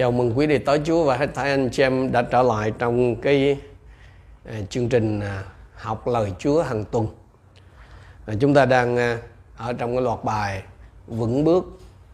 Chào 0.00 0.10
mừng 0.10 0.38
quý 0.38 0.46
đệ 0.46 0.58
tới 0.58 0.80
Chúa 0.84 1.04
và 1.04 1.16
hết 1.16 1.34
thảy 1.34 1.50
anh 1.50 1.70
chị 1.72 1.82
em 1.82 2.12
đã 2.12 2.22
trở 2.22 2.42
lại 2.42 2.72
trong 2.78 3.16
cái 3.16 3.58
à, 4.44 4.54
chương 4.70 4.88
trình 4.88 5.20
à, 5.20 5.42
học 5.74 6.08
lời 6.08 6.32
Chúa 6.38 6.62
hàng 6.62 6.84
tuần. 6.90 7.06
À, 8.26 8.34
chúng 8.40 8.54
ta 8.54 8.64
đang 8.64 8.96
ở 9.56 9.72
trong 9.72 9.92
cái 9.92 10.02
loạt 10.02 10.24
bài 10.24 10.62
vững 11.06 11.44
bước 11.44 11.64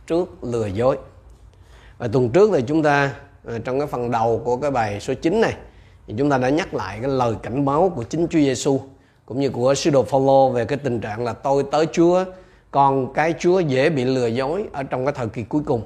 trước 0.07 0.45
lừa 0.45 0.67
dối. 0.67 0.99
Và 1.99 2.09
tuần 2.09 2.31
trước 2.31 2.51
thì 2.55 2.63
chúng 2.67 2.83
ta 2.83 3.15
trong 3.65 3.79
cái 3.79 3.87
phần 3.87 4.11
đầu 4.11 4.43
của 4.45 4.57
cái 4.57 4.71
bài 4.71 5.01
số 5.01 5.15
9 5.15 5.41
này, 5.41 5.55
thì 6.07 6.15
chúng 6.19 6.31
ta 6.31 6.39
đã 6.39 6.49
nhắc 6.49 6.75
lại 6.75 6.99
cái 7.03 7.11
lời 7.11 7.35
cảnh 7.43 7.65
báo 7.65 7.93
của 7.97 8.03
chính 8.03 8.27
Chúa 8.31 8.39
Giêsu 8.39 8.81
cũng 9.27 9.41
như 9.41 9.51
của 9.51 9.75
sứ 9.75 9.91
đồ 9.91 10.03
Phaolô 10.03 10.51
về 10.51 10.65
cái 10.65 10.79
tình 10.79 11.01
trạng 11.01 11.25
là 11.25 11.33
tôi 11.33 11.65
tới 11.71 11.87
Chúa 11.93 12.25
còn 12.71 13.13
cái 13.13 13.35
Chúa 13.39 13.61
dễ 13.61 13.91
bị 13.91 14.05
lừa 14.05 14.27
dối 14.27 14.65
ở 14.73 14.83
trong 14.83 15.05
cái 15.05 15.15
thời 15.17 15.29
kỳ 15.29 15.43
cuối 15.43 15.63
cùng. 15.67 15.83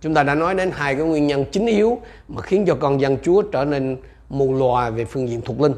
Chúng 0.00 0.14
ta 0.14 0.22
đã 0.22 0.34
nói 0.34 0.54
đến 0.54 0.70
hai 0.74 0.94
cái 0.94 1.04
nguyên 1.04 1.26
nhân 1.26 1.44
chính 1.52 1.66
yếu 1.66 1.98
mà 2.28 2.42
khiến 2.42 2.64
cho 2.66 2.76
con 2.80 3.00
dân 3.00 3.18
Chúa 3.22 3.42
trở 3.42 3.64
nên 3.64 3.96
mù 4.28 4.54
lòa 4.54 4.90
về 4.90 5.04
phương 5.04 5.28
diện 5.28 5.40
thuộc 5.40 5.60
linh. 5.60 5.74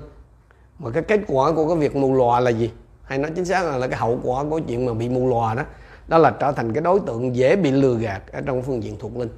Mà 0.79 0.91
cái 0.91 1.03
kết 1.03 1.21
quả 1.27 1.53
của 1.53 1.69
cái 1.69 1.77
việc 1.77 1.97
mù 1.97 2.15
lòa 2.15 2.41
là 2.41 2.51
gì? 2.51 2.71
Hay 3.03 3.19
nói 3.19 3.31
chính 3.37 3.45
xác 3.45 3.65
là, 3.65 3.77
là 3.77 3.87
cái 3.87 3.99
hậu 3.99 4.21
quả 4.23 4.45
của 4.51 4.61
chuyện 4.69 4.87
mà 4.87 4.95
bị 4.95 5.09
mù 5.09 5.29
lòa 5.29 5.55
đó. 5.55 5.63
Đó 6.09 6.19
là 6.19 6.31
trở 6.31 6.53
thành 6.53 6.73
cái 6.73 6.83
đối 6.83 7.01
tượng 7.01 7.37
dễ 7.37 7.57
bị 7.57 7.71
lừa 7.71 7.95
gạt 7.95 8.23
ở 8.33 8.41
trong 8.41 8.63
phương 8.63 8.83
diện 8.83 8.97
thuộc 8.99 9.17
linh. 9.17 9.29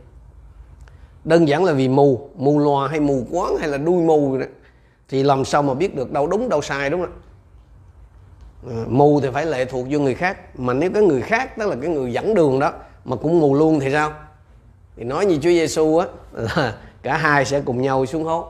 Đơn 1.24 1.48
giản 1.48 1.64
là 1.64 1.72
vì 1.72 1.88
mù, 1.88 2.30
mù 2.36 2.58
lòa 2.58 2.88
hay 2.88 3.00
mù 3.00 3.24
quáng 3.30 3.56
hay 3.56 3.68
là 3.68 3.78
đuôi 3.78 4.02
mù 4.02 4.38
đó. 4.38 4.46
Thì 5.08 5.22
làm 5.22 5.44
sao 5.44 5.62
mà 5.62 5.74
biết 5.74 5.94
được 5.94 6.12
đâu 6.12 6.26
đúng 6.26 6.48
đâu 6.48 6.62
sai 6.62 6.90
đúng 6.90 7.00
không? 7.00 7.12
À, 8.70 8.84
mù 8.88 9.20
thì 9.20 9.28
phải 9.32 9.46
lệ 9.46 9.64
thuộc 9.64 9.86
vô 9.90 9.98
người 9.98 10.14
khác 10.14 10.58
mà 10.60 10.72
nếu 10.72 10.90
cái 10.94 11.02
người 11.02 11.20
khác 11.20 11.56
tức 11.58 11.68
là 11.68 11.76
cái 11.80 11.90
người 11.90 12.12
dẫn 12.12 12.34
đường 12.34 12.60
đó 12.60 12.72
mà 13.04 13.16
cũng 13.16 13.40
mù 13.40 13.54
luôn 13.54 13.80
thì 13.80 13.92
sao 13.92 14.12
thì 14.96 15.04
nói 15.04 15.26
như 15.26 15.34
Chúa 15.36 15.50
Giêsu 15.50 15.96
á, 15.96 16.06
là 16.32 16.74
cả 17.02 17.16
hai 17.16 17.44
sẽ 17.44 17.60
cùng 17.60 17.82
nhau 17.82 18.06
xuống 18.06 18.24
hố. 18.24 18.48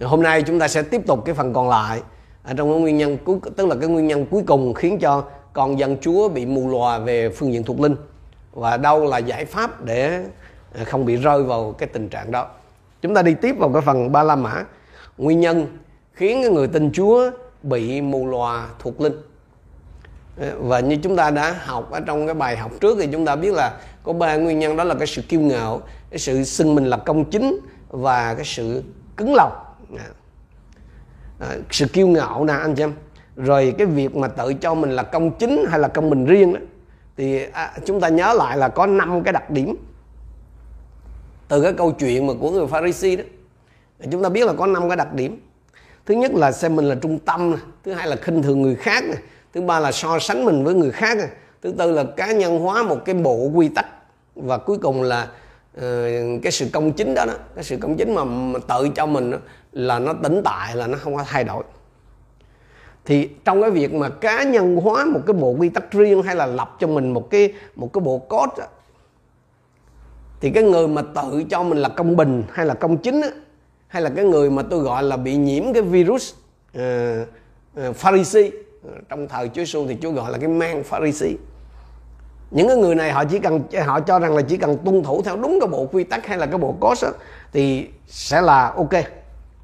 Hôm 0.00 0.22
nay 0.22 0.42
chúng 0.42 0.58
ta 0.58 0.68
sẽ 0.68 0.82
tiếp 0.82 1.06
tục 1.06 1.24
cái 1.24 1.34
phần 1.34 1.52
còn 1.52 1.68
lại 1.68 2.00
ở 2.42 2.54
trong 2.54 2.72
cái 2.72 2.80
nguyên 2.80 2.98
nhân 2.98 3.18
cuối, 3.24 3.38
tức 3.56 3.66
là 3.66 3.74
cái 3.80 3.88
nguyên 3.88 4.06
nhân 4.06 4.26
cuối 4.30 4.42
cùng 4.46 4.74
khiến 4.74 4.98
cho 4.98 5.24
con 5.52 5.78
dân 5.78 5.96
Chúa 6.00 6.28
bị 6.28 6.46
mù 6.46 6.68
lòa 6.68 6.98
về 6.98 7.28
phương 7.28 7.52
diện 7.52 7.64
thuộc 7.64 7.80
linh. 7.80 7.96
Và 8.52 8.76
đâu 8.76 9.04
là 9.04 9.18
giải 9.18 9.44
pháp 9.44 9.84
để 9.84 10.24
à, 10.74 10.84
không 10.84 11.06
bị 11.06 11.16
rơi 11.16 11.42
vào 11.42 11.74
cái 11.78 11.88
tình 11.92 12.08
trạng 12.08 12.30
đó. 12.30 12.48
Chúng 13.02 13.14
ta 13.14 13.22
đi 13.22 13.34
tiếp 13.34 13.56
vào 13.58 13.70
cái 13.72 13.82
phần 13.82 14.12
ba 14.12 14.22
la 14.22 14.36
mã. 14.36 14.64
Nguyên 15.18 15.40
nhân 15.40 15.78
khiến 16.12 16.42
cái 16.42 16.50
người 16.50 16.68
tin 16.68 16.92
Chúa 16.92 17.30
bị 17.62 18.00
mù 18.00 18.26
lòa 18.26 18.68
thuộc 18.78 19.00
linh. 19.00 19.22
Ờ, 20.40 20.52
và 20.58 20.80
như 20.80 20.96
chúng 21.02 21.16
ta 21.16 21.30
đã 21.30 21.56
học 21.64 21.90
ở 21.90 22.00
trong 22.00 22.26
cái 22.26 22.34
bài 22.34 22.56
học 22.56 22.70
trước 22.80 22.98
thì 23.00 23.08
chúng 23.12 23.26
ta 23.26 23.36
biết 23.36 23.54
là 23.54 23.72
có 24.08 24.14
ba 24.14 24.36
nguyên 24.36 24.58
nhân 24.58 24.76
đó 24.76 24.84
là 24.84 24.94
cái 24.94 25.06
sự 25.06 25.22
kiêu 25.22 25.40
ngạo 25.40 25.82
cái 26.10 26.18
sự 26.18 26.44
xưng 26.44 26.74
mình 26.74 26.84
là 26.84 26.96
công 26.96 27.24
chính 27.24 27.60
và 27.88 28.34
cái 28.34 28.44
sự 28.44 28.82
cứng 29.16 29.34
lòng. 29.34 29.52
À, 31.40 31.56
sự 31.70 31.86
kiêu 31.86 32.08
ngạo 32.08 32.44
nè 32.44 32.52
anh 32.52 32.74
chị 32.74 32.82
em. 32.82 32.92
Rồi 33.36 33.74
cái 33.78 33.86
việc 33.86 34.16
mà 34.16 34.28
tự 34.28 34.54
cho 34.54 34.74
mình 34.74 34.90
là 34.90 35.02
công 35.02 35.30
chính 35.30 35.64
hay 35.68 35.78
là 35.78 35.88
công 35.88 36.10
mình 36.10 36.26
riêng 36.26 36.54
đó 36.54 36.60
thì 37.16 37.44
à, 37.52 37.72
chúng 37.84 38.00
ta 38.00 38.08
nhớ 38.08 38.32
lại 38.32 38.56
là 38.56 38.68
có 38.68 38.86
năm 38.86 39.22
cái 39.22 39.32
đặc 39.32 39.50
điểm. 39.50 39.76
Từ 41.48 41.62
cái 41.62 41.72
câu 41.72 41.92
chuyện 41.92 42.26
mà 42.26 42.32
của 42.40 42.50
người 42.50 42.66
Pharisee 42.66 43.16
đó 43.16 43.24
chúng 44.10 44.22
ta 44.22 44.28
biết 44.28 44.46
là 44.46 44.52
có 44.52 44.66
năm 44.66 44.88
cái 44.88 44.96
đặc 44.96 45.14
điểm. 45.14 45.40
Thứ 46.06 46.14
nhất 46.14 46.34
là 46.34 46.52
xem 46.52 46.76
mình 46.76 46.84
là 46.84 46.94
trung 46.94 47.18
tâm 47.18 47.56
thứ 47.84 47.92
hai 47.92 48.06
là 48.06 48.16
khinh 48.16 48.42
thường 48.42 48.62
người 48.62 48.74
khác 48.74 49.04
thứ 49.54 49.60
ba 49.60 49.80
là 49.80 49.92
so 49.92 50.18
sánh 50.18 50.44
mình 50.44 50.64
với 50.64 50.74
người 50.74 50.90
khác 50.90 51.18
thứ 51.62 51.74
tư 51.78 51.92
là 51.92 52.04
cá 52.16 52.32
nhân 52.32 52.58
hóa 52.58 52.82
một 52.82 53.04
cái 53.04 53.14
bộ 53.14 53.50
quy 53.54 53.68
tắc 53.68 53.86
và 54.38 54.58
cuối 54.58 54.78
cùng 54.78 55.02
là 55.02 55.28
ờ, 55.76 56.06
cái 56.42 56.52
sự 56.52 56.66
công 56.72 56.92
chính 56.92 57.14
đó, 57.14 57.24
đó 57.26 57.32
cái 57.54 57.64
sự 57.64 57.76
công 57.80 57.96
chính 57.96 58.14
mà, 58.14 58.24
mà 58.24 58.58
tự 58.68 58.88
cho 58.88 59.06
mình 59.06 59.30
đó, 59.30 59.38
là 59.72 59.98
nó 59.98 60.12
tĩnh 60.12 60.40
tại 60.44 60.76
là 60.76 60.86
nó 60.86 60.98
không 60.98 61.16
có 61.16 61.24
thay 61.26 61.44
đổi. 61.44 61.64
Thì 63.04 63.28
trong 63.44 63.62
cái 63.62 63.70
việc 63.70 63.94
mà 63.94 64.08
cá 64.08 64.42
nhân 64.42 64.76
hóa 64.76 65.04
một 65.04 65.20
cái 65.26 65.34
bộ 65.34 65.50
quy 65.50 65.68
tắc 65.68 65.92
riêng 65.92 66.22
hay 66.22 66.36
là 66.36 66.46
lập 66.46 66.76
cho 66.80 66.86
mình 66.86 67.12
một 67.12 67.30
cái 67.30 67.52
một 67.76 67.92
cái 67.92 68.00
bộ 68.00 68.18
code 68.18 68.52
đó, 68.58 68.64
thì 70.40 70.50
cái 70.50 70.62
người 70.62 70.88
mà 70.88 71.02
tự 71.02 71.44
cho 71.50 71.62
mình 71.62 71.78
là 71.78 71.88
công 71.88 72.16
bình 72.16 72.42
hay 72.52 72.66
là 72.66 72.74
công 72.74 72.98
chính 72.98 73.20
đó, 73.20 73.28
hay 73.88 74.02
là 74.02 74.10
cái 74.16 74.24
người 74.24 74.50
mà 74.50 74.62
tôi 74.62 74.80
gọi 74.80 75.02
là 75.02 75.16
bị 75.16 75.36
nhiễm 75.36 75.72
cái 75.72 75.82
virus 75.82 76.34
uh, 76.78 76.82
uh, 77.88 77.96
Pharisee 77.96 78.50
trong 79.08 79.28
thời 79.28 79.48
Chúa 79.48 79.54
Giêsu 79.54 79.86
thì 79.88 79.96
Chúa 80.02 80.10
gọi 80.10 80.32
là 80.32 80.38
cái 80.38 80.48
mang 80.48 80.84
Pharisee 80.84 81.34
những 82.50 82.68
cái 82.68 82.76
người 82.76 82.94
này 82.94 83.12
họ 83.12 83.24
chỉ 83.24 83.38
cần 83.38 83.62
họ 83.86 84.00
cho 84.00 84.18
rằng 84.18 84.36
là 84.36 84.42
chỉ 84.42 84.56
cần 84.56 84.78
tuân 84.84 85.02
thủ 85.02 85.22
theo 85.22 85.36
đúng 85.36 85.58
cái 85.60 85.68
bộ 85.68 85.88
quy 85.92 86.04
tắc 86.04 86.26
hay 86.26 86.38
là 86.38 86.46
cái 86.46 86.58
bộ 86.58 86.76
code 86.80 87.06
đó, 87.06 87.12
thì 87.52 87.88
sẽ 88.06 88.40
là 88.40 88.72
ok. 88.76 88.92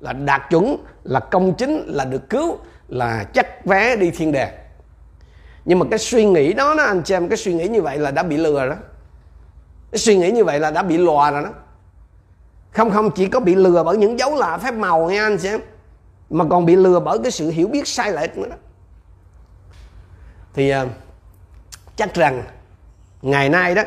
Là 0.01 0.13
đạt 0.13 0.43
chuẩn 0.51 0.77
là 1.05 1.21
công 1.21 1.55
chính 1.55 1.85
là 1.87 2.05
được 2.05 2.31
cứu 2.31 2.57
là 2.89 3.25
chắc 3.35 3.65
vé 3.65 3.97
đi 3.97 4.11
thiên 4.11 4.33
đàng. 4.33 4.53
Nhưng 5.65 5.79
mà 5.79 5.87
cái 5.91 5.99
suy 5.99 6.25
nghĩ 6.25 6.53
đó 6.53 6.75
đó 6.75 6.85
anh 6.85 7.03
chị 7.03 7.15
em 7.15 7.29
cái 7.29 7.37
suy 7.37 7.55
nghĩ 7.55 7.69
như 7.69 7.83
vậy 7.83 7.99
là 7.99 8.11
đã 8.11 8.23
bị 8.23 8.37
lừa 8.37 8.69
đó. 8.69 8.75
Cái 9.93 9.99
suy 9.99 10.17
nghĩ 10.17 10.31
như 10.31 10.45
vậy 10.45 10.61
là 10.61 10.71
đã 10.71 10.83
bị 10.83 10.99
lòa 10.99 11.31
rồi 11.31 11.43
đó. 11.43 11.51
Không 12.71 12.91
không 12.91 13.11
chỉ 13.11 13.27
có 13.27 13.41
bị 13.41 13.55
lừa 13.55 13.85
bởi 13.85 13.97
những 13.97 14.19
dấu 14.19 14.35
lạ 14.35 14.59
phép 14.59 14.75
màu 14.75 15.11
nha 15.11 15.23
anh 15.23 15.39
xem 15.39 15.61
mà 16.31 16.45
còn 16.51 16.67
bị 16.67 16.77
lừa 16.77 17.01
bởi 17.01 17.19
cái 17.23 17.31
sự 17.31 17.51
hiểu 17.51 17.69
biết 17.69 17.89
sai 17.89 18.13
lệch 18.13 18.39
nữa 18.39 18.49
đó. 18.51 18.57
Thì 20.55 20.75
uh, 20.75 20.89
chắc 21.97 22.15
rằng 22.15 22.43
ngày 23.25 23.49
nay 23.49 23.75
đó 23.75 23.83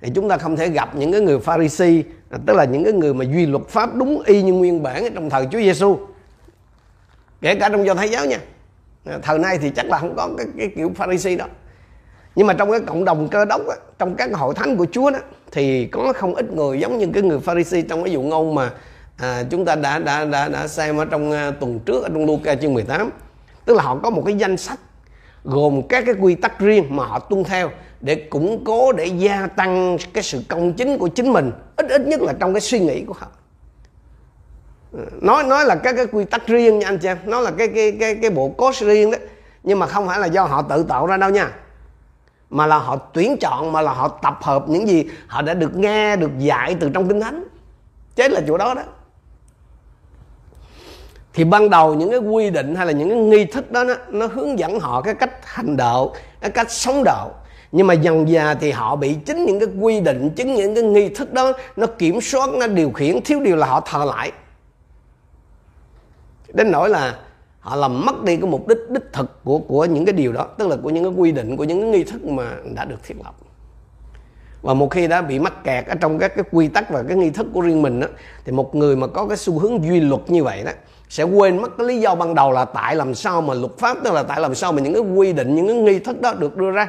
thì 0.00 0.10
chúng 0.14 0.28
ta 0.28 0.38
không 0.38 0.56
thể 0.56 0.68
gặp 0.68 0.94
những 0.94 1.12
cái 1.12 1.20
người 1.20 1.38
Pharisee 1.38 2.02
tức 2.46 2.56
là 2.56 2.64
những 2.64 2.84
cái 2.84 2.92
người 2.92 3.14
mà 3.14 3.24
duy 3.24 3.46
luật 3.46 3.68
pháp 3.68 3.94
đúng 3.94 4.22
y 4.26 4.42
như 4.42 4.52
nguyên 4.52 4.82
bản 4.82 5.14
trong 5.14 5.30
thời 5.30 5.46
Chúa 5.52 5.58
Giêsu 5.58 5.98
kể 7.40 7.54
cả 7.54 7.68
trong 7.68 7.86
do 7.86 7.94
thái 7.94 8.08
giáo 8.08 8.26
nha. 8.26 8.38
Thời 9.22 9.38
nay 9.38 9.58
thì 9.58 9.70
chắc 9.70 9.86
là 9.86 9.98
không 9.98 10.16
có 10.16 10.28
cái, 10.38 10.46
cái 10.58 10.70
kiểu 10.76 10.92
Pharisee 10.94 11.36
đó. 11.36 11.46
Nhưng 12.34 12.46
mà 12.46 12.54
trong 12.54 12.70
cái 12.70 12.80
cộng 12.80 13.04
đồng 13.04 13.28
cơ 13.28 13.44
đốc 13.44 13.68
á, 13.68 13.76
trong 13.98 14.14
các 14.14 14.30
hội 14.32 14.54
thánh 14.54 14.76
của 14.76 14.86
Chúa 14.92 15.10
đó 15.10 15.18
thì 15.52 15.86
có 15.86 16.12
không 16.16 16.34
ít 16.34 16.52
người 16.52 16.80
giống 16.80 16.98
như 16.98 17.06
cái 17.14 17.22
người 17.22 17.40
Pharisee 17.40 17.82
trong 17.82 18.04
cái 18.04 18.12
dụ 18.12 18.22
ngôn 18.22 18.54
mà 18.54 18.70
à, 19.16 19.42
chúng 19.50 19.64
ta 19.64 19.74
đã 19.74 19.98
đã 19.98 20.24
đã 20.24 20.48
đã 20.48 20.68
xem 20.68 20.96
ở 20.96 21.04
trong 21.04 21.30
uh, 21.30 21.60
tuần 21.60 21.80
trước 21.80 22.02
ở 22.02 22.08
trong 22.08 22.26
Luca 22.26 22.54
chương 22.54 22.74
18 22.74 23.10
tức 23.64 23.74
là 23.74 23.82
họ 23.82 23.98
có 24.02 24.10
một 24.10 24.22
cái 24.26 24.34
danh 24.34 24.56
sách 24.56 24.78
gồm 25.46 25.82
các 25.88 26.04
cái 26.06 26.14
quy 26.20 26.34
tắc 26.34 26.58
riêng 26.58 26.96
mà 26.96 27.04
họ 27.04 27.18
tuân 27.18 27.44
theo 27.44 27.70
để 28.00 28.14
củng 28.14 28.64
cố, 28.64 28.92
để 28.92 29.06
gia 29.06 29.46
tăng 29.46 29.96
cái 30.12 30.22
sự 30.22 30.42
công 30.48 30.72
chính 30.72 30.98
của 30.98 31.08
chính 31.08 31.32
mình, 31.32 31.52
ít 31.76 31.86
ít 31.88 32.06
nhất 32.06 32.20
là 32.20 32.32
trong 32.40 32.54
cái 32.54 32.60
suy 32.60 32.80
nghĩ 32.80 33.04
của 33.04 33.12
họ. 33.12 33.26
Ừ, 34.92 34.98
nói 35.20 35.44
nói 35.44 35.64
là 35.64 35.74
các 35.74 35.96
cái 35.96 36.06
quy 36.06 36.24
tắc 36.24 36.46
riêng 36.46 36.78
nha 36.78 36.88
anh 36.88 36.98
chị 36.98 37.08
em 37.08 37.18
nó 37.24 37.40
là 37.40 37.50
cái 37.50 37.68
cái 37.68 37.96
cái 38.00 38.14
cái 38.14 38.30
bộ 38.30 38.48
code 38.48 38.86
riêng 38.86 39.10
đó, 39.10 39.18
nhưng 39.62 39.78
mà 39.78 39.86
không 39.86 40.06
phải 40.06 40.18
là 40.18 40.26
do 40.26 40.44
họ 40.44 40.62
tự 40.62 40.82
tạo 40.82 41.06
ra 41.06 41.16
đâu 41.16 41.30
nha, 41.30 41.52
mà 42.50 42.66
là 42.66 42.78
họ 42.78 42.96
tuyển 42.96 43.36
chọn, 43.40 43.72
mà 43.72 43.80
là 43.80 43.92
họ 43.92 44.08
tập 44.08 44.38
hợp 44.42 44.68
những 44.68 44.88
gì 44.88 45.04
họ 45.26 45.42
đã 45.42 45.54
được 45.54 45.76
nghe, 45.76 46.16
được 46.16 46.30
dạy 46.38 46.76
từ 46.80 46.90
trong 46.94 47.08
kinh 47.08 47.20
thánh. 47.20 47.44
Chết 48.16 48.30
là 48.30 48.40
chỗ 48.46 48.58
đó 48.58 48.74
đó 48.74 48.82
thì 51.36 51.44
ban 51.44 51.70
đầu 51.70 51.94
những 51.94 52.10
cái 52.10 52.18
quy 52.18 52.50
định 52.50 52.74
hay 52.74 52.86
là 52.86 52.92
những 52.92 53.08
cái 53.08 53.18
nghi 53.18 53.44
thức 53.44 53.72
đó 53.72 53.84
nó, 53.84 53.94
nó 54.10 54.26
hướng 54.26 54.58
dẫn 54.58 54.80
họ 54.80 55.02
cái 55.02 55.14
cách 55.14 55.30
hành 55.44 55.76
đạo 55.76 56.14
cái 56.40 56.50
cách 56.50 56.70
sống 56.70 57.04
đạo. 57.04 57.30
Nhưng 57.72 57.86
mà 57.86 57.94
dần 57.94 58.28
già 58.28 58.54
thì 58.54 58.70
họ 58.70 58.96
bị 58.96 59.16
chính 59.26 59.44
những 59.44 59.60
cái 59.60 59.68
quy 59.80 60.00
định 60.00 60.30
chính 60.36 60.54
những 60.54 60.74
cái 60.74 60.84
nghi 60.84 61.08
thức 61.08 61.32
đó 61.32 61.52
nó 61.76 61.86
kiểm 61.86 62.20
soát 62.20 62.50
nó 62.50 62.66
điều 62.66 62.90
khiển 62.90 63.20
thiếu 63.24 63.40
điều 63.40 63.56
là 63.56 63.66
họ 63.66 63.80
thờ 63.80 64.04
lại. 64.04 64.32
Đến 66.52 66.70
nỗi 66.70 66.88
là 66.88 67.16
họ 67.60 67.76
làm 67.76 68.06
mất 68.06 68.24
đi 68.24 68.36
cái 68.36 68.50
mục 68.50 68.68
đích 68.68 68.90
đích 68.90 69.12
thực 69.12 69.44
của 69.44 69.58
của 69.58 69.84
những 69.84 70.04
cái 70.04 70.12
điều 70.12 70.32
đó 70.32 70.46
tức 70.58 70.68
là 70.68 70.76
của 70.82 70.90
những 70.90 71.04
cái 71.04 71.12
quy 71.16 71.32
định 71.32 71.56
của 71.56 71.64
những 71.64 71.80
cái 71.80 71.90
nghi 71.90 72.04
thức 72.04 72.24
mà 72.24 72.52
đã 72.74 72.84
được 72.84 73.02
thiết 73.02 73.16
lập. 73.24 73.34
Và 74.62 74.74
một 74.74 74.90
khi 74.90 75.06
đã 75.06 75.22
bị 75.22 75.38
mắc 75.38 75.64
kẹt 75.64 75.86
ở 75.86 75.94
trong 76.00 76.18
các 76.18 76.36
cái 76.36 76.44
quy 76.52 76.68
tắc 76.68 76.90
và 76.90 77.02
cái 77.08 77.16
nghi 77.16 77.30
thức 77.30 77.46
của 77.54 77.60
riêng 77.60 77.82
mình 77.82 78.00
đó, 78.00 78.06
thì 78.44 78.52
một 78.52 78.74
người 78.74 78.96
mà 78.96 79.06
có 79.06 79.26
cái 79.26 79.36
xu 79.36 79.58
hướng 79.58 79.84
duy 79.84 80.00
luật 80.00 80.30
như 80.30 80.44
vậy 80.44 80.62
đó 80.64 80.72
sẽ 81.08 81.22
quên 81.22 81.62
mất 81.62 81.78
cái 81.78 81.86
lý 81.86 82.00
do 82.00 82.14
ban 82.14 82.34
đầu 82.34 82.52
là 82.52 82.64
tại 82.64 82.96
làm 82.96 83.14
sao 83.14 83.40
mà 83.40 83.54
luật 83.54 83.72
pháp 83.78 83.96
tức 84.04 84.12
là 84.12 84.22
tại 84.22 84.40
làm 84.40 84.54
sao 84.54 84.72
mà 84.72 84.80
những 84.80 84.94
cái 84.94 85.02
quy 85.02 85.32
định 85.32 85.54
những 85.54 85.66
cái 85.66 85.76
nghi 85.76 85.98
thức 85.98 86.20
đó 86.20 86.32
được 86.32 86.56
đưa 86.56 86.70
ra. 86.70 86.88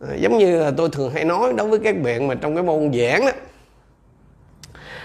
À, 0.00 0.14
giống 0.14 0.38
như 0.38 0.58
là 0.58 0.70
tôi 0.76 0.88
thường 0.88 1.10
hay 1.10 1.24
nói 1.24 1.52
đối 1.52 1.68
với 1.68 1.78
các 1.78 2.02
bạn 2.02 2.28
mà 2.28 2.34
trong 2.34 2.54
cái 2.54 2.64
môn 2.64 2.92
giảng 2.92 3.26
đó 3.26 3.32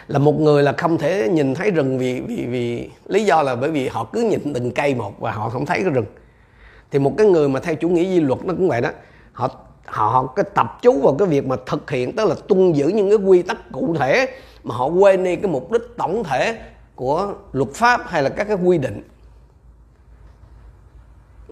là 0.08 0.20
một 0.20 0.40
người 0.40 0.64
là 0.64 0.74
không 0.78 0.98
thể 0.98 1.30
nhìn 1.32 1.54
thấy 1.54 1.72
rừng 1.72 1.98
vì 1.98 2.22
vì 2.22 2.46
vì 2.46 2.90
lý 3.08 3.26
do 3.26 3.42
là 3.42 3.56
bởi 3.56 3.72
vì 3.72 3.88
họ 3.88 4.04
cứ 4.14 4.22
nhìn 4.22 4.54
từng 4.54 4.72
cây 4.72 4.96
một 4.96 5.20
và 5.20 5.32
họ 5.32 5.50
không 5.50 5.66
thấy 5.66 5.80
cái 5.84 5.90
rừng. 5.90 6.06
Thì 6.92 7.00
một 7.00 7.14
cái 7.18 7.28
người 7.28 7.50
mà 7.50 7.60
theo 7.60 7.76
chủ 7.76 7.90
nghĩa 7.90 8.06
di 8.06 8.20
luật 8.20 8.46
nó 8.46 8.54
cũng 8.54 8.70
vậy 8.70 8.82
đó 8.82 8.90
họ 9.34 9.50
họ, 9.86 10.08
họ 10.08 10.34
cái 10.36 10.46
tập 10.56 10.80
chú 10.82 11.02
vào 11.02 11.16
cái 11.20 11.28
việc 11.28 11.46
mà 11.46 11.56
thực 11.66 11.92
hiện 11.92 12.16
tức 12.16 12.30
là 12.30 12.36
tuân 12.48 12.74
giữ 12.74 12.88
những 12.88 13.10
cái 13.10 13.18
quy 13.18 13.42
tắc 13.42 13.72
cụ 13.72 13.96
thể 14.00 14.28
mà 14.64 14.76
họ 14.76 14.86
quên 14.86 15.24
đi 15.24 15.36
cái 15.36 15.52
mục 15.52 15.72
đích 15.72 15.82
tổng 15.98 16.24
thể 16.24 16.58
của 17.02 17.34
luật 17.54 17.70
pháp 17.74 18.02
hay 18.08 18.24
là 18.24 18.30
các 18.30 18.44
cái 18.44 18.58
quy 18.64 18.78
định. 18.78 19.02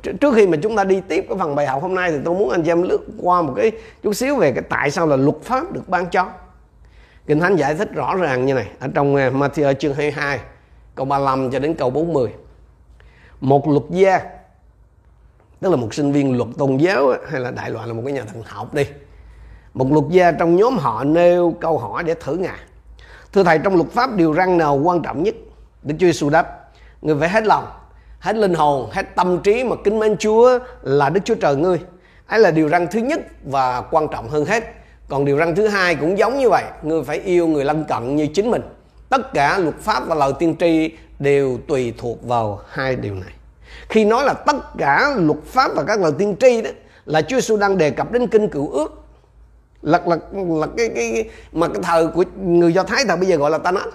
Trước 0.04 0.34
khi 0.36 0.48
mà 0.48 0.58
chúng 0.64 0.76
ta 0.76 0.84
đi 0.84 1.02
tiếp 1.08 1.26
cái 1.30 1.38
phần 1.38 1.56
bài 1.56 1.68
học 1.68 1.82
hôm 1.82 1.96
nay 1.96 2.12
thì 2.12 2.18
tôi 2.26 2.36
muốn 2.36 2.50
anh 2.50 2.64
chị 2.64 2.72
em 2.72 2.82
lướt 2.82 3.00
qua 3.22 3.42
một 3.42 3.54
cái 3.56 3.72
chút 4.04 4.14
xíu 4.14 4.36
về 4.36 4.52
cái 4.52 4.64
tại 4.70 4.92
sao 4.92 5.08
là 5.08 5.16
luật 5.16 5.36
pháp 5.44 5.72
được 5.72 5.90
ban 5.90 6.06
cho. 6.10 6.30
Kinh 7.28 7.40
Thánh 7.40 7.56
giải 7.56 7.76
thích 7.76 7.94
rõ 7.94 8.16
ràng 8.16 8.46
như 8.46 8.54
này, 8.54 8.68
ở 8.80 8.88
trong 8.94 9.16
à, 9.16 9.30
Matthew 9.30 9.74
chương 9.74 9.94
22 9.94 10.40
câu 10.96 11.06
35 11.06 11.52
cho 11.52 11.60
đến 11.60 11.74
câu 11.74 11.90
40 11.90 12.34
một 13.42 13.68
luật 13.68 13.84
gia, 13.90 14.20
tức 15.60 15.70
là 15.70 15.76
một 15.76 15.94
sinh 15.94 16.12
viên 16.12 16.38
luật 16.38 16.50
tôn 16.58 16.78
giáo 16.78 17.14
hay 17.30 17.42
là 17.42 17.52
đại 17.52 17.70
loại 17.70 17.88
là 17.88 17.94
một 17.94 18.02
cái 18.06 18.14
nhà 18.14 18.24
thần 18.24 18.44
học 18.46 18.74
đi. 18.74 18.86
Một 19.74 19.92
luật 19.92 20.06
gia 20.10 20.32
trong 20.32 20.56
nhóm 20.56 20.78
họ 20.78 21.04
nêu 21.04 21.56
câu 21.62 21.78
hỏi 21.78 22.04
để 22.04 22.14
thử 22.14 22.36
ngài 22.36 22.60
thưa 23.34 23.44
thầy, 23.44 23.60
trong 23.60 23.76
luật 23.76 23.90
pháp 23.92 24.16
điều 24.16 24.34
răn 24.34 24.58
nào 24.58 24.76
quan 24.84 25.02
trọng 25.02 25.24
nhất 25.24 25.36
Đức 25.84 25.96
Chúa 26.00 26.06
Giêsu 26.06 26.30
đáp? 26.30 26.70
Người 27.02 27.16
phải 27.20 27.30
hết 27.30 27.46
lòng, 27.46 27.68
hết 28.20 28.36
linh 28.36 28.54
hồn, 28.54 28.90
hết 28.92 29.16
tâm 29.16 29.40
trí 29.42 29.64
mà 29.64 29.76
kính 29.84 30.00
mến 30.00 30.18
Chúa 30.18 30.60
là 30.82 31.10
Đức 31.10 31.20
Chúa 31.26 31.36
Trời 31.36 31.56
ngươi. 31.56 31.80
Ấy 32.28 32.40
là 32.40 32.52
điều 32.52 32.70
răn 32.70 32.88
thứ 32.88 33.00
nhất 33.00 33.20
và 33.44 33.82
quan 33.82 34.08
trọng 34.12 34.30
hơn 34.30 34.46
hết. 34.46 34.64
Còn 35.10 35.26
điều 35.26 35.38
răn 35.38 35.56
thứ 35.56 35.68
hai 35.68 35.96
cũng 35.96 36.18
giống 36.18 36.38
như 36.38 36.50
vậy, 36.50 36.64
ngươi 36.84 37.04
phải 37.04 37.20
yêu 37.20 37.48
người 37.48 37.66
lân 37.66 37.84
cận 37.84 38.16
như 38.16 38.28
chính 38.28 38.52
mình. 38.52 38.62
Tất 39.10 39.34
cả 39.34 39.58
luật 39.58 39.76
pháp 39.80 40.08
và 40.08 40.16
lời 40.16 40.34
tiên 40.40 40.56
tri 40.60 40.92
đều 41.20 41.60
tùy 41.68 41.94
thuộc 41.98 42.28
vào 42.28 42.60
hai 42.70 42.96
điều 42.96 43.14
này. 43.14 43.34
Khi 43.90 44.06
nói 44.06 44.26
là 44.26 44.34
tất 44.34 44.56
cả 44.78 45.16
luật 45.18 45.40
pháp 45.46 45.72
và 45.76 45.84
các 45.84 46.00
lời 46.00 46.12
tiên 46.18 46.36
tri 46.40 46.62
đó, 46.62 46.70
là 47.06 47.22
Chúa 47.22 47.36
Giêsu 47.36 47.58
đang 47.58 47.78
đề 47.78 47.92
cập 47.92 48.12
đến 48.12 48.28
kinh 48.28 48.50
cựu 48.50 48.70
ước 48.70 48.99
là 49.82 50.02
là 50.06 50.18
là 50.34 50.68
cái 50.78 50.90
cái 50.96 51.30
mà 51.52 51.68
cái 51.68 51.84
thời 51.84 52.08
của 52.08 52.24
người 52.42 52.74
Do 52.74 52.84
Thái 52.84 53.06
thời 53.08 53.18
bây 53.18 53.28
giờ 53.28 53.38
gọi 53.38 53.52
là 53.52 53.58
Tanakh. 53.58 53.90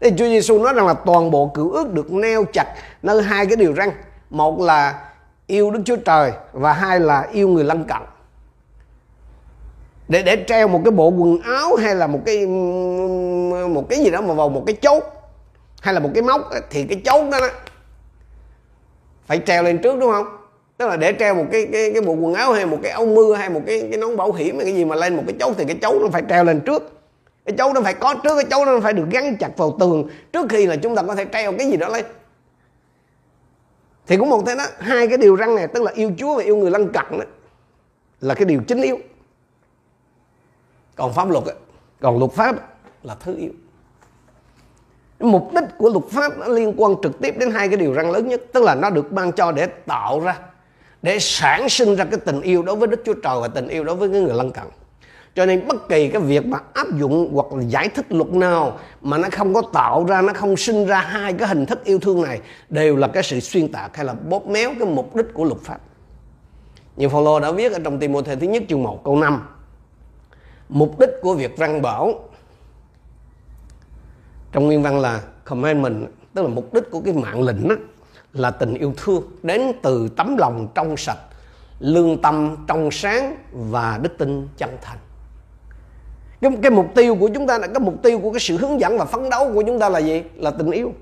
Thì 0.00 0.10
Chúa 0.10 0.24
Giêsu 0.24 0.62
nói 0.62 0.74
rằng 0.74 0.86
là 0.86 0.94
toàn 0.94 1.30
bộ 1.30 1.50
cựu 1.54 1.70
ước 1.70 1.92
được 1.92 2.12
neo 2.12 2.44
chặt 2.52 2.74
nơi 3.02 3.22
hai 3.22 3.46
cái 3.46 3.56
điều 3.56 3.74
răn. 3.74 3.90
Một 4.30 4.60
là 4.60 5.10
yêu 5.46 5.70
Đức 5.70 5.80
Chúa 5.84 5.96
Trời 5.96 6.32
và 6.52 6.72
hai 6.72 7.00
là 7.00 7.28
yêu 7.32 7.48
người 7.48 7.64
lân 7.64 7.84
cận. 7.84 8.02
Để 10.08 10.22
để 10.22 10.44
treo 10.46 10.68
một 10.68 10.80
cái 10.84 10.90
bộ 10.90 11.08
quần 11.08 11.40
áo 11.40 11.76
hay 11.76 11.94
là 11.94 12.06
một 12.06 12.20
cái 12.26 12.46
một 13.66 13.86
cái 13.88 13.98
gì 13.98 14.10
đó 14.10 14.20
mà 14.20 14.34
vào 14.34 14.48
một 14.48 14.62
cái 14.66 14.76
chốt 14.82 15.02
hay 15.80 15.94
là 15.94 16.00
một 16.00 16.10
cái 16.14 16.22
móc 16.22 16.50
thì 16.70 16.84
cái 16.84 17.00
chốt 17.04 17.30
đó, 17.30 17.40
đó 17.40 17.48
phải 19.26 19.42
treo 19.46 19.62
lên 19.62 19.78
trước 19.82 19.98
đúng 20.00 20.12
không? 20.12 20.43
Tức 20.76 20.86
là 20.86 20.96
để 20.96 21.14
treo 21.18 21.34
một 21.34 21.44
cái 21.52 21.68
cái 21.72 21.92
cái 21.92 22.02
bộ 22.02 22.12
quần 22.12 22.34
áo 22.34 22.52
hay 22.52 22.66
một 22.66 22.78
cái 22.82 22.92
áo 22.92 23.06
mưa 23.06 23.34
hay 23.34 23.50
một 23.50 23.60
cái 23.66 23.88
cái 23.90 23.98
nón 24.00 24.16
bảo 24.16 24.32
hiểm 24.32 24.56
hay 24.56 24.64
cái 24.64 24.74
gì 24.74 24.84
mà 24.84 24.96
lên 24.96 25.16
một 25.16 25.22
cái 25.26 25.36
chấu 25.40 25.54
thì 25.54 25.64
cái 25.64 25.78
chấu 25.82 26.00
nó 26.00 26.08
phải 26.12 26.22
treo 26.28 26.44
lên 26.44 26.60
trước. 26.60 27.00
Cái 27.44 27.54
chấu 27.58 27.72
nó 27.72 27.80
phải 27.80 27.94
có 27.94 28.14
trước, 28.14 28.34
cái 28.36 28.44
chấu 28.50 28.64
nó 28.64 28.80
phải 28.80 28.92
được 28.92 29.06
gắn 29.10 29.36
chặt 29.36 29.50
vào 29.56 29.76
tường 29.80 30.08
trước 30.32 30.46
khi 30.48 30.66
là 30.66 30.76
chúng 30.76 30.96
ta 30.96 31.02
có 31.02 31.14
thể 31.14 31.24
treo 31.32 31.52
cái 31.52 31.70
gì 31.70 31.76
đó 31.76 31.88
lên. 31.88 32.04
Thì 34.06 34.16
cũng 34.16 34.30
một 34.30 34.42
thế 34.46 34.54
đó. 34.56 34.64
Hai 34.78 35.06
cái 35.06 35.18
điều 35.18 35.36
răng 35.36 35.56
này, 35.56 35.66
tức 35.66 35.82
là 35.82 35.92
yêu 35.94 36.12
Chúa 36.18 36.36
và 36.36 36.42
yêu 36.42 36.56
người 36.56 36.70
lân 36.70 36.92
cận 36.92 37.04
đó, 37.10 37.24
là 38.20 38.34
cái 38.34 38.44
điều 38.44 38.60
chính 38.68 38.82
yếu. 38.82 38.98
Còn 40.96 41.12
pháp 41.12 41.30
luật 41.30 41.44
còn 42.00 42.18
luật 42.18 42.32
pháp 42.32 42.56
là 43.02 43.14
thứ 43.20 43.36
yếu. 43.36 43.50
Mục 45.20 45.54
đích 45.54 45.64
của 45.78 45.90
luật 45.90 46.04
pháp 46.10 46.38
nó 46.38 46.48
liên 46.48 46.74
quan 46.76 46.94
trực 47.02 47.20
tiếp 47.20 47.34
đến 47.38 47.50
hai 47.50 47.68
cái 47.68 47.76
điều 47.76 47.92
răng 47.92 48.10
lớn 48.10 48.28
nhất, 48.28 48.42
tức 48.52 48.62
là 48.62 48.74
nó 48.74 48.90
được 48.90 49.12
ban 49.12 49.32
cho 49.32 49.52
để 49.52 49.66
tạo 49.66 50.20
ra 50.20 50.38
để 51.04 51.18
sản 51.18 51.68
sinh 51.68 51.96
ra 51.96 52.04
cái 52.04 52.20
tình 52.24 52.40
yêu 52.40 52.62
đối 52.62 52.76
với 52.76 52.88
Đức 52.88 53.02
Chúa 53.06 53.14
Trời 53.14 53.40
và 53.40 53.48
tình 53.48 53.68
yêu 53.68 53.84
đối 53.84 53.96
với 53.96 54.08
cái 54.08 54.20
người 54.20 54.34
lân 54.34 54.50
cận. 54.50 54.64
Cho 55.34 55.46
nên 55.46 55.68
bất 55.68 55.88
kỳ 55.88 56.08
cái 56.08 56.22
việc 56.22 56.46
mà 56.46 56.58
áp 56.72 56.86
dụng 56.98 57.30
hoặc 57.34 57.46
là 57.52 57.62
giải 57.62 57.88
thích 57.88 58.06
luật 58.08 58.32
nào 58.32 58.78
mà 59.00 59.18
nó 59.18 59.28
không 59.32 59.54
có 59.54 59.62
tạo 59.72 60.04
ra, 60.04 60.22
nó 60.22 60.32
không 60.32 60.56
sinh 60.56 60.86
ra 60.86 61.00
hai 61.00 61.32
cái 61.32 61.48
hình 61.48 61.66
thức 61.66 61.84
yêu 61.84 61.98
thương 61.98 62.22
này, 62.22 62.40
đều 62.68 62.96
là 62.96 63.08
cái 63.08 63.22
sự 63.22 63.40
xuyên 63.40 63.72
tạc 63.72 63.96
hay 63.96 64.04
là 64.04 64.12
bóp 64.12 64.46
méo 64.46 64.70
cái 64.78 64.88
mục 64.88 65.16
đích 65.16 65.26
của 65.34 65.44
luật 65.44 65.60
pháp. 65.60 65.78
Như 66.96 67.08
Phaolô 67.08 67.40
đã 67.40 67.50
viết 67.50 67.72
ở 67.72 67.78
trong 67.84 67.98
Timôthê 67.98 68.36
thứ 68.36 68.46
nhất 68.46 68.62
chương 68.68 68.82
1 68.82 69.04
câu 69.04 69.16
5 69.16 69.46
mục 70.68 71.00
đích 71.00 71.10
của 71.22 71.34
việc 71.34 71.56
răng 71.56 71.82
bảo 71.82 72.28
trong 74.52 74.66
nguyên 74.66 74.82
văn 74.82 75.00
là 75.00 75.20
commandment, 75.44 76.06
tức 76.34 76.42
là 76.42 76.48
mục 76.48 76.74
đích 76.74 76.90
của 76.90 77.00
cái 77.00 77.14
mạng 77.14 77.42
lệnh 77.42 77.68
đó 77.68 77.74
là 78.34 78.50
tình 78.50 78.74
yêu 78.74 78.92
thương 78.96 79.22
đến 79.42 79.72
từ 79.82 80.08
tấm 80.16 80.36
lòng 80.36 80.68
trong 80.74 80.96
sạch 80.96 81.18
lương 81.78 82.22
tâm 82.22 82.56
trong 82.66 82.90
sáng 82.90 83.36
và 83.52 83.98
đức 84.02 84.18
tin 84.18 84.48
chân 84.56 84.70
thành. 84.82 84.98
Cái, 86.40 86.52
cái 86.62 86.70
mục 86.70 86.86
tiêu 86.94 87.16
của 87.20 87.30
chúng 87.34 87.46
ta 87.46 87.58
là 87.58 87.66
cái 87.66 87.80
mục 87.80 88.02
tiêu 88.02 88.18
của 88.18 88.32
cái 88.32 88.40
sự 88.40 88.56
hướng 88.56 88.80
dẫn 88.80 88.98
và 88.98 89.04
phấn 89.04 89.30
đấu 89.30 89.52
của 89.54 89.62
chúng 89.66 89.78
ta 89.78 89.88
là 89.88 89.98
gì? 89.98 90.22
Là 90.36 90.50
tình 90.50 90.70
yêu. 90.70 90.92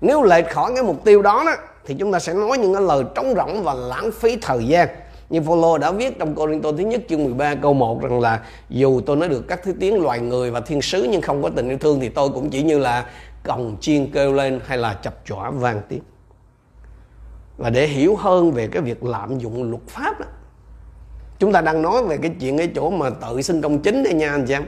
Nếu 0.00 0.22
lệch 0.22 0.50
khỏi 0.50 0.72
cái 0.74 0.84
mục 0.84 1.04
tiêu 1.04 1.22
đó, 1.22 1.42
đó 1.46 1.52
thì 1.86 1.94
chúng 1.98 2.12
ta 2.12 2.18
sẽ 2.18 2.34
nói 2.34 2.58
những 2.58 2.74
cái 2.74 2.82
lời 2.82 3.04
trống 3.14 3.34
rỗng 3.36 3.64
và 3.64 3.74
lãng 3.74 4.10
phí 4.12 4.36
thời 4.36 4.64
gian. 4.66 4.88
Như 5.30 5.40
Phaolô 5.40 5.78
đã 5.78 5.90
viết 5.90 6.18
trong 6.18 6.34
Corinto 6.34 6.72
thứ 6.72 6.78
nhất 6.78 7.00
chương 7.08 7.24
13 7.24 7.54
câu 7.54 7.74
1 7.74 8.02
rằng 8.02 8.20
là 8.20 8.40
dù 8.68 9.00
tôi 9.06 9.16
nói 9.16 9.28
được 9.28 9.48
các 9.48 9.60
thứ 9.62 9.72
tiếng 9.80 10.02
loài 10.02 10.20
người 10.20 10.50
và 10.50 10.60
thiên 10.60 10.82
sứ 10.82 11.08
nhưng 11.10 11.22
không 11.22 11.42
có 11.42 11.50
tình 11.56 11.68
yêu 11.68 11.78
thương 11.78 12.00
thì 12.00 12.08
tôi 12.08 12.28
cũng 12.28 12.50
chỉ 12.50 12.62
như 12.62 12.78
là 12.78 13.06
còng 13.42 13.76
chiên 13.80 14.10
kêu 14.10 14.32
lên 14.32 14.60
hay 14.66 14.78
là 14.78 14.94
chập 15.02 15.14
chọa 15.24 15.50
vang 15.50 15.80
tiếng. 15.88 16.02
Và 17.56 17.70
để 17.70 17.86
hiểu 17.86 18.16
hơn 18.16 18.52
về 18.52 18.66
cái 18.66 18.82
việc 18.82 19.04
lạm 19.04 19.38
dụng 19.38 19.70
luật 19.70 19.82
pháp 19.88 20.20
đó, 20.20 20.26
chúng 21.38 21.52
ta 21.52 21.60
đang 21.60 21.82
nói 21.82 22.04
về 22.04 22.16
cái 22.16 22.30
chuyện 22.40 22.58
cái 22.58 22.70
chỗ 22.74 22.90
mà 22.90 23.10
tự 23.10 23.42
sinh 23.42 23.60
công 23.60 23.78
chính 23.78 24.02
đây 24.02 24.14
nha 24.14 24.30
anh 24.30 24.44
chị 24.46 24.54
em. 24.54 24.64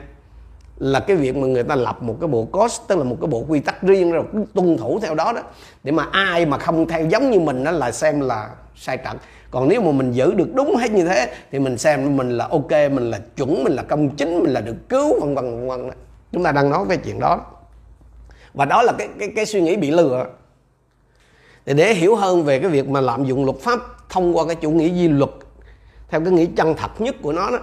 Là 0.78 1.00
cái 1.00 1.16
việc 1.16 1.36
mà 1.36 1.46
người 1.46 1.62
ta 1.62 1.74
lập 1.74 2.02
một 2.02 2.16
cái 2.20 2.28
bộ 2.28 2.44
cost 2.44 2.80
tức 2.88 2.98
là 2.98 3.04
một 3.04 3.16
cái 3.20 3.28
bộ 3.28 3.44
quy 3.48 3.60
tắc 3.60 3.82
riêng 3.82 4.12
rồi 4.12 4.24
tuân 4.54 4.76
thủ 4.76 5.00
theo 5.02 5.14
đó 5.14 5.32
đó 5.32 5.42
để 5.84 5.92
mà 5.92 6.08
ai 6.12 6.46
mà 6.46 6.58
không 6.58 6.88
theo 6.88 7.06
giống 7.06 7.30
như 7.30 7.40
mình 7.40 7.64
đó 7.64 7.70
là 7.70 7.92
xem 7.92 8.20
là 8.20 8.50
sai 8.76 8.96
trận. 8.96 9.16
Còn 9.50 9.68
nếu 9.68 9.82
mà 9.82 9.92
mình 9.92 10.12
giữ 10.12 10.34
được 10.34 10.54
đúng 10.54 10.76
hết 10.76 10.92
như 10.92 11.04
thế 11.04 11.34
thì 11.52 11.58
mình 11.58 11.78
xem 11.78 12.16
mình 12.16 12.30
là 12.30 12.46
ok 12.50 12.70
mình 12.70 13.10
là 13.10 13.18
chuẩn 13.36 13.64
mình 13.64 13.72
là 13.72 13.82
công 13.82 14.10
chính 14.10 14.38
mình 14.42 14.52
là 14.52 14.60
được 14.60 14.76
cứu 14.88 15.20
vân 15.20 15.34
vân 15.34 15.68
vân 15.68 15.90
chúng 16.32 16.44
ta 16.44 16.52
đang 16.52 16.70
nói 16.70 16.84
về 16.84 16.96
chuyện 16.96 17.20
đó. 17.20 17.40
Và 18.54 18.64
đó 18.64 18.82
là 18.82 18.92
cái 18.98 19.08
cái 19.18 19.32
cái 19.36 19.46
suy 19.46 19.60
nghĩ 19.60 19.76
bị 19.76 19.90
lừa 19.90 20.26
thì 21.68 21.74
để 21.74 21.94
hiểu 21.94 22.16
hơn 22.16 22.44
về 22.44 22.58
cái 22.58 22.70
việc 22.70 22.88
mà 22.88 23.00
lạm 23.00 23.24
dụng 23.24 23.44
luật 23.44 23.56
pháp 23.60 23.80
thông 24.08 24.36
qua 24.36 24.46
cái 24.46 24.54
chủ 24.54 24.70
nghĩa 24.70 24.88
di 24.88 25.08
luật 25.08 25.30
theo 26.08 26.20
cái 26.20 26.32
nghĩa 26.32 26.46
chân 26.56 26.74
thật 26.76 27.00
nhất 27.00 27.16
của 27.22 27.32
nó 27.32 27.50
đó 27.50 27.58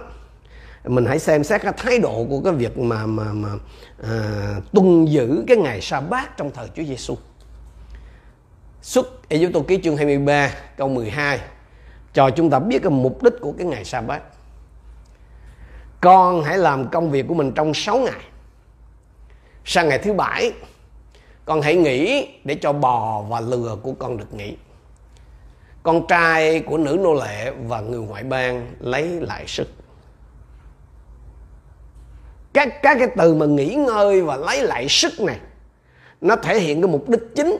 mình 0.84 1.06
hãy 1.06 1.18
xem 1.18 1.44
xét 1.44 1.62
cái 1.62 1.72
thái 1.76 1.98
độ 1.98 2.26
của 2.30 2.40
cái 2.40 2.52
việc 2.52 2.78
mà 2.78 3.06
mà 3.06 3.32
mà 3.32 3.48
à, 4.02 4.10
tuân 4.72 5.04
giữ 5.04 5.44
cái 5.46 5.56
ngày 5.56 5.80
sa 5.80 6.00
bát 6.00 6.36
trong 6.36 6.50
thời 6.50 6.68
Chúa 6.76 6.82
Giêsu. 6.82 7.16
Xuất 8.82 9.28
Ê 9.28 9.50
Tô 9.54 9.64
ký 9.68 9.80
chương 9.84 9.96
23 9.96 10.50
câu 10.76 10.88
12 10.88 11.40
cho 12.12 12.30
chúng 12.30 12.50
ta 12.50 12.58
biết 12.58 12.78
cái 12.82 12.90
mục 12.90 13.22
đích 13.22 13.34
của 13.40 13.52
cái 13.58 13.66
ngày 13.66 13.84
sa 13.84 14.00
bát 14.00 14.22
con 16.00 16.44
hãy 16.44 16.58
làm 16.58 16.88
công 16.88 17.10
việc 17.10 17.24
của 17.28 17.34
mình 17.34 17.52
trong 17.52 17.74
6 17.74 17.98
ngày 17.98 18.20
sang 19.64 19.88
ngày 19.88 19.98
thứ 19.98 20.12
bảy 20.12 20.52
con 21.46 21.60
hãy 21.62 21.76
nghỉ 21.76 22.28
để 22.44 22.54
cho 22.54 22.72
bò 22.72 23.22
và 23.28 23.40
lừa 23.40 23.76
của 23.82 23.92
con 23.98 24.16
được 24.16 24.34
nghỉ. 24.34 24.56
Con 25.82 26.06
trai 26.06 26.60
của 26.60 26.78
nữ 26.78 26.98
nô 27.00 27.14
lệ 27.14 27.52
và 27.66 27.80
người 27.80 28.00
ngoại 28.00 28.22
bang 28.22 28.66
lấy 28.80 29.04
lại 29.04 29.44
sức. 29.46 29.68
Các 32.52 32.82
các 32.82 32.96
cái 32.98 33.08
từ 33.16 33.34
mà 33.34 33.46
nghỉ 33.46 33.74
ngơi 33.74 34.22
và 34.22 34.36
lấy 34.36 34.62
lại 34.62 34.86
sức 34.88 35.20
này, 35.20 35.38
nó 36.20 36.36
thể 36.36 36.60
hiện 36.60 36.82
cái 36.82 36.90
mục 36.90 37.08
đích 37.08 37.20
chính, 37.34 37.56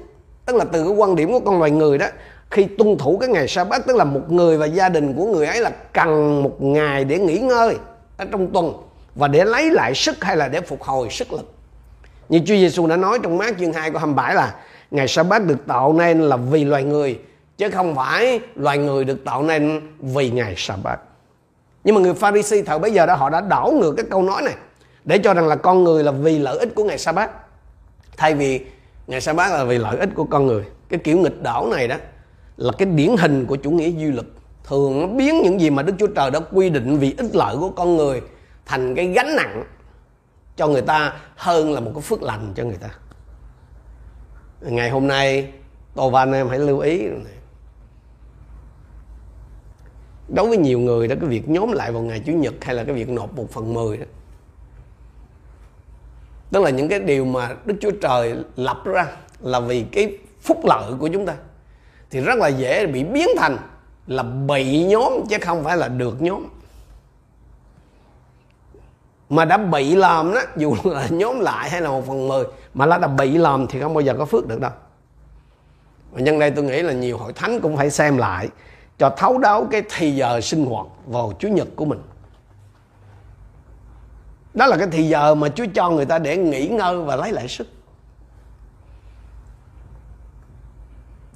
tức 0.47 0.57
là 0.57 0.65
từ 0.65 0.85
cái 0.85 0.93
quan 0.93 1.17
điểm 1.17 1.33
của 1.33 1.41
con 1.41 1.59
loài 1.59 1.71
người 1.71 1.99
đó. 1.99 2.07
Khi 2.51 2.67
tuân 2.79 2.99
thủ 2.99 3.19
cái 3.19 3.29
ngày 3.29 3.49
sa 3.49 3.65
bát, 3.65 3.87
tức 3.87 3.97
là 3.97 4.05
một 4.05 4.33
người 4.33 4.59
và 4.59 4.67
gia 4.67 4.89
đình 4.89 5.15
của 5.17 5.27
người 5.27 5.47
ấy 5.47 5.61
là 5.61 5.71
cần 5.93 6.43
một 6.43 6.63
ngày 6.63 7.05
để 7.05 7.19
nghỉ 7.19 7.39
ngơi 7.39 7.77
ở 8.17 8.25
trong 8.25 8.53
tuần 8.53 8.73
và 9.15 9.29
để 9.29 9.45
lấy 9.45 9.71
lại 9.71 9.95
sức 9.95 10.25
hay 10.25 10.37
là 10.37 10.49
để 10.49 10.61
phục 10.61 10.83
hồi 10.83 11.11
sức 11.11 11.33
lực 11.33 11.56
như 12.29 12.39
Chúa 12.39 12.55
Giêsu 12.55 12.87
đã 12.87 12.97
nói 12.97 13.19
trong 13.23 13.39
mát 13.39 13.55
chương 13.59 13.73
2 13.73 13.91
của 13.91 13.99
27 13.99 14.35
là 14.35 14.55
ngày 14.91 15.09
sa 15.09 15.23
bát 15.23 15.45
được 15.45 15.67
tạo 15.67 15.93
nên 15.93 16.21
là 16.21 16.37
vì 16.37 16.65
loài 16.65 16.85
người, 16.85 17.19
chứ 17.57 17.71
không 17.71 17.95
phải 17.95 18.41
loài 18.57 18.79
người 18.79 19.05
được 19.05 19.25
tạo 19.25 19.43
nên 19.43 19.81
vì 19.99 20.31
ngày 20.31 20.55
sa 20.57 20.77
bát 20.83 20.99
nhưng 21.87 21.95
mà 21.95 22.01
người 22.01 22.15
Pharisee 22.15 22.63
thời 22.63 22.79
bây 22.79 22.93
giờ 22.93 23.07
đó, 23.07 23.15
họ 23.15 23.31
đã 23.31 23.41
đảo 23.41 23.73
ngược 23.73 23.95
cái 23.97 24.07
câu 24.11 24.23
nói 24.23 24.43
này, 24.43 24.55
để 25.05 25.19
cho 25.19 25.35
rằng 25.35 25.49
là 25.49 25.57
con 25.57 25.85
người 25.85 26.05
là 26.05 26.11
vì 26.11 26.39
lợi 26.39 26.59
ích 26.59 26.75
của 26.75 26.85
ngày 26.85 26.99
sa 26.99 27.13
bát 27.13 27.31
thay 28.17 28.35
vì 28.35 28.61
ngày 29.07 29.21
sa 29.21 29.33
bát 29.33 29.53
là 29.53 29.65
vì 29.65 29.79
lợi 29.79 29.97
ích 29.99 30.09
của 30.15 30.25
con 30.25 30.47
người. 30.47 30.65
Cái 30.89 30.99
kiểu 31.05 31.19
nghịch 31.19 31.43
đảo 31.43 31.67
này 31.67 31.89
đó 31.89 31.97
là 32.57 32.73
cái 32.79 32.87
điển 32.87 33.17
hình 33.19 33.47
của 33.47 33.57
chủ 33.57 33.71
nghĩa 33.71 33.89
duy 33.89 34.13
lực 34.13 34.27
thường 34.65 35.01
nó 35.01 35.07
biến 35.07 35.43
những 35.43 35.61
gì 35.61 35.71
mà 35.71 35.83
Đức 35.83 35.93
Chúa 35.99 36.07
Trời 36.07 36.31
đã 36.31 36.41
quy 36.53 36.71
định 36.71 36.99
vì 36.99 37.15
ích 37.19 37.37
lợi 37.37 37.57
của 37.57 37.71
con 37.71 37.97
người 37.97 38.23
thành 38.67 38.95
cái 38.95 39.07
gánh 39.07 39.37
nặng 39.37 39.65
cho 40.57 40.69
người 40.69 40.83
ta 40.83 41.13
hơn 41.37 41.73
là 41.73 41.81
một 41.81 41.91
cái 41.95 42.03
phước 42.03 42.23
lành 42.23 42.53
cho 42.57 42.65
người 42.65 42.77
ta 42.77 42.89
ngày 44.61 44.91
hôm 44.91 45.07
nay, 45.07 45.53
tô 45.95 46.11
và 46.11 46.21
anh 46.21 46.33
em 46.33 46.49
hãy 46.49 46.59
lưu 46.59 46.79
ý 46.79 47.07
này. 47.07 47.33
đối 50.29 50.49
với 50.49 50.59
nhiều 50.59 50.79
người 50.79 51.09
đó, 51.09 51.17
cái 51.21 51.29
việc 51.29 51.49
nhóm 51.49 51.73
lại 51.73 51.93
vào 51.93 52.03
ngày 52.03 52.23
chủ 52.27 52.33
nhật 52.33 52.55
hay 52.61 52.75
là 52.75 52.85
cái 52.85 52.95
việc 52.95 53.09
nộp 53.09 53.37
một 53.37 53.51
phần 53.51 53.75
mười 53.75 53.97
đó, 53.97 54.05
tức 56.53 56.63
là 56.63 56.71
những 56.71 56.89
cái 56.89 57.01
điều 57.01 57.25
mà 57.25 57.57
Đức 57.65 57.75
Chúa 57.81 57.91
Trời 58.03 58.37
lập 58.57 58.83
ra 58.85 59.07
là 59.41 59.61
vì 59.61 59.83
cái 59.93 60.19
phúc 60.41 60.61
lợi 60.65 60.93
của 60.99 61.09
chúng 61.09 61.27
ta, 61.27 61.35
thì 62.11 62.21
rất 62.21 62.39
là 62.39 62.49
dễ 62.49 62.87
bị 62.87 63.05
biến 63.05 63.29
thành 63.39 63.57
là 64.07 64.23
bị 64.23 64.85
nhóm 64.85 65.13
chứ 65.31 65.37
không 65.41 65.65
phải 65.65 65.77
là 65.77 65.89
được 65.89 66.23
nhóm 66.23 66.45
mà 69.29 69.45
đã 69.45 69.57
bị 69.57 69.95
làm 69.95 70.35
đó, 70.35 70.41
dù 70.57 70.77
là 70.85 71.09
nhóm 71.11 71.41
lại 71.41 71.71
hay 71.71 71.81
là 71.81 71.89
một 71.89 72.07
phần 72.07 72.29
mười, 72.29 72.45
mà 72.75 72.87
nó 72.87 72.99
đã 72.99 73.09
bị 73.09 73.39
làm 73.39 73.67
thì 73.67 73.81
không 73.81 73.95
bao 73.95 74.01
giờ 74.01 74.15
có 74.19 74.25
phước 74.25 74.47
được 74.47 74.61
đâu. 74.61 74.71
Và 76.13 76.21
nhân 76.21 76.39
đây 76.39 76.51
tôi 76.51 76.65
nghĩ 76.65 76.83
là 76.83 76.93
nhiều 76.93 77.19
hội 77.19 77.33
thánh 77.33 77.61
cũng 77.61 77.77
phải 77.77 77.91
xem 77.91 78.17
lại, 78.17 78.49
cho 78.99 79.11
thấu 79.11 79.39
đáo 79.39 79.69
cái 79.71 79.83
thì 79.97 80.17
giờ 80.17 80.41
sinh 80.41 80.67
hoạt 80.67 80.87
vào 81.07 81.33
chủ 81.39 81.49
nhật 81.49 81.69
của 81.77 81.85
mình. 81.85 82.03
Đó 84.55 84.67
là 84.67 84.77
cái 84.77 84.89
thì 84.91 85.09
giờ 85.09 85.35
mà 85.35 85.49
Chúa 85.49 85.67
cho 85.75 85.91
người 85.91 86.05
ta 86.05 86.19
để 86.19 86.37
nghỉ 86.37 86.69
ngơi 86.69 86.99
và 86.99 87.17
lấy 87.17 87.33
lại 87.33 87.49
sức. 87.49 87.67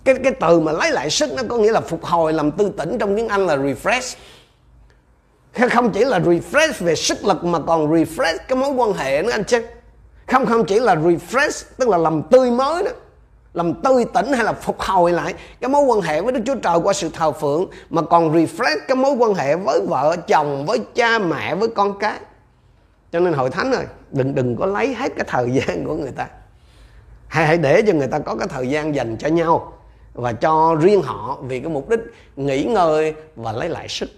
Cái 0.04 0.14
cái 0.24 0.32
từ 0.40 0.60
mà 0.60 0.72
lấy 0.72 0.92
lại 0.92 1.10
sức 1.10 1.32
nó 1.36 1.42
có 1.48 1.56
nghĩa 1.56 1.72
là 1.72 1.80
phục 1.80 2.04
hồi, 2.04 2.32
làm 2.32 2.50
tư 2.50 2.72
tỉnh 2.78 2.98
trong 2.98 3.16
tiếng 3.16 3.28
Anh 3.28 3.46
là 3.46 3.56
refresh 3.56 4.16
không 5.70 5.92
chỉ 5.92 6.04
là 6.04 6.18
refresh 6.18 6.72
về 6.78 6.94
sức 6.94 7.24
lực 7.24 7.44
mà 7.44 7.58
còn 7.66 7.92
refresh 7.92 8.38
cái 8.48 8.58
mối 8.58 8.70
quan 8.70 8.92
hệ 8.92 9.22
nữa 9.22 9.30
anh 9.30 9.44
chứ 9.44 9.62
không 10.30 10.46
không 10.46 10.64
chỉ 10.64 10.80
là 10.80 10.94
refresh, 10.94 11.64
tức 11.76 11.88
là 11.88 11.98
làm 11.98 12.22
tươi 12.22 12.50
mới 12.50 12.82
đó. 12.82 12.90
Làm 13.52 13.74
tươi 13.74 14.04
tỉnh 14.14 14.32
hay 14.32 14.44
là 14.44 14.52
phục 14.52 14.80
hồi 14.80 15.12
lại 15.12 15.34
cái 15.60 15.70
mối 15.70 15.84
quan 15.84 16.00
hệ 16.00 16.20
với 16.20 16.32
Đức 16.32 16.40
Chúa 16.46 16.54
Trời 16.54 16.78
qua 16.78 16.92
sự 16.92 17.10
thờ 17.12 17.32
phượng, 17.32 17.66
mà 17.90 18.02
còn 18.02 18.32
refresh 18.32 18.78
cái 18.88 18.96
mối 18.96 19.12
quan 19.12 19.34
hệ 19.34 19.56
với 19.56 19.80
vợ, 19.88 20.16
chồng, 20.26 20.66
với 20.66 20.78
cha, 20.94 21.18
mẹ, 21.18 21.54
với 21.54 21.68
con 21.68 21.98
cái. 21.98 22.20
Cho 23.12 23.20
nên 23.20 23.32
hội 23.32 23.50
thánh 23.50 23.72
ơi, 23.72 23.84
đừng 24.10 24.34
đừng 24.34 24.56
có 24.56 24.66
lấy 24.66 24.94
hết 24.94 25.12
cái 25.16 25.24
thời 25.28 25.50
gian 25.54 25.84
của 25.84 25.94
người 25.94 26.12
ta. 26.12 26.26
Hãy 27.28 27.46
hãy 27.46 27.58
để 27.58 27.82
cho 27.86 27.92
người 27.92 28.08
ta 28.08 28.18
có 28.18 28.34
cái 28.34 28.48
thời 28.48 28.68
gian 28.68 28.94
dành 28.94 29.16
cho 29.16 29.28
nhau 29.28 29.72
và 30.14 30.32
cho 30.32 30.76
riêng 30.80 31.02
họ 31.02 31.38
vì 31.42 31.60
cái 31.60 31.68
mục 31.68 31.88
đích 31.88 32.00
nghỉ 32.36 32.64
ngơi 32.64 33.14
và 33.36 33.52
lấy 33.52 33.68
lại 33.68 33.88
sức 33.88 34.10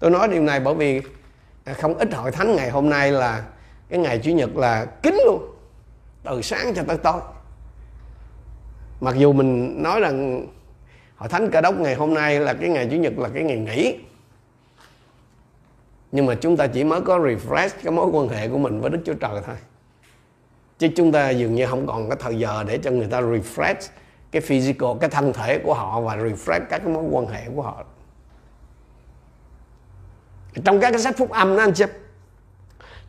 tôi 0.00 0.10
nói 0.10 0.28
điều 0.28 0.42
này 0.42 0.60
bởi 0.60 0.74
vì 0.74 1.02
à, 1.64 1.72
không 1.72 1.94
ít 1.94 2.14
hội 2.14 2.30
thánh 2.30 2.56
ngày 2.56 2.70
hôm 2.70 2.90
nay 2.90 3.12
là 3.12 3.44
cái 3.88 3.98
ngày 3.98 4.18
chủ 4.18 4.30
nhật 4.30 4.56
là 4.56 4.84
kín 4.84 5.14
luôn, 5.26 5.54
từ 6.22 6.42
sáng 6.42 6.74
cho 6.74 6.82
tới 6.88 6.96
tối. 6.96 7.20
Mặc 9.00 9.14
dù 9.18 9.32
mình 9.32 9.82
nói 9.82 10.00
rằng 10.00 10.46
hội 11.16 11.28
thánh 11.28 11.50
cơ 11.50 11.60
đốc 11.60 11.74
ngày 11.74 11.94
hôm 11.94 12.14
nay 12.14 12.40
là 12.40 12.54
cái 12.54 12.68
ngày 12.68 12.88
chủ 12.90 12.96
nhật 12.96 13.18
là 13.18 13.28
cái 13.34 13.42
ngày 13.42 13.58
nghỉ, 13.58 13.98
nhưng 16.12 16.26
mà 16.26 16.34
chúng 16.34 16.56
ta 16.56 16.66
chỉ 16.66 16.84
mới 16.84 17.00
có 17.00 17.18
refresh 17.18 17.68
cái 17.82 17.92
mối 17.92 18.06
quan 18.06 18.28
hệ 18.28 18.48
của 18.48 18.58
mình 18.58 18.80
với 18.80 18.90
đức 18.90 18.98
chúa 19.04 19.14
trời 19.14 19.40
thôi. 19.46 19.56
Chứ 20.78 20.88
chúng 20.96 21.12
ta 21.12 21.30
dường 21.30 21.54
như 21.54 21.66
không 21.66 21.86
còn 21.86 22.08
cái 22.08 22.16
thời 22.20 22.38
giờ 22.38 22.64
để 22.68 22.78
cho 22.82 22.90
người 22.90 23.08
ta 23.10 23.20
refresh 23.20 23.88
cái 24.30 24.42
physical, 24.42 24.90
cái 25.00 25.10
thân 25.10 25.32
thể 25.32 25.58
của 25.58 25.74
họ 25.74 26.00
và 26.00 26.16
refresh 26.16 26.60
các 26.70 26.78
cái 26.78 26.88
mối 26.88 27.04
quan 27.10 27.26
hệ 27.26 27.44
của 27.54 27.62
họ 27.62 27.84
trong 30.64 30.80
các 30.80 30.90
cái 30.90 31.00
sách 31.00 31.16
phúc 31.16 31.30
âm 31.30 31.56
đó, 31.56 31.62
anh 31.62 31.72
chị 31.72 31.84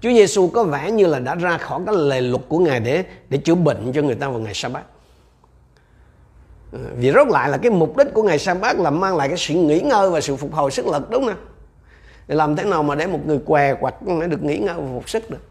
Chúa 0.02 0.10
Giêsu 0.10 0.48
có 0.48 0.64
vẻ 0.64 0.92
như 0.92 1.06
là 1.06 1.20
đã 1.20 1.36
ra 1.36 1.58
khỏi 1.58 1.82
cái 1.86 1.96
lề 1.96 2.22
luật 2.22 2.42
của 2.48 2.60
Ngài 2.60 2.80
để 2.80 3.04
để 3.30 3.38
chữa 3.38 3.56
bệnh 3.56 3.94
cho 3.94 4.02
người 4.02 4.16
ta 4.16 4.30
vào 4.30 4.40
ngày 4.40 4.54
sa 4.54 4.70
bát 4.70 4.84
ừ, 6.72 6.80
vì 6.96 7.12
rốt 7.12 7.28
lại 7.28 7.50
là 7.50 7.58
cái 7.58 7.72
mục 7.72 7.98
đích 7.98 8.08
của 8.14 8.24
ngày 8.24 8.40
sa 8.40 8.54
bát 8.54 8.80
là 8.80 8.90
mang 8.90 9.18
lại 9.18 9.28
cái 9.28 9.38
sự 9.38 9.54
nghỉ 9.54 9.80
ngơi 9.80 10.10
và 10.10 10.22
sự 10.22 10.36
phục 10.36 10.54
hồi 10.54 10.72
sức 10.72 10.88
lực, 10.88 11.10
đúng 11.10 11.26
không 11.26 11.46
để 12.28 12.36
làm 12.36 12.56
thế 12.56 12.64
nào 12.64 12.84
mà 12.84 12.96
để 12.96 13.08
một 13.08 13.20
người 13.26 13.40
què 13.46 13.74
quặt 13.74 13.96
để 14.02 14.28
được 14.28 14.44
nghỉ 14.44 14.58
ngơi 14.58 14.76
và 14.78 14.88
phục 14.94 15.10
sức 15.10 15.30
được? 15.30 15.42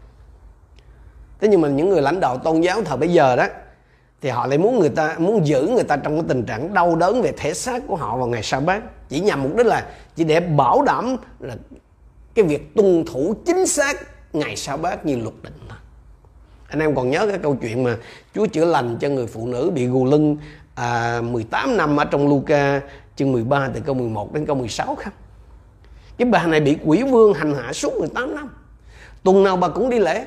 Thế 1.41 1.47
nhưng 1.47 1.61
mà 1.61 1.67
những 1.67 1.89
người 1.89 2.01
lãnh 2.01 2.19
đạo 2.19 2.37
tôn 2.37 2.61
giáo 2.61 2.83
thời 2.83 2.97
bây 2.97 3.09
giờ 3.09 3.35
đó, 3.35 3.45
thì 4.21 4.29
họ 4.29 4.47
lại 4.47 4.57
muốn 4.57 4.79
người 4.79 4.89
ta, 4.89 5.15
muốn 5.17 5.47
giữ 5.47 5.67
người 5.67 5.83
ta 5.83 5.97
trong 5.97 6.15
cái 6.15 6.25
tình 6.27 6.45
trạng 6.45 6.73
đau 6.73 6.95
đớn 6.95 7.21
về 7.21 7.33
thể 7.37 7.53
xác 7.53 7.83
của 7.87 7.95
họ 7.95 8.17
vào 8.17 8.27
ngày 8.27 8.43
sa 8.43 8.59
bát 8.59 8.81
chỉ 9.11 9.19
nhằm 9.19 9.43
mục 9.43 9.55
đích 9.57 9.65
là 9.65 9.85
chỉ 10.15 10.23
để 10.23 10.39
bảo 10.39 10.81
đảm 10.81 11.15
là 11.39 11.55
cái 12.33 12.45
việc 12.45 12.75
tuân 12.75 13.05
thủ 13.05 13.35
chính 13.45 13.67
xác 13.67 13.97
ngày 14.33 14.55
sau 14.55 14.77
bát 14.77 15.05
như 15.05 15.15
luật 15.15 15.33
định 15.43 15.53
thôi 15.69 15.77
anh 16.67 16.79
em 16.79 16.95
còn 16.95 17.09
nhớ 17.09 17.27
cái 17.27 17.37
câu 17.37 17.57
chuyện 17.61 17.83
mà 17.83 17.97
Chúa 18.35 18.45
chữa 18.45 18.65
lành 18.65 18.97
cho 19.01 19.09
người 19.09 19.27
phụ 19.27 19.47
nữ 19.47 19.71
bị 19.75 19.87
gù 19.87 20.05
lưng 20.05 20.37
à, 20.75 21.21
18 21.21 21.77
năm 21.77 21.97
ở 21.97 22.05
trong 22.05 22.27
Luca 22.27 22.81
chương 23.15 23.31
13 23.31 23.69
từ 23.73 23.81
câu 23.85 23.95
11 23.95 24.33
đến 24.33 24.45
câu 24.45 24.55
16 24.55 24.95
không? 24.95 25.13
Cái 26.17 26.25
bà 26.25 26.47
này 26.47 26.59
bị 26.59 26.77
quỷ 26.85 27.03
vương 27.03 27.33
hành 27.33 27.55
hạ 27.55 27.73
suốt 27.73 27.93
18 27.99 28.35
năm. 28.35 28.49
Tuần 29.23 29.43
nào 29.43 29.57
bà 29.57 29.67
cũng 29.67 29.89
đi 29.89 29.99
lễ. 29.99 30.25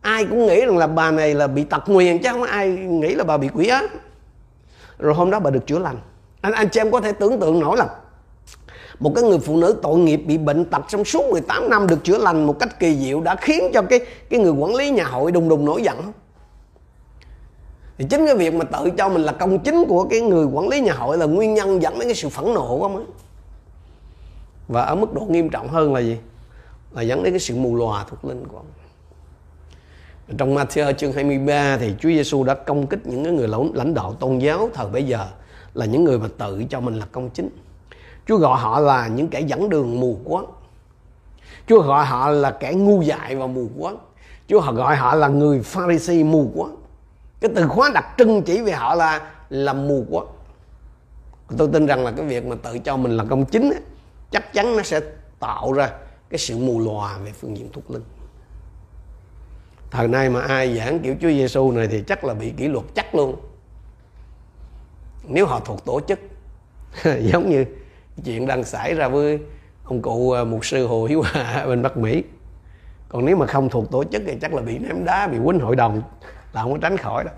Ai 0.00 0.24
cũng 0.24 0.46
nghĩ 0.46 0.60
rằng 0.60 0.78
là 0.78 0.86
bà 0.86 1.10
này 1.10 1.34
là 1.34 1.46
bị 1.46 1.64
tật 1.64 1.88
nguyền 1.88 2.18
chứ 2.18 2.28
không 2.32 2.42
ai 2.42 2.68
nghĩ 2.68 3.14
là 3.14 3.24
bà 3.24 3.36
bị 3.36 3.48
quỷ 3.54 3.68
á. 3.68 3.82
Rồi 4.98 5.14
hôm 5.14 5.30
đó 5.30 5.40
bà 5.40 5.50
được 5.50 5.66
chữa 5.66 5.78
lành. 5.78 5.96
Anh 6.40 6.52
anh 6.52 6.68
chị 6.68 6.80
em 6.80 6.90
có 6.90 7.00
thể 7.00 7.12
tưởng 7.12 7.40
tượng 7.40 7.60
nổi 7.60 7.76
là 7.76 7.86
một 9.00 9.12
cái 9.14 9.24
người 9.24 9.38
phụ 9.38 9.56
nữ 9.56 9.78
tội 9.82 9.98
nghiệp 9.98 10.16
bị 10.16 10.38
bệnh 10.38 10.64
tật 10.64 10.82
trong 10.88 11.04
suốt 11.04 11.30
18 11.30 11.70
năm 11.70 11.86
được 11.86 12.04
chữa 12.04 12.18
lành 12.18 12.46
một 12.46 12.58
cách 12.58 12.80
kỳ 12.80 12.96
diệu 12.96 13.20
đã 13.20 13.36
khiến 13.36 13.70
cho 13.74 13.82
cái 13.82 14.00
cái 14.30 14.40
người 14.40 14.52
quản 14.52 14.74
lý 14.74 14.90
nhà 14.90 15.04
hội 15.04 15.32
đùng 15.32 15.48
đùng 15.48 15.64
nổi 15.64 15.82
giận 15.82 15.96
không? 15.96 16.12
thì 17.98 18.06
chính 18.10 18.26
cái 18.26 18.36
việc 18.36 18.54
mà 18.54 18.64
tự 18.64 18.90
cho 18.90 19.08
mình 19.08 19.22
là 19.22 19.32
công 19.32 19.58
chính 19.58 19.84
của 19.88 20.04
cái 20.04 20.20
người 20.20 20.44
quản 20.44 20.68
lý 20.68 20.80
nhà 20.80 20.92
hội 20.92 21.18
là 21.18 21.26
nguyên 21.26 21.54
nhân 21.54 21.82
dẫn 21.82 21.98
đến 21.98 22.08
cái 22.08 22.14
sự 22.14 22.28
phẫn 22.28 22.54
nộ 22.54 22.78
của 22.78 22.82
ông 22.82 23.06
và 24.68 24.82
ở 24.82 24.94
mức 24.94 25.14
độ 25.14 25.20
nghiêm 25.20 25.48
trọng 25.48 25.68
hơn 25.68 25.94
là 25.94 26.00
gì 26.00 26.16
là 26.92 27.02
dẫn 27.02 27.22
đến 27.22 27.32
cái 27.32 27.40
sự 27.40 27.56
mù 27.56 27.76
lòa 27.76 28.04
thuộc 28.08 28.24
linh 28.24 28.44
của 28.48 28.56
ông 28.56 28.66
trong 30.38 30.56
Matthew 30.56 30.92
chương 30.92 31.12
23 31.12 31.76
thì 31.76 31.94
Chúa 32.00 32.08
Giêsu 32.08 32.44
đã 32.44 32.54
công 32.54 32.86
kích 32.86 33.06
những 33.06 33.24
cái 33.24 33.32
người 33.32 33.48
lãnh 33.74 33.94
đạo 33.94 34.14
tôn 34.14 34.38
giáo 34.38 34.68
thời 34.74 34.86
bấy 34.86 35.04
giờ 35.04 35.26
là 35.74 35.86
những 35.86 36.04
người 36.04 36.18
mà 36.18 36.28
tự 36.38 36.64
cho 36.70 36.80
mình 36.80 36.94
là 36.94 37.06
công 37.12 37.30
chính. 37.30 37.48
Chúa 38.26 38.36
gọi 38.36 38.60
họ 38.60 38.80
là 38.80 39.08
những 39.08 39.28
kẻ 39.28 39.40
dẫn 39.40 39.68
đường 39.68 40.00
mù 40.00 40.18
quáng. 40.24 40.46
Chúa 41.66 41.82
gọi 41.82 42.06
họ 42.06 42.28
là 42.30 42.50
kẻ 42.50 42.72
ngu 42.72 43.02
dại 43.02 43.36
và 43.36 43.46
mù 43.46 43.68
quáng. 43.78 43.96
Chúa 44.48 44.60
gọi 44.60 44.96
họ 44.96 45.14
là 45.14 45.28
người 45.28 45.62
Pharisee 45.62 46.24
mù 46.24 46.50
quáng 46.54 46.76
cái 47.40 47.50
từ 47.54 47.68
khóa 47.68 47.90
đặc 47.94 48.06
trưng 48.18 48.42
chỉ 48.42 48.62
về 48.62 48.72
họ 48.72 48.94
là 48.94 49.30
là 49.50 49.72
mù 49.72 50.06
quáng. 50.10 50.26
tôi 51.58 51.68
tin 51.72 51.86
rằng 51.86 52.04
là 52.04 52.10
cái 52.10 52.26
việc 52.26 52.46
mà 52.46 52.56
tự 52.62 52.78
cho 52.78 52.96
mình 52.96 53.16
là 53.16 53.24
công 53.30 53.44
chính 53.44 53.70
ấy, 53.70 53.80
chắc 54.30 54.52
chắn 54.52 54.76
nó 54.76 54.82
sẽ 54.82 55.00
tạo 55.40 55.72
ra 55.72 55.90
cái 56.30 56.38
sự 56.38 56.58
mù 56.58 56.80
lòa 56.80 57.18
về 57.18 57.32
phương 57.32 57.56
diện 57.56 57.68
thuộc 57.72 57.90
linh 57.90 58.02
thời 59.90 60.08
nay 60.08 60.30
mà 60.30 60.40
ai 60.40 60.76
giảng 60.76 61.00
kiểu 61.00 61.14
Chúa 61.20 61.28
Giêsu 61.28 61.72
này 61.72 61.88
thì 61.88 62.02
chắc 62.06 62.24
là 62.24 62.34
bị 62.34 62.50
kỷ 62.56 62.68
luật 62.68 62.84
chắc 62.94 63.14
luôn 63.14 63.36
nếu 65.28 65.46
họ 65.46 65.60
thuộc 65.60 65.84
tổ 65.84 66.00
chức 66.00 66.18
giống 67.20 67.50
như 67.50 67.64
chuyện 68.24 68.46
đang 68.46 68.64
xảy 68.64 68.94
ra 68.94 69.08
với 69.08 69.38
ông 69.84 70.02
cụ 70.02 70.30
à, 70.30 70.44
mục 70.44 70.66
sư 70.66 70.86
Hồ 70.86 71.04
Hiếu 71.04 71.20
Hà 71.20 71.66
bên 71.68 71.82
Bắc 71.82 71.96
Mỹ. 71.96 72.22
Còn 73.08 73.24
nếu 73.24 73.36
mà 73.36 73.46
không 73.46 73.68
thuộc 73.68 73.90
tổ 73.90 74.04
chức 74.04 74.22
thì 74.26 74.36
chắc 74.40 74.54
là 74.54 74.62
bị 74.62 74.78
ném 74.78 75.04
đá, 75.04 75.26
bị 75.26 75.38
quýnh 75.44 75.60
hội 75.60 75.76
đồng, 75.76 76.02
là 76.52 76.62
không 76.62 76.72
có 76.72 76.78
tránh 76.82 76.96
khỏi 76.96 77.24
đó. 77.24 77.30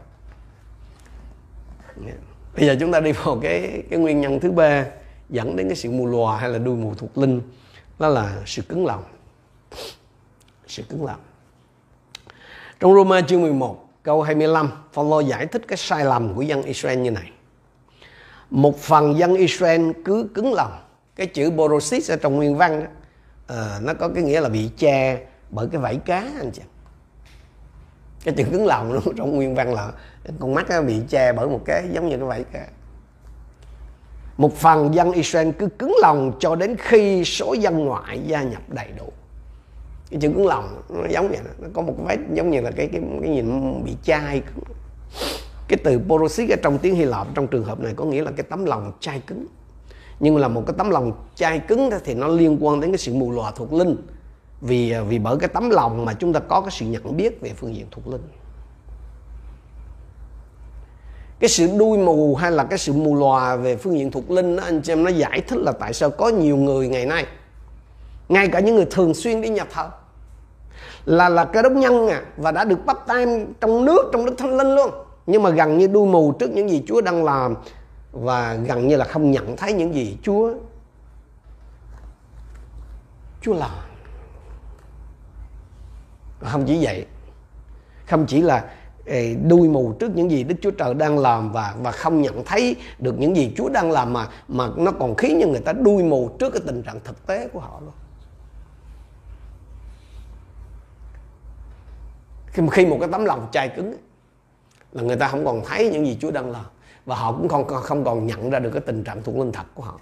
Dạ. 2.06 2.12
Bây 2.56 2.66
giờ 2.66 2.76
chúng 2.80 2.92
ta 2.92 3.00
đi 3.00 3.12
vào 3.12 3.38
cái 3.42 3.82
cái 3.90 3.98
nguyên 3.98 4.20
nhân 4.20 4.40
thứ 4.40 4.50
ba 4.50 4.84
dẫn 5.28 5.56
đến 5.56 5.68
cái 5.68 5.76
sự 5.76 5.90
mù 5.90 6.06
lòa 6.06 6.38
hay 6.38 6.48
là 6.48 6.58
đuôi 6.58 6.76
mù 6.76 6.94
thuộc 6.94 7.18
linh, 7.18 7.40
đó 7.98 8.08
là 8.08 8.42
sự 8.46 8.62
cứng 8.62 8.86
lòng. 8.86 9.02
Sự 10.66 10.82
cứng 10.88 11.04
lòng. 11.04 11.20
Trong 12.80 12.94
Roma 12.94 13.20
chương 13.20 13.42
11 13.42 13.88
câu 14.02 14.22
25 14.22 14.70
Phaolô 14.92 15.20
giải 15.20 15.46
thích 15.46 15.62
cái 15.68 15.76
sai 15.76 16.04
lầm 16.04 16.34
của 16.34 16.42
dân 16.42 16.62
Israel 16.62 16.98
như 16.98 17.10
này 17.10 17.30
một 18.52 18.78
phần 18.78 19.18
dân 19.18 19.34
Israel 19.34 19.90
cứ 20.04 20.28
cứng 20.34 20.54
lòng. 20.54 20.72
Cái 21.16 21.26
chữ 21.26 21.50
borosis 21.50 22.10
ở 22.10 22.16
trong 22.16 22.36
nguyên 22.36 22.56
văn 22.56 22.80
đó, 22.80 22.86
à, 23.46 23.78
nó 23.82 23.94
có 23.94 24.08
cái 24.08 24.24
nghĩa 24.24 24.40
là 24.40 24.48
bị 24.48 24.70
che 24.76 25.26
bởi 25.50 25.68
cái 25.72 25.80
vảy 25.80 25.96
cá 25.96 26.18
anh 26.18 26.50
chị. 26.52 26.62
Cái 28.24 28.34
chữ 28.34 28.44
cứng 28.52 28.66
lòng 28.66 28.92
luôn 29.04 29.16
trong 29.16 29.36
nguyên 29.36 29.54
văn 29.54 29.74
là 29.74 29.92
con 30.40 30.54
mắt 30.54 30.66
nó 30.70 30.82
bị 30.82 31.00
che 31.08 31.32
bởi 31.32 31.48
một 31.48 31.60
cái 31.64 31.84
giống 31.92 32.08
như 32.08 32.16
cái 32.16 32.26
vậy 32.26 32.44
cá. 32.52 32.66
Một 34.36 34.56
phần 34.56 34.94
dân 34.94 35.12
Israel 35.12 35.50
cứ 35.58 35.68
cứng 35.78 35.94
lòng 36.02 36.32
cho 36.40 36.56
đến 36.56 36.76
khi 36.78 37.24
số 37.24 37.52
dân 37.52 37.84
ngoại 37.84 38.20
gia 38.26 38.42
nhập 38.42 38.62
đầy 38.68 38.88
đủ. 38.98 39.12
Cái 40.10 40.20
chữ 40.20 40.28
cứng 40.28 40.46
lòng 40.46 40.82
nó 40.88 41.06
giống 41.10 41.28
vậy 41.28 41.38
đó. 41.44 41.50
nó 41.58 41.68
có 41.72 41.82
một 41.82 41.94
cái 42.08 42.18
giống 42.32 42.50
như 42.50 42.60
là 42.60 42.70
cái 42.70 42.88
cái 42.92 43.00
cái 43.22 43.30
nhìn 43.30 43.84
bị 43.84 43.96
chai 44.02 44.42
cái 45.68 45.78
từ 45.84 46.00
porosis 46.08 46.50
ở 46.50 46.56
trong 46.62 46.78
tiếng 46.78 46.94
Hy 46.94 47.04
Lạp, 47.04 47.26
trong 47.34 47.46
trường 47.46 47.64
hợp 47.64 47.80
này 47.80 47.92
có 47.96 48.04
nghĩa 48.04 48.22
là 48.22 48.30
cái 48.30 48.46
tấm 48.50 48.64
lòng 48.64 48.92
chai 49.00 49.20
cứng. 49.20 49.46
Nhưng 50.20 50.36
là 50.36 50.48
một 50.48 50.62
cái 50.66 50.74
tấm 50.78 50.90
lòng 50.90 51.12
chai 51.34 51.58
cứng 51.58 51.90
thì 52.04 52.14
nó 52.14 52.28
liên 52.28 52.58
quan 52.60 52.80
đến 52.80 52.90
cái 52.90 52.98
sự 52.98 53.14
mù 53.14 53.30
lòa 53.30 53.50
thuộc 53.50 53.72
linh. 53.72 53.96
Vì 54.60 54.94
vì 55.08 55.18
bởi 55.18 55.36
cái 55.40 55.48
tấm 55.48 55.70
lòng 55.70 56.04
mà 56.04 56.14
chúng 56.14 56.32
ta 56.32 56.40
có 56.40 56.60
cái 56.60 56.70
sự 56.70 56.86
nhận 56.86 57.16
biết 57.16 57.40
về 57.40 57.52
phương 57.56 57.74
diện 57.74 57.86
thuộc 57.90 58.08
linh. 58.08 58.28
Cái 61.40 61.48
sự 61.48 61.68
đuôi 61.78 61.98
mù 61.98 62.34
hay 62.34 62.50
là 62.50 62.64
cái 62.64 62.78
sự 62.78 62.92
mù 62.92 63.14
lòa 63.14 63.56
về 63.56 63.76
phương 63.76 63.98
diện 63.98 64.10
thuộc 64.10 64.30
linh 64.30 64.56
đó, 64.56 64.62
anh 64.64 64.82
chị 64.82 64.92
em 64.92 65.04
nó 65.04 65.10
giải 65.10 65.40
thích 65.40 65.58
là 65.58 65.72
tại 65.72 65.92
sao 65.92 66.10
có 66.10 66.28
nhiều 66.28 66.56
người 66.56 66.88
ngày 66.88 67.06
nay, 67.06 67.26
ngay 68.28 68.48
cả 68.48 68.60
những 68.60 68.74
người 68.74 68.86
thường 68.90 69.14
xuyên 69.14 69.40
đi 69.40 69.48
nhập 69.48 69.68
thờ, 69.72 69.90
là 71.04 71.28
là 71.28 71.44
cái 71.44 71.62
đốc 71.62 71.72
nhân 71.72 72.08
à 72.08 72.22
và 72.36 72.52
đã 72.52 72.64
được 72.64 72.86
bắt 72.86 72.98
tay 73.06 73.26
trong 73.60 73.84
nước, 73.84 74.10
trong 74.12 74.24
đức 74.24 74.34
thánh 74.38 74.56
linh 74.56 74.74
luôn 74.74 74.90
nhưng 75.26 75.42
mà 75.42 75.50
gần 75.50 75.78
như 75.78 75.86
đuôi 75.86 76.06
mù 76.06 76.32
trước 76.32 76.50
những 76.50 76.70
gì 76.70 76.82
Chúa 76.86 77.00
đang 77.00 77.24
làm 77.24 77.54
và 78.12 78.54
gần 78.54 78.88
như 78.88 78.96
là 78.96 79.04
không 79.04 79.30
nhận 79.30 79.56
thấy 79.56 79.72
những 79.72 79.94
gì 79.94 80.18
Chúa 80.22 80.54
Chúa 83.40 83.54
làm 83.54 83.70
không 86.40 86.64
chỉ 86.66 86.78
vậy 86.84 87.06
không 88.06 88.26
chỉ 88.26 88.42
là 88.42 88.64
đuôi 89.48 89.68
mù 89.68 89.92
trước 89.92 90.16
những 90.16 90.30
gì 90.30 90.44
Đức 90.44 90.54
Chúa 90.62 90.70
Trời 90.70 90.94
đang 90.94 91.18
làm 91.18 91.52
và 91.52 91.74
và 91.82 91.92
không 91.92 92.22
nhận 92.22 92.44
thấy 92.44 92.76
được 92.98 93.18
những 93.18 93.36
gì 93.36 93.52
Chúa 93.56 93.68
đang 93.68 93.90
làm 93.90 94.12
mà 94.12 94.28
mà 94.48 94.68
nó 94.76 94.92
còn 94.92 95.14
khiến 95.14 95.38
cho 95.42 95.48
người 95.48 95.60
ta 95.60 95.72
đuôi 95.72 96.02
mù 96.02 96.28
trước 96.38 96.50
cái 96.50 96.62
tình 96.66 96.82
trạng 96.82 97.00
thực 97.04 97.26
tế 97.26 97.48
của 97.48 97.60
họ 97.60 97.80
luôn. 97.80 97.92
Khi, 102.70 102.86
một 102.86 102.96
cái 103.00 103.08
tấm 103.12 103.24
lòng 103.24 103.48
chai 103.52 103.68
cứng 103.68 103.96
là 104.92 105.02
người 105.02 105.16
ta 105.16 105.28
không 105.28 105.44
còn 105.44 105.62
thấy 105.64 105.90
những 105.90 106.06
gì 106.06 106.18
Chúa 106.20 106.30
đang 106.30 106.50
làm 106.50 106.64
và 107.06 107.16
họ 107.16 107.32
cũng 107.32 107.48
không 107.48 107.66
không 107.66 108.04
còn 108.04 108.26
nhận 108.26 108.50
ra 108.50 108.58
được 108.58 108.70
cái 108.70 108.80
tình 108.86 109.04
trạng 109.04 109.22
thuộc 109.22 109.36
linh 109.36 109.52
thật 109.52 109.66
của 109.74 109.82
họ. 109.82 110.00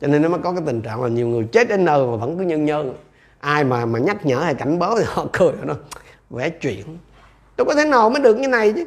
Cho 0.00 0.06
nên 0.06 0.22
nó 0.22 0.28
mới 0.28 0.40
có 0.40 0.52
cái 0.52 0.62
tình 0.66 0.82
trạng 0.82 1.02
là 1.02 1.08
nhiều 1.08 1.28
người 1.28 1.44
chết 1.52 1.68
đến 1.68 1.84
nơi 1.84 2.06
mà 2.06 2.16
vẫn 2.16 2.38
cứ 2.38 2.44
nhân 2.44 2.64
nhân 2.64 2.94
ai 3.40 3.64
mà 3.64 3.86
mà 3.86 3.98
nhắc 3.98 4.26
nhở 4.26 4.38
hay 4.38 4.54
cảnh 4.54 4.78
báo 4.78 4.98
thì 4.98 5.04
họ 5.06 5.26
cười 5.32 5.52
nó 5.62 5.74
vẽ 6.30 6.50
chuyện. 6.50 6.98
Tôi 7.56 7.64
có 7.64 7.74
thể 7.74 7.84
nào 7.84 8.10
mới 8.10 8.22
được 8.22 8.38
như 8.38 8.48
này 8.48 8.72
chứ? 8.72 8.84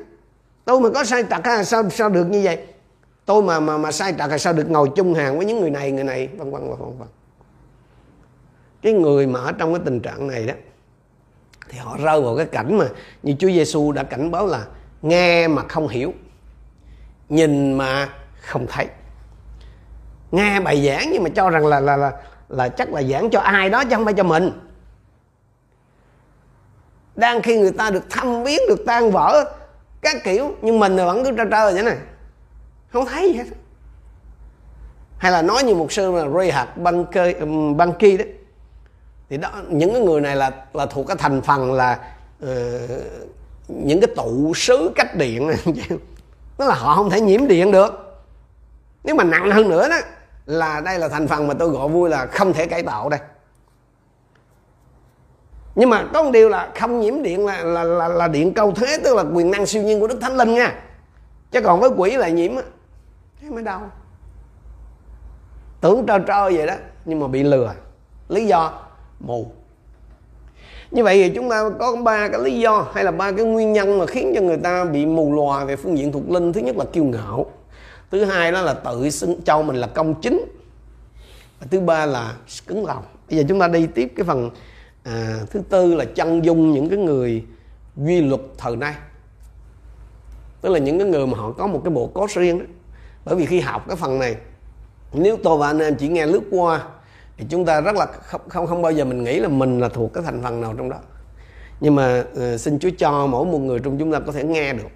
Tôi 0.66 0.80
mà 0.80 0.90
có 0.90 1.04
sai 1.04 1.24
trật 1.30 1.46
hay 1.46 1.66
sao 1.66 1.90
sao 1.90 2.10
được 2.10 2.26
như 2.26 2.42
vậy? 2.44 2.68
Tôi 3.26 3.42
mà 3.42 3.60
mà 3.60 3.78
mà 3.78 3.92
sai 3.92 4.14
trật 4.18 4.30
hay 4.30 4.40
sao 4.40 4.54
được 4.54 4.70
ngồi 4.70 4.90
chung 4.96 5.14
hàng 5.14 5.38
với 5.38 5.46
những 5.46 5.60
người 5.60 5.70
này 5.70 5.92
người 5.92 6.04
này, 6.04 6.28
vân 6.38 6.52
vân 6.52 6.70
vân 6.70 6.98
vân 7.00 7.08
cái 8.82 8.94
người 8.94 9.28
mà 9.28 9.40
ở 9.40 9.52
trong 9.52 9.74
cái 9.74 9.82
tình 9.86 10.00
trạng 10.00 10.28
này 10.28 10.48
đó, 10.48 10.54
thì 11.70 11.78
họ 11.78 11.98
rơi 11.98 12.22
vào 12.22 12.38
cái 12.38 12.46
cảnh 12.46 12.78
mà 12.78 12.88
như 13.24 13.36
Chúa 13.40 13.48
Giêsu 13.48 13.92
đã 13.92 14.04
cảnh 14.04 14.32
báo 14.32 14.48
là 14.48 14.66
nghe 15.02 15.48
mà 15.48 15.64
không 15.68 15.88
hiểu 15.88 16.14
nhìn 17.30 17.74
mà 17.74 18.10
không 18.42 18.68
thấy. 18.68 18.88
Nghe 20.32 20.60
bài 20.60 20.88
giảng 20.88 21.10
nhưng 21.14 21.24
mà 21.24 21.30
cho 21.30 21.50
rằng 21.50 21.66
là 21.66 21.80
là 21.80 21.98
là 21.98 22.12
là 22.50 22.70
chắc 22.70 22.94
là 22.94 23.04
giảng 23.04 23.30
cho 23.30 23.40
ai 23.40 23.70
đó 23.70 23.84
chứ 23.84 23.96
không 23.96 24.06
phải 24.06 24.14
cho 24.14 24.24
mình. 24.24 24.52
Đang 27.16 27.42
khi 27.42 27.60
người 27.60 27.72
ta 27.72 27.90
được 27.90 28.04
thăm 28.10 28.44
biến 28.44 28.60
được 28.68 28.84
tan 28.86 29.12
vỡ 29.12 29.54
các 30.02 30.16
kiểu 30.24 30.56
nhưng 30.62 30.80
mình 30.80 30.96
vẫn 30.96 31.24
cứ 31.24 31.32
trơ 31.38 31.46
trơ 31.52 31.72
vậy 31.74 31.84
này 31.84 31.98
không 32.90 33.06
thấy 33.06 33.32
gì 33.32 33.38
hết. 33.38 33.46
Hay 35.18 35.32
là 35.32 35.42
nói 35.42 35.64
như 35.64 35.76
một 35.76 35.92
sư 35.92 36.12
là 36.12 36.28
Rehad 36.40 36.68
Banki 37.76 38.18
đó. 38.18 38.26
Thì 39.30 39.38
đó 39.38 39.52
những 39.70 39.94
cái 39.94 40.02
người 40.02 40.22
này 40.22 40.36
là 40.36 40.52
là 40.74 40.86
thuộc 40.86 41.08
cái 41.08 41.18
thành 41.20 41.42
phần 41.42 41.74
là 41.74 42.00
uh, 42.44 42.50
những 43.68 44.02
cái 44.02 44.16
tụ 44.16 44.54
sứ 44.56 44.92
cách 44.96 45.16
điện 45.16 45.52
tức 46.58 46.68
là 46.68 46.76
họ 46.76 46.96
không 46.96 47.10
thể 47.10 47.22
nhiễm 47.22 47.48
điện 47.48 47.72
được. 47.72 48.20
Nếu 49.04 49.16
mà 49.16 49.24
nặng 49.24 49.52
hơn 49.52 49.70
nữa 49.70 49.90
đó 49.90 49.98
là 50.46 50.82
đây 50.82 51.00
là 51.00 51.10
thành 51.10 51.28
phần 51.28 51.48
mà 51.48 51.54
tôi 51.54 51.70
gọi 51.70 51.88
vui 51.88 52.10
là 52.10 52.26
không 52.26 52.54
thể 52.54 52.66
cải 52.66 52.84
tạo 52.84 53.10
đây. 53.10 53.20
Nhưng 55.76 55.90
mà 55.90 56.08
có 56.14 56.24
một 56.24 56.32
điều 56.32 56.50
là 56.50 56.72
không 56.80 57.00
nhiễm 57.00 57.24
điện 57.24 57.46
là 57.46 57.64
là 57.64 57.84
là, 57.84 58.08
là 58.08 58.28
điện 58.28 58.54
câu 58.54 58.72
thế 58.72 59.00
tức 59.04 59.16
là 59.16 59.24
quyền 59.34 59.52
năng 59.52 59.66
siêu 59.66 59.84
nhiên 59.84 60.00
của 60.00 60.08
đức 60.08 60.18
thánh 60.22 60.38
linh 60.38 60.54
nha. 60.54 60.84
Chứ 61.52 61.62
còn 61.62 61.80
với 61.80 61.90
quỷ 61.98 62.18
là 62.18 62.30
nhiễm 62.30 62.56
á 62.56 62.62
thế 63.42 63.50
mới 63.50 63.64
đau. 63.64 63.92
Tưởng 65.82 66.06
trơ 66.08 66.20
trơ 66.28 66.44
vậy 66.44 66.68
đó 66.68 66.74
nhưng 67.06 67.20
mà 67.20 67.28
bị 67.28 67.44
lừa. 67.44 67.74
Lý 68.30 68.46
do 68.46 68.74
mù 69.20 69.52
như 70.92 71.04
vậy 71.04 71.24
thì 71.24 71.36
chúng 71.36 71.50
ta 71.50 71.70
có 71.80 71.96
ba 71.96 72.28
cái 72.28 72.42
lý 72.42 72.60
do 72.60 72.88
hay 72.94 73.04
là 73.04 73.12
ba 73.12 73.32
cái 73.32 73.46
nguyên 73.46 73.74
nhân 73.74 74.00
mà 74.00 74.06
khiến 74.06 74.32
cho 74.36 74.42
người 74.42 74.58
ta 74.58 74.86
bị 74.86 75.06
mù 75.06 75.34
lòa 75.34 75.66
về 75.66 75.76
phương 75.76 75.98
diện 75.98 76.12
thuộc 76.12 76.30
linh. 76.30 76.54
Thứ 76.54 76.62
nhất 76.62 76.78
là 76.78 76.86
kiêu 76.94 77.04
ngạo. 77.04 77.46
Thứ 78.12 78.24
hai 78.26 78.52
đó 78.52 78.62
là 78.62 78.74
tự 78.74 79.10
xưng 79.10 79.42
cho 79.42 79.62
mình 79.62 79.76
là 79.76 79.88
công 79.88 80.22
chính. 80.22 80.46
Và 81.60 81.68
thứ 81.72 81.80
ba 81.80 82.06
là 82.06 82.34
cứng 82.68 82.86
lòng. 82.86 83.04
Bây 83.30 83.40
giờ 83.40 83.46
chúng 83.50 83.60
ta 83.60 83.68
đi 83.68 83.88
tiếp 83.88 84.14
cái 84.16 84.26
phần 84.26 84.50
à, 85.04 85.40
thứ 85.52 85.62
tư 85.70 85.96
là 85.96 86.06
chân 86.06 86.46
dung 86.46 86.72
những 86.72 86.90
cái 86.90 86.98
người 86.98 87.44
duy 87.98 88.22
luật 88.22 88.42
thời 88.58 88.76
nay. 88.76 88.94
Tức 90.62 90.70
là 90.70 90.80
những 90.80 91.00
cái 91.00 91.08
người 91.08 91.28
mà 91.28 91.38
họ 91.38 91.52
có 91.52 91.68
một 91.68 91.82
cái 91.84 91.92
bộ 91.92 92.08
cốt 92.08 92.30
riêng 92.30 92.60
đó. 92.60 92.66
Bởi 93.26 93.36
vì 93.36 93.46
khi 93.46 93.60
học 93.60 93.86
cái 93.88 93.96
phần 93.96 94.20
này 94.20 94.36
nếu 95.14 95.38
tôi 95.44 95.58
và 95.58 95.68
anh 95.68 95.80
em 95.80 95.96
chỉ 95.96 96.08
nghe 96.08 96.26
lướt 96.26 96.42
qua 96.52 96.84
thì 97.38 97.46
chúng 97.50 97.66
ta 97.66 97.82
rất 97.82 97.96
là 97.96 98.06
không 98.06 98.42
không 98.50 98.68
không 98.68 98.82
bao 98.82 98.92
giờ 98.92 99.06
mình 99.06 99.24
nghĩ 99.24 99.40
là 99.40 99.48
mình 99.48 99.80
là 99.80 99.90
thuộc 99.90 100.14
cái 100.14 100.24
thành 100.24 100.44
phần 100.44 100.62
nào 100.62 100.74
trong 100.78 100.90
đó. 100.90 100.98
Nhưng 101.80 101.96
mà 101.96 102.24
uh, 102.34 102.60
xin 102.60 102.80
Chúa 102.80 102.90
cho 102.98 103.28
mỗi 103.28 103.46
một 103.46 103.58
người 103.58 103.80
trong 103.80 103.98
chúng 104.00 104.12
ta 104.12 104.20
có 104.20 104.32
thể 104.32 104.44
nghe 104.44 104.74
được. 104.74 104.90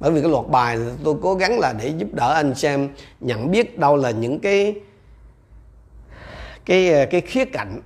Bởi 0.00 0.10
vì 0.10 0.20
cái 0.20 0.30
loạt 0.30 0.46
bài 0.50 0.78
tôi 1.04 1.14
cố 1.22 1.34
gắng 1.34 1.58
là 1.58 1.72
để 1.72 1.88
giúp 1.88 2.08
đỡ 2.12 2.32
anh 2.34 2.54
xem 2.54 2.88
nhận 3.20 3.50
biết 3.50 3.78
đâu 3.78 3.96
là 3.96 4.10
những 4.10 4.40
cái 4.40 4.80
cái 6.64 6.92
ờ, 6.92 7.06
cái 7.10 7.20
khía 7.20 7.44
cạnh 7.44 7.80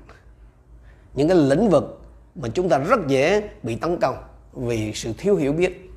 những 1.14 1.28
cái 1.28 1.36
lĩnh 1.36 1.70
vực 1.70 2.00
mà 2.34 2.48
chúng 2.48 2.68
ta 2.68 2.78
rất 2.78 3.06
dễ 3.06 3.48
bị 3.62 3.76
tấn 3.76 3.98
công 4.00 4.16
vì 4.52 4.92
sự 4.92 5.12
thiếu 5.18 5.36
hiểu 5.36 5.52
biết. 5.52 5.90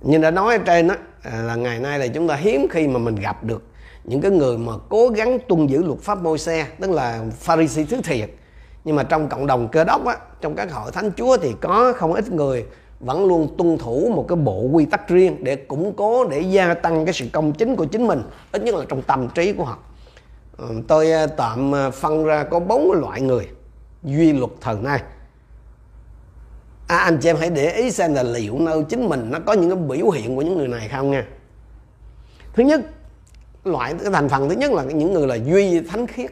Như 0.00 0.18
đã 0.18 0.30
nói 0.30 0.56
ở 0.56 0.62
trên 0.66 0.88
đó 0.88 0.94
là 1.32 1.54
ngày 1.54 1.78
nay 1.78 1.98
là 1.98 2.06
chúng 2.06 2.28
ta 2.28 2.36
hiếm 2.36 2.66
khi 2.70 2.88
mà 2.88 2.98
mình 2.98 3.14
gặp 3.14 3.44
được 3.44 3.62
những 4.04 4.20
cái 4.20 4.30
người 4.30 4.58
mà 4.58 4.72
cố 4.88 5.08
gắng 5.08 5.38
tuân 5.48 5.66
giữ 5.66 5.82
luật 5.82 6.00
pháp 6.00 6.22
môi 6.22 6.38
xe 6.38 6.66
tức 6.80 6.90
là 6.90 7.24
pharisee 7.32 7.84
thứ 7.84 8.00
thiệt 8.04 8.30
nhưng 8.84 8.96
mà 8.96 9.02
trong 9.02 9.28
cộng 9.28 9.46
đồng 9.46 9.68
cơ 9.68 9.84
đốc 9.84 10.06
á 10.06 10.16
trong 10.40 10.54
các 10.54 10.72
hội 10.72 10.92
thánh 10.92 11.10
chúa 11.16 11.36
thì 11.36 11.52
có 11.60 11.92
không 11.96 12.12
ít 12.12 12.32
người 12.32 12.64
vẫn 13.00 13.24
luôn 13.24 13.54
tuân 13.58 13.78
thủ 13.78 14.12
một 14.14 14.24
cái 14.28 14.36
bộ 14.36 14.60
quy 14.60 14.84
tắc 14.84 15.08
riêng 15.08 15.44
để 15.44 15.56
củng 15.56 15.92
cố 15.96 16.28
để 16.28 16.40
gia 16.40 16.74
tăng 16.74 17.04
cái 17.04 17.14
sự 17.14 17.26
công 17.32 17.52
chính 17.52 17.76
của 17.76 17.84
chính 17.84 18.06
mình 18.06 18.22
ít 18.52 18.62
nhất 18.62 18.74
là 18.74 18.84
trong 18.88 19.02
tâm 19.02 19.28
trí 19.28 19.52
của 19.52 19.64
họ. 19.64 19.78
Ờ, 20.56 20.68
tôi 20.88 21.12
ờ, 21.12 21.26
tạm 21.26 21.72
ờ, 21.72 21.90
phân 21.90 22.24
ra 22.24 22.44
có 22.44 22.60
bốn 22.60 22.92
loại 22.92 23.20
người 23.20 23.48
duy 24.02 24.32
luật 24.32 24.50
thần 24.60 24.84
nay. 24.84 25.02
À, 26.86 26.96
anh 26.96 27.18
chị 27.18 27.28
em 27.28 27.36
hãy 27.36 27.50
để 27.50 27.72
ý 27.72 27.90
xem 27.90 28.14
là 28.14 28.22
liệu 28.22 28.58
nơi 28.58 28.84
chính 28.88 29.08
mình 29.08 29.30
nó 29.30 29.38
có 29.46 29.52
những 29.52 29.70
cái 29.70 29.78
biểu 29.78 30.10
hiện 30.10 30.36
của 30.36 30.42
những 30.42 30.58
người 30.58 30.68
này 30.68 30.88
không 30.88 31.10
nha. 31.10 31.26
Thứ 32.54 32.62
nhất 32.62 32.80
loại 33.64 33.94
cái 34.02 34.12
thành 34.12 34.28
phần 34.28 34.48
thứ 34.48 34.54
nhất 34.54 34.72
là 34.72 34.82
những 34.82 35.12
người 35.12 35.26
là 35.26 35.34
duy 35.34 35.80
thánh 35.80 36.06
khiết. 36.06 36.30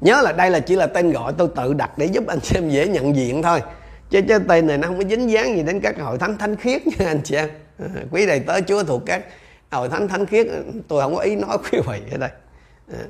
Nhớ 0.00 0.20
là 0.22 0.32
đây 0.32 0.50
là 0.50 0.60
chỉ 0.60 0.76
là 0.76 0.86
tên 0.86 1.12
gọi 1.12 1.32
tôi 1.38 1.48
tự 1.56 1.74
đặt 1.74 1.98
để 1.98 2.06
giúp 2.06 2.26
anh 2.26 2.40
xem 2.40 2.70
dễ 2.70 2.88
nhận 2.88 3.16
diện 3.16 3.42
thôi. 3.42 3.62
Chứ 4.10 4.20
chứ 4.28 4.38
tên 4.48 4.66
này 4.66 4.78
nó 4.78 4.88
không 4.88 4.98
có 4.98 5.04
dính 5.08 5.30
dáng 5.30 5.56
gì 5.56 5.62
đến 5.62 5.80
các 5.80 6.00
hội 6.00 6.18
thánh 6.18 6.38
thánh 6.38 6.56
khiết 6.56 6.86
nha 6.86 7.06
anh 7.06 7.20
chị 7.24 7.36
em. 7.36 7.48
À, 7.78 7.86
quý 8.10 8.26
đầy 8.26 8.40
tớ, 8.40 8.60
chúa 8.60 8.84
thuộc 8.84 9.02
các 9.06 9.24
hội 9.70 9.88
thánh 9.88 10.08
thánh 10.08 10.26
khiết, 10.26 10.46
tôi 10.88 11.02
không 11.02 11.16
có 11.16 11.22
ý 11.22 11.36
nói 11.36 11.58
quý 11.72 11.78
vị 11.86 12.00
ở 12.10 12.18
đây. 12.18 12.30
À. 12.92 13.04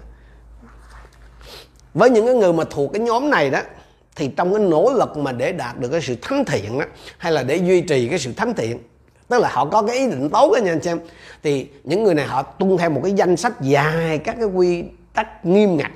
Với 1.95 2.11
những 2.11 2.27
cái 2.27 2.35
người 2.35 2.53
mà 2.53 2.65
thuộc 2.71 2.93
cái 2.93 3.01
nhóm 3.01 3.31
này 3.31 3.51
đó, 3.51 3.61
thì 4.17 4.31
trong 4.37 4.55
cái 4.55 4.65
nỗ 4.65 4.93
lực 4.93 5.17
mà 5.17 5.33
để 5.33 5.53
đạt 5.53 5.79
được 5.79 5.89
cái 5.89 6.01
sự 6.01 6.17
thánh 6.23 6.45
thiện 6.45 6.79
đó, 6.79 6.85
hay 7.19 7.33
là 7.33 7.43
để 7.43 7.57
duy 7.57 7.81
trì 7.81 8.09
cái 8.09 8.19
sự 8.19 8.33
thánh 8.33 8.55
thiện 8.55 8.79
tức 9.31 9.39
là 9.39 9.49
họ 9.53 9.65
có 9.65 9.83
cái 9.83 9.97
ý 9.97 10.07
định 10.07 10.29
tốt 10.31 10.53
đó 10.53 10.59
nha 10.59 10.73
anh 10.73 10.83
xem 10.83 11.01
thì 11.43 11.67
những 11.85 12.05
người 12.05 12.15
này 12.15 12.27
họ 12.27 12.43
tuân 12.43 12.77
theo 12.79 12.91
một 12.91 13.01
cái 13.05 13.13
danh 13.13 13.37
sách 13.37 13.61
dài 13.61 14.19
các 14.19 14.37
cái 14.39 14.49
quy 14.49 14.85
tắc 15.15 15.47
nghiêm 15.47 15.77
ngặt 15.77 15.91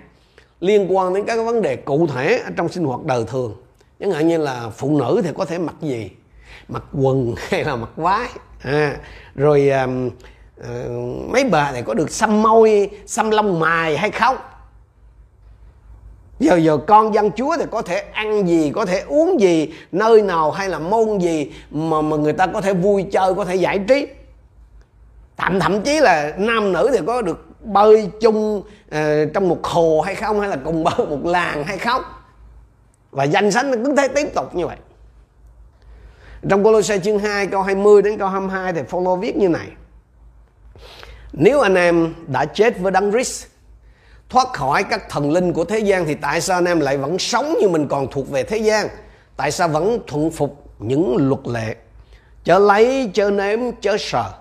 liên 0.61 0.97
quan 0.97 1.15
đến 1.15 1.25
các 1.25 1.37
cái 1.37 1.45
vấn 1.45 1.63
đề 1.63 1.77
cụ 1.77 2.07
thể 2.07 2.43
trong 2.57 2.69
sinh 2.69 2.85
hoạt 2.85 3.05
đời 3.05 3.25
thường. 3.29 3.55
Chẳng 4.01 4.11
hạn 4.11 4.29
như 4.29 4.39
là 4.39 4.71
phụ 4.77 4.99
nữ 4.99 5.21
thì 5.25 5.31
có 5.37 5.45
thể 5.45 5.59
mặc 5.59 5.75
gì? 5.81 6.11
Mặc 6.69 6.83
quần 6.93 7.35
hay 7.49 7.65
là 7.65 7.77
mặc 7.77 7.91
váy, 7.97 8.29
à, 8.63 8.97
rồi 9.35 9.71
uh, 9.85 10.13
mấy 11.33 11.45
bà 11.45 11.73
thì 11.73 11.83
có 11.83 11.95
được 11.95 12.11
xăm 12.11 12.43
môi 12.43 12.91
xăm 13.07 13.31
lông 13.31 13.61
mài 13.61 13.97
hay 13.97 14.11
không? 14.11 14.37
Giờ 16.45 16.57
giờ 16.57 16.79
con 16.87 17.15
dân 17.15 17.31
chúa 17.37 17.57
thì 17.57 17.65
có 17.71 17.83
thể 17.83 18.05
ăn 18.13 18.49
gì 18.49 18.73
có 18.75 18.87
thể 18.87 19.01
uống 19.01 19.41
gì 19.41 19.75
nơi 19.93 20.23
nào 20.23 20.51
hay 20.51 20.69
là 20.69 20.79
môn 20.79 21.19
gì 21.19 21.53
mà 21.71 22.01
mà 22.01 22.17
người 22.17 22.33
ta 22.33 22.47
có 22.47 22.61
thể 22.61 22.75
vui 22.75 23.07
chơi 23.13 23.35
có 23.35 23.45
thể 23.45 23.55
giải 23.55 23.79
trí. 23.89 24.07
Thậm 25.37 25.61
thậm 25.61 25.83
chí 25.83 26.01
là 26.01 26.33
nam 26.37 26.73
nữ 26.73 26.91
thì 26.93 26.99
có 27.07 27.23
được 27.23 27.47
bơi 27.65 28.11
chung 28.21 28.59
uh, 28.59 28.99
trong 29.35 29.49
một 29.49 29.65
hồ 29.65 30.01
hay 30.01 30.15
không 30.15 30.41
hay 30.41 30.49
là 30.49 30.57
cùng 30.65 30.85
bơi 30.85 30.95
một 31.11 31.25
làng 31.25 31.65
hay 31.65 31.79
không. 31.79 32.03
Và 33.11 33.25
danh 33.25 33.51
sách 33.51 33.67
nó 33.67 33.77
cứ 33.85 33.95
thế 33.97 34.09
tiếp 34.09 34.35
tục 34.35 34.55
như 34.55 34.67
vậy. 34.67 34.77
Trong 36.49 36.65
Colossae 36.65 36.99
chương 36.99 37.19
2 37.19 37.47
câu 37.47 37.63
20 37.63 38.03
đến 38.03 38.19
câu 38.19 38.29
22 38.29 38.73
thì 38.73 38.81
Phaolô 38.89 39.17
viết 39.17 39.37
như 39.37 39.49
này. 39.49 39.69
Nếu 41.33 41.61
anh 41.61 41.75
em 41.75 42.15
đã 42.27 42.45
chết 42.45 42.79
với 42.79 42.93
đấng 42.93 43.13
Christ 43.13 43.47
thoát 44.29 44.53
khỏi 44.53 44.85
các 44.85 45.09
thần 45.09 45.31
linh 45.31 45.53
của 45.53 45.65
thế 45.65 45.79
gian 45.79 46.05
thì 46.05 46.15
tại 46.15 46.41
sao 46.41 46.59
anh 46.59 46.65
em 46.65 46.81
lại 46.81 46.97
vẫn 46.97 47.19
sống 47.19 47.55
như 47.61 47.69
mình 47.69 47.89
còn 47.89 48.07
thuộc 48.11 48.31
về 48.31 48.43
thế 48.43 48.59
gian? 48.59 48.89
Tại 49.37 49.51
sao 49.51 49.69
vẫn 49.69 49.99
thuận 50.07 50.31
phục 50.31 50.65
những 50.79 51.17
luật 51.17 51.41
lệ? 51.47 51.77
Chớ 52.45 52.59
lấy, 52.59 53.11
chớ 53.15 53.31
nếm, 53.31 53.59
chớ 53.81 53.97
sợ. 53.99 54.33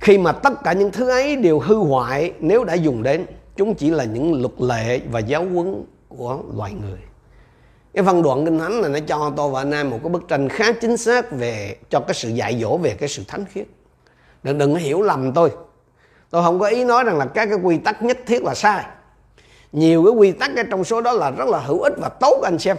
Khi 0.00 0.18
mà 0.18 0.32
tất 0.32 0.52
cả 0.64 0.72
những 0.72 0.90
thứ 0.90 1.08
ấy 1.08 1.36
đều 1.36 1.58
hư 1.58 1.76
hoại, 1.76 2.32
nếu 2.40 2.64
đã 2.64 2.74
dùng 2.74 3.02
đến, 3.02 3.26
chúng 3.56 3.74
chỉ 3.74 3.90
là 3.90 4.04
những 4.04 4.40
luật 4.40 4.60
lệ 4.60 5.00
và 5.10 5.20
giáo 5.20 5.44
huấn 5.44 5.84
của 6.08 6.38
loài 6.56 6.72
người. 6.72 6.98
Cái 7.94 8.04
phân 8.04 8.22
đoạn 8.22 8.44
kinh 8.44 8.58
thánh 8.58 8.82
này 8.82 8.90
nó 8.90 8.98
cho 9.06 9.32
tôi 9.36 9.50
và 9.50 9.60
anh 9.60 9.70
em 9.70 9.90
một 9.90 9.98
cái 10.02 10.10
bức 10.10 10.28
tranh 10.28 10.48
khá 10.48 10.72
chính 10.72 10.96
xác 10.96 11.30
về, 11.30 11.76
cho 11.90 12.00
cái 12.00 12.14
sự 12.14 12.28
dạy 12.28 12.58
dỗ 12.60 12.76
về 12.76 12.96
cái 12.98 13.08
sự 13.08 13.22
thánh 13.28 13.44
khiết. 13.52 13.66
Đừng 14.42 14.58
đừng 14.58 14.74
hiểu 14.74 15.02
lầm 15.02 15.32
tôi 15.32 15.50
tôi 16.30 16.42
không 16.42 16.60
có 16.60 16.66
ý 16.66 16.84
nói 16.84 17.04
rằng 17.04 17.18
là 17.18 17.26
các 17.26 17.46
cái 17.46 17.58
quy 17.62 17.78
tắc 17.78 18.02
nhất 18.02 18.18
thiết 18.26 18.42
là 18.42 18.54
sai. 18.54 18.84
Nhiều 19.72 20.04
cái 20.04 20.12
quy 20.12 20.32
tắc 20.32 20.56
ở 20.56 20.62
trong 20.70 20.84
số 20.84 21.00
đó 21.00 21.12
là 21.12 21.30
rất 21.30 21.48
là 21.48 21.58
hữu 21.58 21.80
ích 21.80 21.92
và 21.98 22.08
tốt, 22.08 22.40
anh 22.44 22.58
xem. 22.58 22.76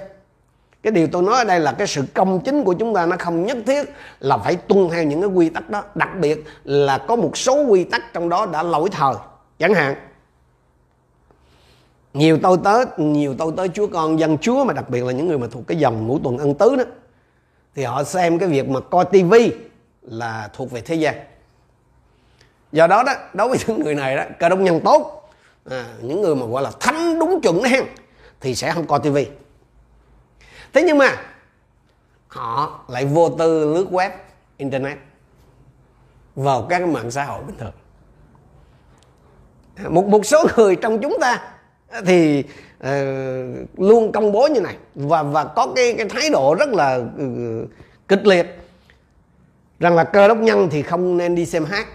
Cái 0.84 0.92
điều 0.92 1.08
tôi 1.12 1.22
nói 1.24 1.38
ở 1.38 1.44
đây 1.44 1.60
là 1.60 1.72
cái 1.72 1.88
sự 1.88 2.04
công 2.14 2.42
chính 2.42 2.64
của 2.64 2.74
chúng 2.74 2.94
ta 2.94 3.06
nó 3.06 3.16
không 3.20 3.46
nhất 3.46 3.58
thiết 3.66 3.94
là 4.20 4.38
phải 4.38 4.56
tuân 4.56 4.90
theo 4.90 5.04
những 5.04 5.22
cái 5.22 5.30
quy 5.30 5.50
tắc 5.50 5.70
đó. 5.70 5.84
Đặc 5.96 6.10
biệt 6.20 6.44
là 6.64 6.98
có 6.98 7.16
một 7.16 7.38
số 7.38 7.64
quy 7.64 7.84
tắc 7.84 8.14
trong 8.14 8.30
đó 8.30 8.46
đã 8.46 8.64
lỗi 8.64 8.90
thời, 8.92 9.14
chẳng 9.60 9.74
hạn. 9.74 9.96
Nhiều 12.14 12.40
tôi 12.44 12.58
tớ 12.64 12.86
nhiều 12.98 13.36
tôi 13.38 13.54
tớ 13.58 13.68
chúa 13.68 13.88
con, 13.88 14.20
dân 14.20 14.38
chúa 14.38 14.64
mà 14.64 14.74
đặc 14.74 14.90
biệt 14.90 15.04
là 15.04 15.12
những 15.12 15.28
người 15.28 15.38
mà 15.38 15.48
thuộc 15.52 15.68
cái 15.68 15.78
dòng 15.78 16.08
ngũ 16.08 16.20
tuần 16.20 16.38
ân 16.38 16.54
tứ 16.54 16.76
đó, 16.76 16.84
thì 17.76 17.84
họ 17.84 18.04
xem 18.04 18.40
cái 18.40 18.50
việc 18.50 18.70
mà 18.70 18.80
coi 18.80 19.06
tivi 19.06 19.52
là 20.02 20.50
thuộc 20.54 20.72
về 20.72 20.82
thế 20.82 20.96
gian 20.96 21.16
do 22.72 22.88
đó 22.88 23.04
đó 23.04 23.14
đối 23.34 23.50
với 23.50 23.58
những 23.68 23.80
người 23.80 23.96
này 23.96 24.16
đó 24.16 24.24
cơ 24.40 24.50
đốc 24.50 24.60
nhân 24.60 24.82
tốt. 24.84 25.30
À, 25.70 25.86
những 26.02 26.22
người 26.22 26.36
mà 26.36 26.46
gọi 26.46 26.64
là 26.64 26.72
thánh 26.80 27.20
đúng 27.20 27.42
chuẩn 27.42 27.64
hen 27.64 27.84
thì 28.42 28.56
sẽ 28.56 28.72
không 28.72 28.88
coi 28.88 29.00
tivi. 29.00 29.28
Thế 30.74 30.84
nhưng 30.84 30.98
mà 30.98 31.16
họ 32.28 32.86
lại 32.88 33.06
vô 33.06 33.30
tư 33.30 33.74
lướt 33.74 33.88
web 33.92 34.10
internet 34.58 34.98
vào 36.36 36.68
các 36.70 36.88
mạng 36.88 37.12
xã 37.12 37.24
hội 37.24 37.44
bình 37.44 37.56
thường. 37.58 37.74
Một 39.90 40.06
một 40.08 40.26
số 40.26 40.46
người 40.58 40.76
trong 40.76 41.00
chúng 41.02 41.18
ta 41.22 41.52
thì 42.06 42.44
uh, 42.84 42.90
luôn 43.78 44.12
công 44.12 44.32
bố 44.32 44.48
như 44.48 44.62
này 44.62 44.78
và 44.96 45.24
và 45.24 45.44
có 45.44 45.68
cái 45.76 45.94
cái 45.98 46.10
thái 46.10 46.30
độ 46.30 46.56
rất 46.60 46.70
là 46.70 46.96
uh, 46.96 47.70
kịch 48.08 48.28
liệt 48.28 48.46
rằng 49.80 49.96
là 49.96 50.04
cơ 50.04 50.28
đốc 50.28 50.38
nhân 50.38 50.68
thì 50.72 50.82
không 50.82 51.18
nên 51.18 51.36
đi 51.36 51.46
xem 51.46 51.66
hát 51.66 51.88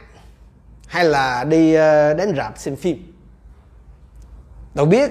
hay 0.92 1.04
là 1.04 1.44
đi 1.44 1.74
ờ, 1.74 2.14
đến 2.14 2.34
rạp 2.36 2.58
xem 2.58 2.76
phim? 2.76 3.14
Tôi 4.74 4.86
biết 4.86 5.10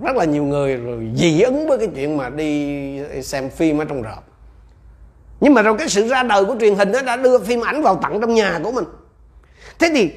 rất 0.00 0.16
là 0.16 0.24
nhiều 0.24 0.44
người 0.44 0.76
rồi 0.76 1.10
dị 1.16 1.42
ứng 1.42 1.68
với 1.68 1.78
cái 1.78 1.88
chuyện 1.94 2.16
mà 2.16 2.30
đi 2.30 3.22
xem 3.22 3.50
phim 3.50 3.78
ở 3.78 3.84
trong 3.84 4.02
rạp. 4.02 4.24
Nhưng 5.40 5.54
mà 5.54 5.62
trong 5.62 5.78
cái 5.78 5.88
sự 5.88 6.08
ra 6.08 6.22
đời 6.22 6.44
của 6.44 6.56
truyền 6.60 6.74
hình 6.74 6.92
nó 6.92 7.02
đã 7.02 7.16
đưa 7.16 7.38
phim 7.38 7.60
ảnh 7.60 7.82
vào 7.82 8.00
tận 8.02 8.20
trong 8.20 8.34
nhà 8.34 8.60
của 8.64 8.72
mình. 8.72 8.84
Thế 9.78 9.90
thì 9.94 10.10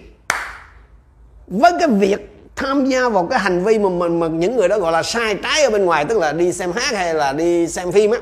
với 1.47 1.71
cái 1.79 1.87
việc 1.87 2.35
tham 2.55 2.85
gia 2.85 3.09
vào 3.09 3.27
cái 3.27 3.39
hành 3.39 3.63
vi 3.63 3.79
mà 3.79 3.89
mình, 3.89 4.19
mà 4.19 4.27
những 4.27 4.55
người 4.55 4.67
đó 4.67 4.79
gọi 4.79 4.91
là 4.91 5.03
sai 5.03 5.35
trái 5.43 5.63
ở 5.63 5.69
bên 5.69 5.85
ngoài, 5.85 6.05
tức 6.05 6.17
là 6.17 6.33
đi 6.33 6.53
xem 6.53 6.71
hát 6.71 6.95
hay 6.95 7.13
là 7.13 7.33
đi 7.33 7.67
xem 7.67 7.91
phim 7.91 8.11
á, 8.11 8.19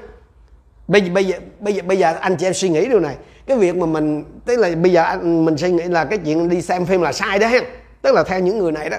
bây 0.87 1.01
giờ 1.01 1.09
bây 1.13 1.25
giờ 1.25 1.37
bây 1.59 1.73
giờ 1.73 1.81
bây 1.85 1.97
giờ 1.97 2.13
anh 2.19 2.35
chị 2.35 2.45
em 2.45 2.53
suy 2.53 2.69
nghĩ 2.69 2.85
điều 2.85 2.99
này 2.99 3.15
cái 3.51 3.59
việc 3.59 3.75
mà 3.75 3.85
mình 3.85 4.23
tức 4.45 4.55
là 4.55 4.69
bây 4.75 4.91
giờ 4.91 5.03
anh, 5.03 5.45
mình 5.45 5.57
suy 5.57 5.71
nghĩ 5.71 5.83
là 5.83 6.05
cái 6.05 6.19
chuyện 6.25 6.49
đi 6.49 6.61
xem 6.61 6.85
phim 6.85 7.01
là 7.01 7.13
sai 7.13 7.39
đó 7.39 7.47
ha. 7.47 7.59
Tức 8.01 8.15
là 8.15 8.23
theo 8.23 8.39
những 8.39 8.59
người 8.59 8.71
này 8.71 8.89
đó. 8.89 8.97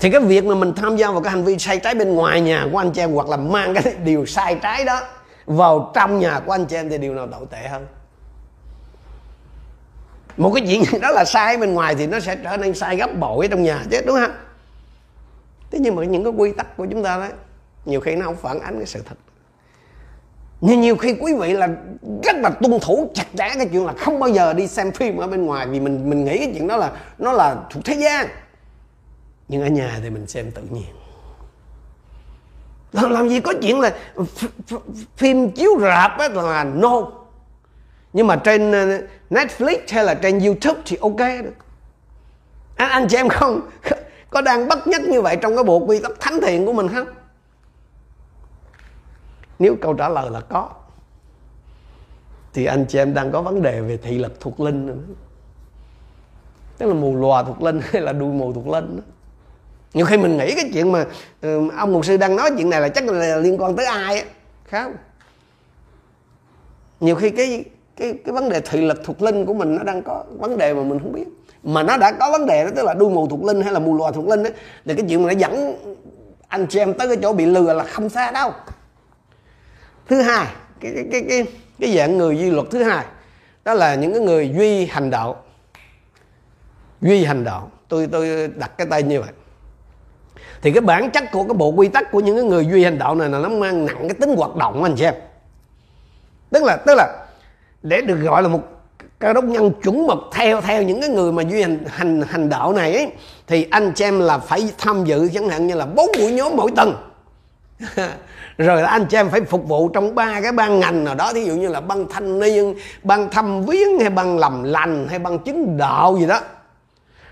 Thì 0.00 0.10
cái 0.10 0.20
việc 0.20 0.44
mà 0.44 0.54
mình 0.54 0.72
tham 0.74 0.96
gia 0.96 1.10
vào 1.10 1.20
cái 1.20 1.30
hành 1.30 1.44
vi 1.44 1.58
sai 1.58 1.78
trái 1.78 1.94
bên 1.94 2.14
ngoài 2.14 2.40
nhà 2.40 2.66
của 2.72 2.78
anh 2.78 2.92
chị 2.92 3.02
em 3.02 3.12
hoặc 3.12 3.28
là 3.28 3.36
mang 3.36 3.74
cái 3.74 3.94
điều 4.04 4.26
sai 4.26 4.58
trái 4.62 4.84
đó 4.84 5.00
vào 5.46 5.92
trong 5.94 6.18
nhà 6.18 6.40
của 6.46 6.52
anh 6.52 6.66
chị 6.66 6.76
em 6.76 6.88
thì 6.90 6.98
điều 6.98 7.14
nào 7.14 7.26
tồi 7.26 7.46
tệ 7.50 7.68
hơn? 7.68 7.86
Một 10.36 10.52
cái 10.54 10.64
chuyện 10.66 11.00
đó 11.00 11.10
là 11.10 11.24
sai 11.24 11.56
bên 11.56 11.74
ngoài 11.74 11.94
thì 11.94 12.06
nó 12.06 12.20
sẽ 12.20 12.36
trở 12.36 12.56
nên 12.56 12.74
sai 12.74 12.96
gấp 12.96 13.18
bội 13.18 13.48
trong 13.48 13.62
nhà 13.62 13.84
chứ 13.90 14.00
đúng 14.06 14.16
không? 14.16 14.34
Thế 15.70 15.78
nhưng 15.78 15.96
mà 15.96 16.04
những 16.04 16.24
cái 16.24 16.32
quy 16.32 16.52
tắc 16.52 16.76
của 16.76 16.86
chúng 16.90 17.02
ta 17.02 17.18
đấy 17.18 17.30
nhiều 17.84 18.00
khi 18.00 18.16
nó 18.16 18.26
không 18.26 18.36
phản 18.36 18.60
ánh 18.60 18.76
cái 18.76 18.86
sự 18.86 19.02
thật 19.08 19.14
nhưng 20.60 20.80
nhiều 20.80 20.96
khi 20.96 21.14
quý 21.20 21.34
vị 21.34 21.52
là 21.52 21.68
rất 22.22 22.36
là 22.36 22.50
tuân 22.50 22.80
thủ 22.80 23.10
chặt 23.14 23.26
chẽ 23.38 23.48
cái 23.54 23.68
chuyện 23.72 23.86
là 23.86 23.92
không 23.92 24.18
bao 24.18 24.30
giờ 24.30 24.52
đi 24.52 24.66
xem 24.66 24.92
phim 24.92 25.16
ở 25.16 25.26
bên 25.26 25.46
ngoài 25.46 25.66
vì 25.66 25.80
mình 25.80 26.10
mình 26.10 26.24
nghĩ 26.24 26.38
cái 26.38 26.50
chuyện 26.54 26.68
đó 26.68 26.76
là 26.76 26.92
nó 27.18 27.32
là 27.32 27.56
thuộc 27.70 27.84
thế 27.84 27.94
gian. 27.94 28.26
Nhưng 29.48 29.62
ở 29.62 29.68
nhà 29.68 29.98
thì 30.02 30.10
mình 30.10 30.26
xem 30.26 30.50
tự 30.50 30.62
nhiên. 30.70 30.92
Làm 32.92 33.28
gì 33.28 33.40
có 33.40 33.52
chuyện 33.62 33.80
là 33.80 33.94
phim 35.16 35.50
chiếu 35.50 35.70
rạp 35.80 36.18
á 36.18 36.28
là 36.28 36.64
no. 36.64 37.02
Nhưng 38.12 38.26
mà 38.26 38.36
trên 38.36 38.72
ờ, 38.72 38.98
Netflix 39.30 39.78
hay 39.88 40.04
là 40.04 40.14
trên 40.14 40.38
YouTube 40.38 40.80
thì 40.86 40.96
ok 41.00 41.18
được 41.18 41.54
anh, 42.80 42.88
à, 42.88 42.92
anh 42.92 43.08
chị 43.08 43.16
em 43.16 43.28
không? 43.28 43.60
Có 44.30 44.40
đang 44.40 44.68
bất 44.68 44.86
nhất 44.86 45.02
như 45.02 45.22
vậy 45.22 45.36
trong 45.36 45.54
cái 45.54 45.64
bộ 45.64 45.78
quy 45.78 45.98
tắc 45.98 46.12
thánh 46.20 46.40
thiện 46.40 46.66
của 46.66 46.72
mình 46.72 46.88
không? 46.88 47.06
Nếu 49.60 49.76
câu 49.80 49.94
trả 49.94 50.08
lời 50.08 50.30
là 50.30 50.40
có, 50.40 50.68
thì 52.52 52.64
anh 52.64 52.84
chị 52.88 52.98
em 52.98 53.14
đang 53.14 53.32
có 53.32 53.42
vấn 53.42 53.62
đề 53.62 53.80
về 53.80 53.96
thị 53.96 54.18
lực 54.18 54.40
thuộc 54.40 54.60
linh 54.60 54.86
nữa. 54.86 55.14
Tức 56.78 56.86
là 56.86 56.94
mù 56.94 57.16
lòa 57.16 57.42
thuộc 57.42 57.62
linh 57.62 57.80
hay 57.82 58.02
là 58.02 58.12
đuôi 58.12 58.28
mù 58.28 58.52
thuộc 58.52 58.68
linh 58.68 58.96
đó. 58.96 59.02
nhiều 59.94 60.06
khi 60.06 60.16
mình 60.16 60.36
nghĩ 60.36 60.54
cái 60.54 60.70
chuyện 60.72 60.92
mà 60.92 61.04
ừ, 61.40 61.68
ông 61.76 61.92
mục 61.92 62.04
sư 62.04 62.16
đang 62.16 62.36
nói 62.36 62.50
chuyện 62.56 62.70
này 62.70 62.80
là 62.80 62.88
chắc 62.88 63.04
là 63.04 63.36
liên 63.36 63.62
quan 63.62 63.76
tới 63.76 63.86
ai 63.86 64.18
á 64.18 64.24
không? 64.70 64.92
Nhiều 67.00 67.14
khi 67.14 67.30
cái 67.30 67.64
cái 67.96 68.14
cái 68.24 68.32
vấn 68.32 68.48
đề 68.48 68.60
thị 68.60 68.80
lực 68.80 69.00
thuộc 69.04 69.22
linh 69.22 69.46
của 69.46 69.54
mình 69.54 69.76
nó 69.76 69.82
đang 69.82 70.02
có 70.02 70.24
vấn 70.38 70.58
đề 70.58 70.74
mà 70.74 70.82
mình 70.82 70.98
không 70.98 71.12
biết. 71.12 71.26
Mà 71.62 71.82
nó 71.82 71.96
đã 71.96 72.12
có 72.12 72.30
vấn 72.32 72.46
đề 72.46 72.64
đó, 72.64 72.70
tức 72.76 72.84
là 72.84 72.94
đuôi 72.94 73.10
mù 73.10 73.28
thuộc 73.28 73.44
linh 73.44 73.60
hay 73.60 73.72
là 73.72 73.78
mù 73.78 73.96
lòa 73.96 74.10
thuộc 74.12 74.28
linh 74.28 74.42
đó 74.42 74.50
thì 74.84 74.94
cái 74.94 75.04
chuyện 75.08 75.22
mà 75.22 75.32
nó 75.32 75.38
dẫn 75.38 75.74
anh 76.48 76.66
chị 76.66 76.78
em 76.78 76.94
tới 76.94 77.08
cái 77.08 77.16
chỗ 77.22 77.32
bị 77.32 77.46
lừa 77.46 77.72
là 77.72 77.84
không 77.84 78.08
xa 78.08 78.30
đâu 78.30 78.52
thứ 80.10 80.22
hai 80.22 80.46
cái 80.80 80.92
cái 80.94 81.04
cái 81.10 81.24
cái, 81.28 81.46
cái 81.80 81.96
dạng 81.96 82.18
người 82.18 82.38
duy 82.38 82.50
luật 82.50 82.66
thứ 82.70 82.82
hai 82.82 83.04
đó 83.64 83.74
là 83.74 83.94
những 83.94 84.12
cái 84.12 84.22
người 84.22 84.50
duy 84.58 84.86
hành 84.86 85.10
đạo. 85.10 85.42
Duy 87.00 87.24
hành 87.24 87.44
đạo. 87.44 87.70
Tôi 87.88 88.08
tôi 88.12 88.48
đặt 88.48 88.78
cái 88.78 88.86
tay 88.90 89.02
như 89.02 89.20
vậy. 89.20 89.30
Thì 90.62 90.72
cái 90.72 90.80
bản 90.80 91.10
chất 91.10 91.24
của 91.32 91.44
cái 91.44 91.54
bộ 91.54 91.68
quy 91.68 91.88
tắc 91.88 92.12
của 92.12 92.20
những 92.20 92.36
cái 92.36 92.44
người 92.44 92.66
duy 92.66 92.84
hành 92.84 92.98
đạo 92.98 93.14
này 93.14 93.28
là 93.28 93.38
nó 93.38 93.48
mang 93.48 93.86
nặng 93.86 93.98
cái 94.00 94.14
tính 94.14 94.36
hoạt 94.36 94.56
động 94.56 94.82
anh 94.82 94.96
xem 94.96 95.14
tức 96.50 96.64
là 96.64 96.76
tức 96.76 96.94
là 96.96 97.26
để 97.82 98.00
được 98.00 98.14
gọi 98.14 98.42
là 98.42 98.48
một 98.48 98.60
cơ 99.18 99.32
đốc 99.32 99.44
nhân 99.44 99.72
chuẩn 99.82 100.06
mực 100.06 100.18
theo 100.32 100.60
theo 100.60 100.82
những 100.82 101.00
cái 101.00 101.10
người 101.10 101.32
mà 101.32 101.42
duy 101.42 101.62
hành 101.62 101.84
hành 101.86 102.22
hành 102.22 102.48
đạo 102.48 102.72
này 102.72 102.94
ấy, 102.94 103.10
thì 103.46 103.66
anh 103.70 103.92
xem 103.96 104.20
là 104.20 104.38
phải 104.38 104.72
tham 104.78 105.04
dự 105.04 105.28
chẳng 105.34 105.48
hạn 105.48 105.66
như 105.66 105.74
là 105.74 105.86
bốn 105.86 106.06
buổi 106.18 106.32
nhóm 106.32 106.56
mỗi 106.56 106.70
tuần 106.76 106.94
rồi 108.66 108.82
anh 108.82 109.06
chị 109.06 109.16
em 109.16 109.30
phải 109.30 109.40
phục 109.40 109.68
vụ 109.68 109.88
trong 109.88 110.14
ba 110.14 110.40
cái 110.40 110.52
ban 110.52 110.80
ngành 110.80 111.04
nào 111.04 111.14
đó, 111.14 111.32
thí 111.32 111.44
dụ 111.44 111.54
như 111.54 111.68
là 111.68 111.80
ban 111.80 112.08
thanh 112.08 112.38
niên, 112.38 112.74
ban 113.02 113.30
thăm 113.30 113.62
viếng 113.62 114.00
hay 114.00 114.10
ban 114.10 114.38
làm 114.38 114.62
lành 114.62 115.08
hay 115.08 115.18
ban 115.18 115.38
chứng 115.38 115.76
đạo 115.76 116.16
gì 116.20 116.26
đó. 116.26 116.40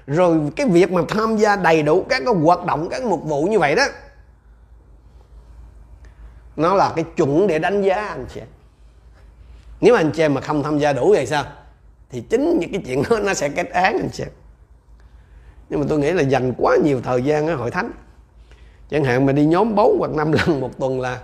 Rồi 0.07 0.39
cái 0.57 0.67
việc 0.67 0.93
mà 0.93 1.03
tham 1.09 1.37
gia 1.37 1.57
đầy 1.57 1.83
đủ 1.83 2.07
các 2.09 2.23
cái 2.25 2.35
hoạt 2.35 2.65
động, 2.65 2.89
các 2.91 3.03
mục 3.03 3.25
vụ 3.25 3.45
như 3.45 3.59
vậy 3.59 3.75
đó, 3.75 3.85
nó 6.57 6.75
là 6.75 6.93
cái 6.97 7.05
chuẩn 7.17 7.47
để 7.47 7.59
đánh 7.59 7.83
giá 7.83 7.95
anh 7.95 8.27
chị 8.35 8.41
em. 8.41 8.49
Nếu 9.81 9.95
anh 9.95 10.11
chị 10.15 10.23
em 10.23 10.35
mà 10.35 10.41
không 10.41 10.63
tham 10.63 10.79
gia 10.79 10.93
đủ 10.93 11.15
thì 11.17 11.27
sao? 11.27 11.45
Thì 12.11 12.21
chính 12.21 12.59
những 12.59 12.73
cái 12.73 12.83
chuyện 12.87 13.03
đó 13.11 13.19
nó 13.19 13.35
sẽ 13.35 13.49
kết 13.49 13.71
án 13.71 13.93
anh 13.93 14.09
chị 14.13 14.23
em. 14.25 14.33
Nhưng 15.69 15.81
mà 15.81 15.87
tôi 15.89 15.99
nghĩ 15.99 16.13
là 16.13 16.23
dành 16.23 16.53
quá 16.59 16.77
nhiều 16.85 17.01
thời 17.05 17.23
gian 17.23 17.47
ở 17.47 17.55
hội 17.55 17.71
thánh 17.71 17.91
chẳng 18.91 19.05
hạn 19.05 19.27
mà 19.27 19.33
đi 19.33 19.45
nhóm 19.45 19.75
4 19.75 19.99
hoặc 19.99 20.11
5 20.11 20.33
lần 20.33 20.61
một 20.61 20.79
tuần 20.79 21.01
là 21.01 21.19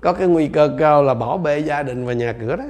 có 0.00 0.12
cái 0.12 0.28
nguy 0.28 0.48
cơ 0.48 0.70
cao 0.78 1.02
là 1.02 1.14
bỏ 1.14 1.36
bê 1.36 1.58
gia 1.58 1.82
đình 1.82 2.06
và 2.06 2.12
nhà 2.12 2.34
cửa 2.40 2.56
đó. 2.56 2.64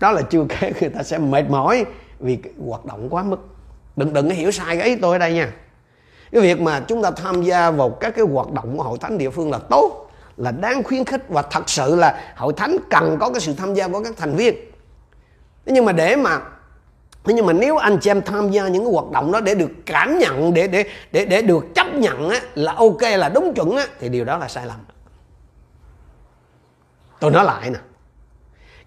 Đó 0.00 0.12
là 0.12 0.22
chưa 0.22 0.44
kể 0.48 0.72
người 0.80 0.90
ta 0.90 1.02
sẽ 1.02 1.18
mệt 1.18 1.50
mỏi 1.50 1.84
vì 2.18 2.38
hoạt 2.66 2.84
động 2.84 3.08
quá 3.10 3.22
mức. 3.22 3.48
Đừng 3.96 4.12
đừng 4.12 4.30
hiểu 4.30 4.50
sai 4.50 4.76
cái 4.76 4.88
ý 4.88 4.96
tôi 4.96 5.12
ở 5.12 5.18
đây 5.18 5.34
nha. 5.34 5.52
Cái 6.32 6.42
việc 6.42 6.60
mà 6.60 6.80
chúng 6.80 7.02
ta 7.02 7.10
tham 7.10 7.42
gia 7.42 7.70
vào 7.70 7.90
các 7.90 8.14
cái 8.16 8.24
hoạt 8.32 8.52
động 8.52 8.76
của 8.76 8.82
hội 8.82 8.98
thánh 9.00 9.18
địa 9.18 9.30
phương 9.30 9.50
là 9.50 9.58
tốt, 9.58 10.10
là 10.36 10.50
đáng 10.50 10.82
khuyến 10.82 11.04
khích 11.04 11.28
và 11.28 11.42
thật 11.42 11.68
sự 11.68 11.96
là 11.96 12.34
hội 12.36 12.52
thánh 12.56 12.76
cần 12.90 13.16
có 13.20 13.30
cái 13.30 13.40
sự 13.40 13.54
tham 13.54 13.74
gia 13.74 13.88
của 13.88 14.02
các 14.04 14.14
thành 14.16 14.36
viên. 14.36 14.54
Nhưng 15.66 15.84
mà 15.84 15.92
để 15.92 16.16
mà 16.16 16.40
thế 17.24 17.34
nhưng 17.34 17.46
mà 17.46 17.52
nếu 17.52 17.76
anh 17.76 17.98
chị 18.00 18.10
em 18.10 18.22
tham 18.22 18.50
gia 18.50 18.68
những 18.68 18.84
cái 18.84 18.92
hoạt 18.92 19.10
động 19.10 19.32
đó 19.32 19.40
để 19.40 19.54
được 19.54 19.70
cảm 19.86 20.18
nhận 20.18 20.54
để 20.54 20.68
để 20.68 20.84
để 21.12 21.24
để 21.24 21.42
được 21.42 21.66
chấp 21.74 21.94
nhận 21.94 22.28
á, 22.28 22.40
là 22.54 22.72
ok 22.72 23.02
là 23.02 23.28
đúng 23.28 23.54
chuẩn 23.54 23.76
á, 23.76 23.86
thì 24.00 24.08
điều 24.08 24.24
đó 24.24 24.38
là 24.38 24.48
sai 24.48 24.66
lầm. 24.66 24.78
Tôi 27.20 27.30
nói 27.30 27.44
lại 27.44 27.70
nè. 27.70 27.78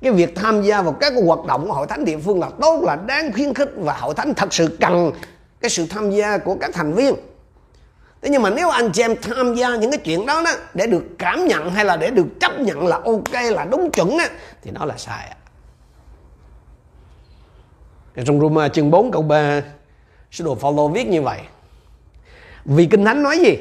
Cái 0.01 0.11
việc 0.11 0.35
tham 0.35 0.61
gia 0.61 0.81
vào 0.81 0.93
các 0.93 1.13
hoạt 1.25 1.45
động 1.45 1.67
của 1.67 1.73
hội 1.73 1.87
thánh 1.87 2.05
địa 2.05 2.17
phương 2.17 2.39
là 2.39 2.49
tốt 2.61 2.81
là 2.83 2.95
đáng 2.95 3.33
khuyến 3.33 3.53
khích 3.53 3.69
và 3.75 3.93
hội 3.93 4.13
thánh 4.13 4.33
thật 4.33 4.53
sự 4.53 4.77
cần 4.81 5.11
cái 5.61 5.69
sự 5.69 5.85
tham 5.89 6.11
gia 6.11 6.37
của 6.37 6.55
các 6.55 6.71
thành 6.73 6.93
viên. 6.93 7.15
Thế 8.21 8.29
nhưng 8.29 8.41
mà 8.41 8.49
nếu 8.49 8.69
anh 8.69 8.91
chị 8.91 9.03
em 9.03 9.15
tham 9.21 9.55
gia 9.55 9.75
những 9.75 9.91
cái 9.91 9.99
chuyện 10.03 10.25
đó 10.25 10.41
đó 10.45 10.51
để 10.73 10.87
được 10.87 11.03
cảm 11.17 11.47
nhận 11.47 11.71
hay 11.71 11.85
là 11.85 11.97
để 11.97 12.11
được 12.11 12.27
chấp 12.39 12.59
nhận 12.59 12.87
là 12.87 12.99
ok 13.05 13.33
là 13.51 13.65
đúng 13.71 13.91
chuẩn 13.91 14.17
á 14.17 14.29
thì 14.61 14.71
nó 14.71 14.85
là 14.85 14.97
sai 14.97 15.33
trong 18.25 18.39
Roma 18.39 18.67
chương 18.67 18.91
4 18.91 19.11
câu 19.11 19.21
3 19.21 19.61
Sứ 20.31 20.43
đồ 20.43 20.55
Phaolô 20.55 20.87
viết 20.87 21.07
như 21.07 21.21
vậy. 21.21 21.39
Vì 22.65 22.85
Kinh 22.85 23.05
Thánh 23.05 23.23
nói 23.23 23.39
gì? 23.39 23.57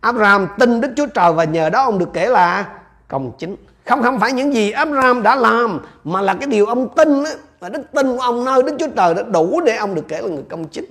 Abraham 0.00 0.48
tin 0.58 0.80
Đức 0.80 0.92
Chúa 0.96 1.06
Trời 1.06 1.32
và 1.32 1.44
nhờ 1.44 1.70
đó 1.70 1.82
ông 1.82 1.98
được 1.98 2.08
kể 2.12 2.28
là 2.28 2.68
công 3.08 3.32
chính. 3.38 3.56
Không 3.84 4.02
không 4.02 4.20
phải 4.20 4.32
những 4.32 4.54
gì 4.54 4.70
Abraham 4.70 5.22
đã 5.22 5.36
làm 5.36 5.80
mà 6.04 6.20
là 6.20 6.34
cái 6.34 6.46
điều 6.46 6.66
ông 6.66 6.88
tin 6.96 7.24
á, 7.24 7.30
và 7.60 7.68
đức 7.68 7.82
tin 7.92 8.16
của 8.16 8.22
ông 8.22 8.44
nơi 8.44 8.62
Đức 8.62 8.76
Chúa 8.78 8.88
Trời 8.96 9.14
đã 9.14 9.22
đủ 9.22 9.60
để 9.60 9.76
ông 9.76 9.94
được 9.94 10.08
kể 10.08 10.20
là 10.20 10.28
người 10.28 10.44
công 10.48 10.64
chính. 10.64 10.84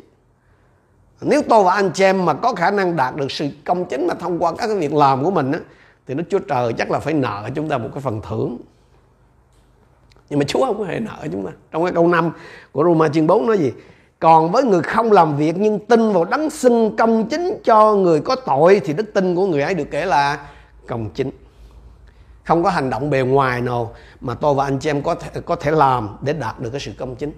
Nếu 1.21 1.41
tôi 1.49 1.63
và 1.63 1.73
anh 1.73 1.91
chị 1.93 2.04
em 2.04 2.26
mà 2.26 2.34
có 2.34 2.54
khả 2.54 2.71
năng 2.71 2.95
đạt 2.95 3.15
được 3.15 3.32
sự 3.32 3.49
công 3.65 3.86
chính 3.86 4.08
mà 4.08 4.13
thông 4.13 4.39
qua 4.39 4.52
các 4.58 4.67
cái 4.67 4.76
việc 4.76 4.93
làm 4.93 5.23
của 5.23 5.32
mình 5.32 5.52
á, 5.52 5.60
thì 6.08 6.13
Đức 6.13 6.23
Chúa 6.30 6.39
Trời 6.39 6.73
chắc 6.73 6.91
là 6.91 6.99
phải 6.99 7.13
nợ 7.13 7.49
chúng 7.56 7.69
ta 7.69 7.78
một 7.78 7.89
cái 7.93 8.02
phần 8.02 8.21
thưởng 8.30 8.58
nhưng 10.34 10.39
mà 10.39 10.46
Chúa 10.48 10.65
không 10.65 10.80
có 10.80 10.86
hề 10.86 11.00
nợ 11.00 11.28
chúng 11.32 11.46
ta. 11.46 11.52
Trong 11.72 11.84
cái 11.84 11.93
câu 11.93 12.08
5 12.08 12.32
của 12.72 12.84
Roma 12.84 13.08
chương 13.08 13.28
4 13.28 13.48
nói 13.48 13.58
gì? 13.58 13.72
Còn 14.19 14.52
với 14.52 14.63
người 14.63 14.82
không 14.82 15.12
làm 15.12 15.38
việc 15.38 15.56
nhưng 15.58 15.80
tin 15.80 16.12
vào 16.12 16.26
đấng 16.26 16.50
xưng 16.50 16.96
công 16.98 17.30
chính 17.30 17.62
cho 17.63 17.96
người 17.96 18.19
có 18.19 18.36
tội 18.36 18.82
thì 18.86 18.93
đức 18.93 19.13
tin 19.13 19.36
của 19.36 19.48
người 19.48 19.62
ấy 19.62 19.74
được 19.74 19.88
kể 19.91 20.06
là 20.06 20.48
công 20.88 21.10
chính. 21.10 21.32
Không 22.43 22.63
có 22.63 22.69
hành 22.69 22.89
động 22.89 23.10
bề 23.10 23.22
ngoài 23.22 23.62
nào 23.62 23.96
mà 24.22 24.34
tôi 24.34 24.54
và 24.54 24.63
anh 24.63 24.80
chị 24.80 24.89
em 24.89 25.02
có 25.02 25.15
thể 25.15 25.41
có 25.41 25.56
thể 25.56 25.72
làm 25.72 26.17
để 26.22 26.34
đạt 26.34 26.60
được 26.60 26.69
cái 26.69 26.80
sự 26.80 26.91
công 26.98 27.15
chính. 27.15 27.32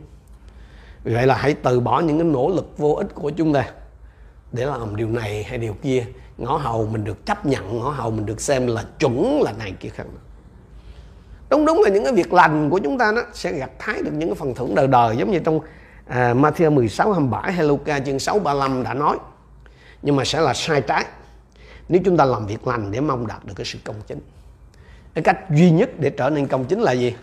Vì 1.04 1.14
vậy 1.14 1.28
là 1.28 1.36
hãy 1.36 1.54
từ 1.54 1.80
bỏ 1.80 2.00
những 2.00 2.18
cái 2.18 2.28
nỗ 2.28 2.50
lực 2.50 2.78
vô 2.78 2.94
ích 2.94 3.16
của 3.16 3.30
chúng 3.30 3.54
ta 3.54 3.66
để 4.52 4.66
làm 4.66 4.96
điều 4.96 5.10
này 5.10 5.44
hay 5.44 5.58
điều 5.58 5.74
kia. 5.74 6.06
Ngõ 6.38 6.58
hầu 6.58 6.88
mình 6.92 7.04
được 7.04 7.26
chấp 7.26 7.46
nhận, 7.46 7.80
ngõ 7.80 7.90
hầu 7.90 8.12
mình 8.12 8.26
được 8.26 8.42
xem 8.42 8.68
là 8.68 8.84
chuẩn 9.00 9.42
là 9.42 9.52
này 9.60 9.74
kia 9.80 9.90
khác 9.90 10.06
đúng 11.50 11.66
đúng 11.66 11.82
là 11.82 11.90
những 11.90 12.04
cái 12.04 12.14
việc 12.14 12.34
lành 12.34 12.70
của 12.70 12.80
chúng 12.80 12.98
ta 12.98 13.12
nó 13.12 13.22
sẽ 13.34 13.52
gặt 13.52 13.72
thái 13.80 14.02
được 14.02 14.12
những 14.14 14.30
cái 14.30 14.36
phần 14.36 14.56
thưởng 14.56 14.76
đời 14.76 14.88
đời 14.88 15.18
giống 15.18 15.32
như 15.32 15.40
trong 15.40 15.60
à, 16.08 16.34
Matthew 16.34 16.72
16 16.72 17.12
27 17.12 17.54
hay 17.54 17.66
Luca 17.66 18.00
chương 18.00 18.20
6 18.20 18.40
35 18.40 18.84
đã 18.84 18.94
nói. 18.94 19.18
Nhưng 20.02 20.16
mà 20.16 20.26
sẽ 20.26 20.42
là 20.42 20.54
sai 20.54 20.82
trái. 20.82 21.06
Nếu 21.90 22.02
chúng 22.06 22.18
ta 22.18 22.26
làm 22.26 22.48
việc 22.48 22.68
lành 22.68 22.92
để 22.92 23.00
mong 23.02 23.28
đạt 23.28 23.46
được 23.46 23.54
cái 23.56 23.66
sự 23.66 23.80
công 23.84 23.96
chính. 24.08 24.20
Cái 25.14 25.24
cách 25.24 25.50
duy 25.52 25.72
nhất 25.72 25.90
để 26.00 26.10
trở 26.10 26.30
nên 26.30 26.48
công 26.48 26.66
chính 26.66 26.82
là 26.82 26.92
gì? 26.92 27.16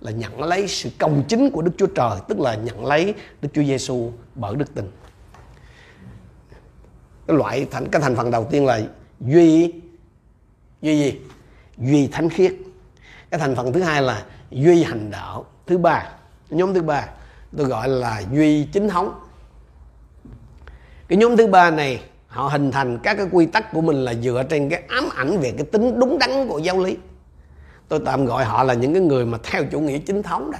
Là 0.00 0.10
nhận 0.10 0.42
lấy 0.42 0.68
sự 0.68 0.90
công 0.98 1.22
chính 1.28 1.50
của 1.50 1.62
Đức 1.62 1.72
Chúa 1.78 1.86
Trời 1.86 2.18
tức 2.28 2.40
là 2.40 2.54
nhận 2.54 2.86
lấy 2.86 3.14
Đức 3.42 3.48
Chúa 3.52 3.62
Giêsu 3.62 4.12
bởi 4.34 4.56
đức 4.56 4.74
tin. 4.74 4.90
Cái 7.26 7.36
loại 7.36 7.66
thành 7.70 7.88
cái 7.88 8.02
thành 8.02 8.16
phần 8.16 8.30
đầu 8.30 8.46
tiên 8.50 8.66
là 8.66 8.80
duy 9.20 9.72
duy 10.82 10.98
gì? 10.98 11.20
Duy 11.78 12.08
thánh 12.08 12.28
khiết 12.28 12.54
cái 13.30 13.40
thành 13.40 13.56
phần 13.56 13.72
thứ 13.72 13.82
hai 13.82 14.02
là 14.02 14.22
duy 14.50 14.82
hành 14.82 15.10
đạo. 15.10 15.44
Thứ 15.66 15.78
ba, 15.78 16.08
nhóm 16.50 16.74
thứ 16.74 16.82
ba 16.82 17.08
tôi 17.56 17.66
gọi 17.66 17.88
là 17.88 18.22
duy 18.32 18.64
chính 18.64 18.88
thống. 18.88 19.20
Cái 21.08 21.18
nhóm 21.18 21.36
thứ 21.36 21.46
ba 21.46 21.70
này, 21.70 22.02
họ 22.26 22.48
hình 22.48 22.70
thành 22.70 22.98
các 22.98 23.14
cái 23.14 23.26
quy 23.32 23.46
tắc 23.46 23.72
của 23.72 23.80
mình 23.80 23.96
là 23.96 24.14
dựa 24.14 24.42
trên 24.50 24.68
cái 24.68 24.82
ám 24.88 25.08
ảnh 25.16 25.38
về 25.38 25.54
cái 25.56 25.66
tính 25.72 26.00
đúng 26.00 26.18
đắn 26.18 26.48
của 26.48 26.58
giáo 26.58 26.78
lý. 26.78 26.96
Tôi 27.88 28.00
tạm 28.04 28.26
gọi 28.26 28.44
họ 28.44 28.62
là 28.62 28.74
những 28.74 28.94
cái 28.94 29.02
người 29.02 29.26
mà 29.26 29.38
theo 29.42 29.64
chủ 29.70 29.80
nghĩa 29.80 29.98
chính 29.98 30.22
thống 30.22 30.50
đó. 30.50 30.58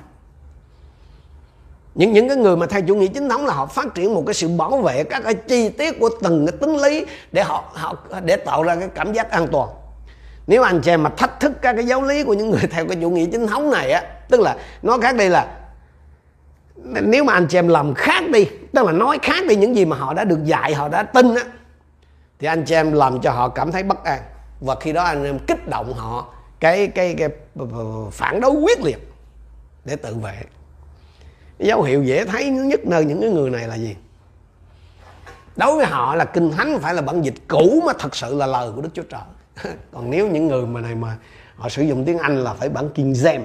Những 1.94 2.12
những 2.12 2.28
cái 2.28 2.36
người 2.36 2.56
mà 2.56 2.66
theo 2.66 2.82
chủ 2.82 2.94
nghĩa 2.94 3.06
chính 3.06 3.28
thống 3.28 3.46
là 3.46 3.54
họ 3.54 3.66
phát 3.66 3.94
triển 3.94 4.14
một 4.14 4.22
cái 4.26 4.34
sự 4.34 4.48
bảo 4.48 4.82
vệ 4.82 5.04
các 5.04 5.20
cái 5.24 5.34
chi 5.34 5.68
tiết 5.68 6.00
của 6.00 6.10
từng 6.22 6.46
cái 6.46 6.56
tính 6.60 6.76
lý 6.76 7.06
để 7.32 7.42
họ 7.42 7.70
họ, 7.74 7.96
để 8.24 8.36
tạo 8.36 8.62
ra 8.62 8.76
cái 8.76 8.88
cảm 8.94 9.12
giác 9.12 9.30
an 9.30 9.46
toàn 9.52 9.68
nếu 10.48 10.62
anh 10.62 10.80
chị 10.80 10.96
mà 10.96 11.10
thách 11.10 11.40
thức 11.40 11.52
các 11.62 11.72
cái 11.72 11.86
giáo 11.86 12.02
lý 12.02 12.24
của 12.24 12.34
những 12.34 12.50
người 12.50 12.60
theo 12.70 12.86
cái 12.86 12.98
chủ 13.00 13.10
nghĩa 13.10 13.26
chính 13.32 13.46
thống 13.46 13.70
này 13.70 13.90
á, 13.90 14.02
tức 14.28 14.40
là 14.40 14.56
nói 14.82 14.98
khác 15.02 15.16
đi 15.16 15.28
là, 15.28 15.56
nếu 17.02 17.24
mà 17.24 17.32
anh 17.32 17.46
chị 17.46 17.58
em 17.58 17.68
làm 17.68 17.94
khác 17.94 18.24
đi, 18.32 18.44
tức 18.74 18.86
là 18.86 18.92
nói 18.92 19.18
khác 19.22 19.44
đi 19.48 19.56
những 19.56 19.76
gì 19.76 19.84
mà 19.84 19.96
họ 19.96 20.14
đã 20.14 20.24
được 20.24 20.44
dạy, 20.44 20.74
họ 20.74 20.88
đã 20.88 21.02
tin 21.02 21.34
á, 21.34 21.42
thì 22.38 22.46
anh 22.46 22.64
chị 22.64 22.74
em 22.74 22.92
làm 22.92 23.20
cho 23.20 23.30
họ 23.30 23.48
cảm 23.48 23.72
thấy 23.72 23.82
bất 23.82 24.04
an. 24.04 24.22
Và 24.60 24.74
khi 24.80 24.92
đó 24.92 25.02
anh 25.04 25.24
em 25.24 25.38
kích 25.38 25.68
động 25.68 25.94
họ, 25.94 26.26
cái 26.60 26.86
cái 26.86 27.14
cái 27.18 27.28
phản 28.10 28.40
đối 28.40 28.50
quyết 28.50 28.80
liệt 28.80 29.12
để 29.84 29.96
tự 29.96 30.14
vệ. 30.14 30.34
Dấu 31.58 31.82
hiệu 31.82 32.02
dễ 32.02 32.24
thấy 32.24 32.50
nhất 32.50 32.80
nơi 32.84 33.04
những 33.04 33.20
cái 33.20 33.30
người 33.30 33.50
này 33.50 33.68
là 33.68 33.74
gì? 33.74 33.96
Đối 35.56 35.76
với 35.76 35.86
họ 35.86 36.14
là 36.14 36.24
kinh 36.24 36.50
thánh 36.50 36.78
phải 36.78 36.94
là 36.94 37.02
bản 37.02 37.22
dịch 37.22 37.34
cũ 37.48 37.82
mà 37.86 37.92
thật 37.98 38.16
sự 38.16 38.34
là 38.34 38.46
lời 38.46 38.70
của 38.76 38.80
đức 38.82 38.90
chúa 38.94 39.02
trời. 39.02 39.20
còn 39.92 40.10
nếu 40.10 40.28
những 40.28 40.48
người 40.48 40.66
mà 40.66 40.80
này 40.80 40.94
mà 40.94 41.16
họ 41.56 41.68
sử 41.68 41.82
dụng 41.82 42.04
tiếng 42.04 42.18
anh 42.18 42.44
là 42.44 42.54
phải 42.54 42.68
bản 42.68 42.90
King 42.94 43.12
James 43.12 43.44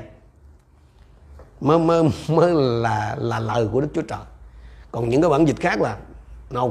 mới 1.63 1.80
mới 1.80 2.04
mới 2.28 2.52
là 2.56 3.15
là 3.19 3.39
lời 3.39 3.67
của 3.71 3.82
đức 3.82 3.88
chúa 3.93 4.02
trời. 4.02 4.19
Còn 4.91 5.10
những 5.10 5.21
cái 5.21 5.30
bản 5.30 5.47
dịch 5.47 5.60
khác 5.60 5.82
là 5.82 5.97
no. 6.49 6.67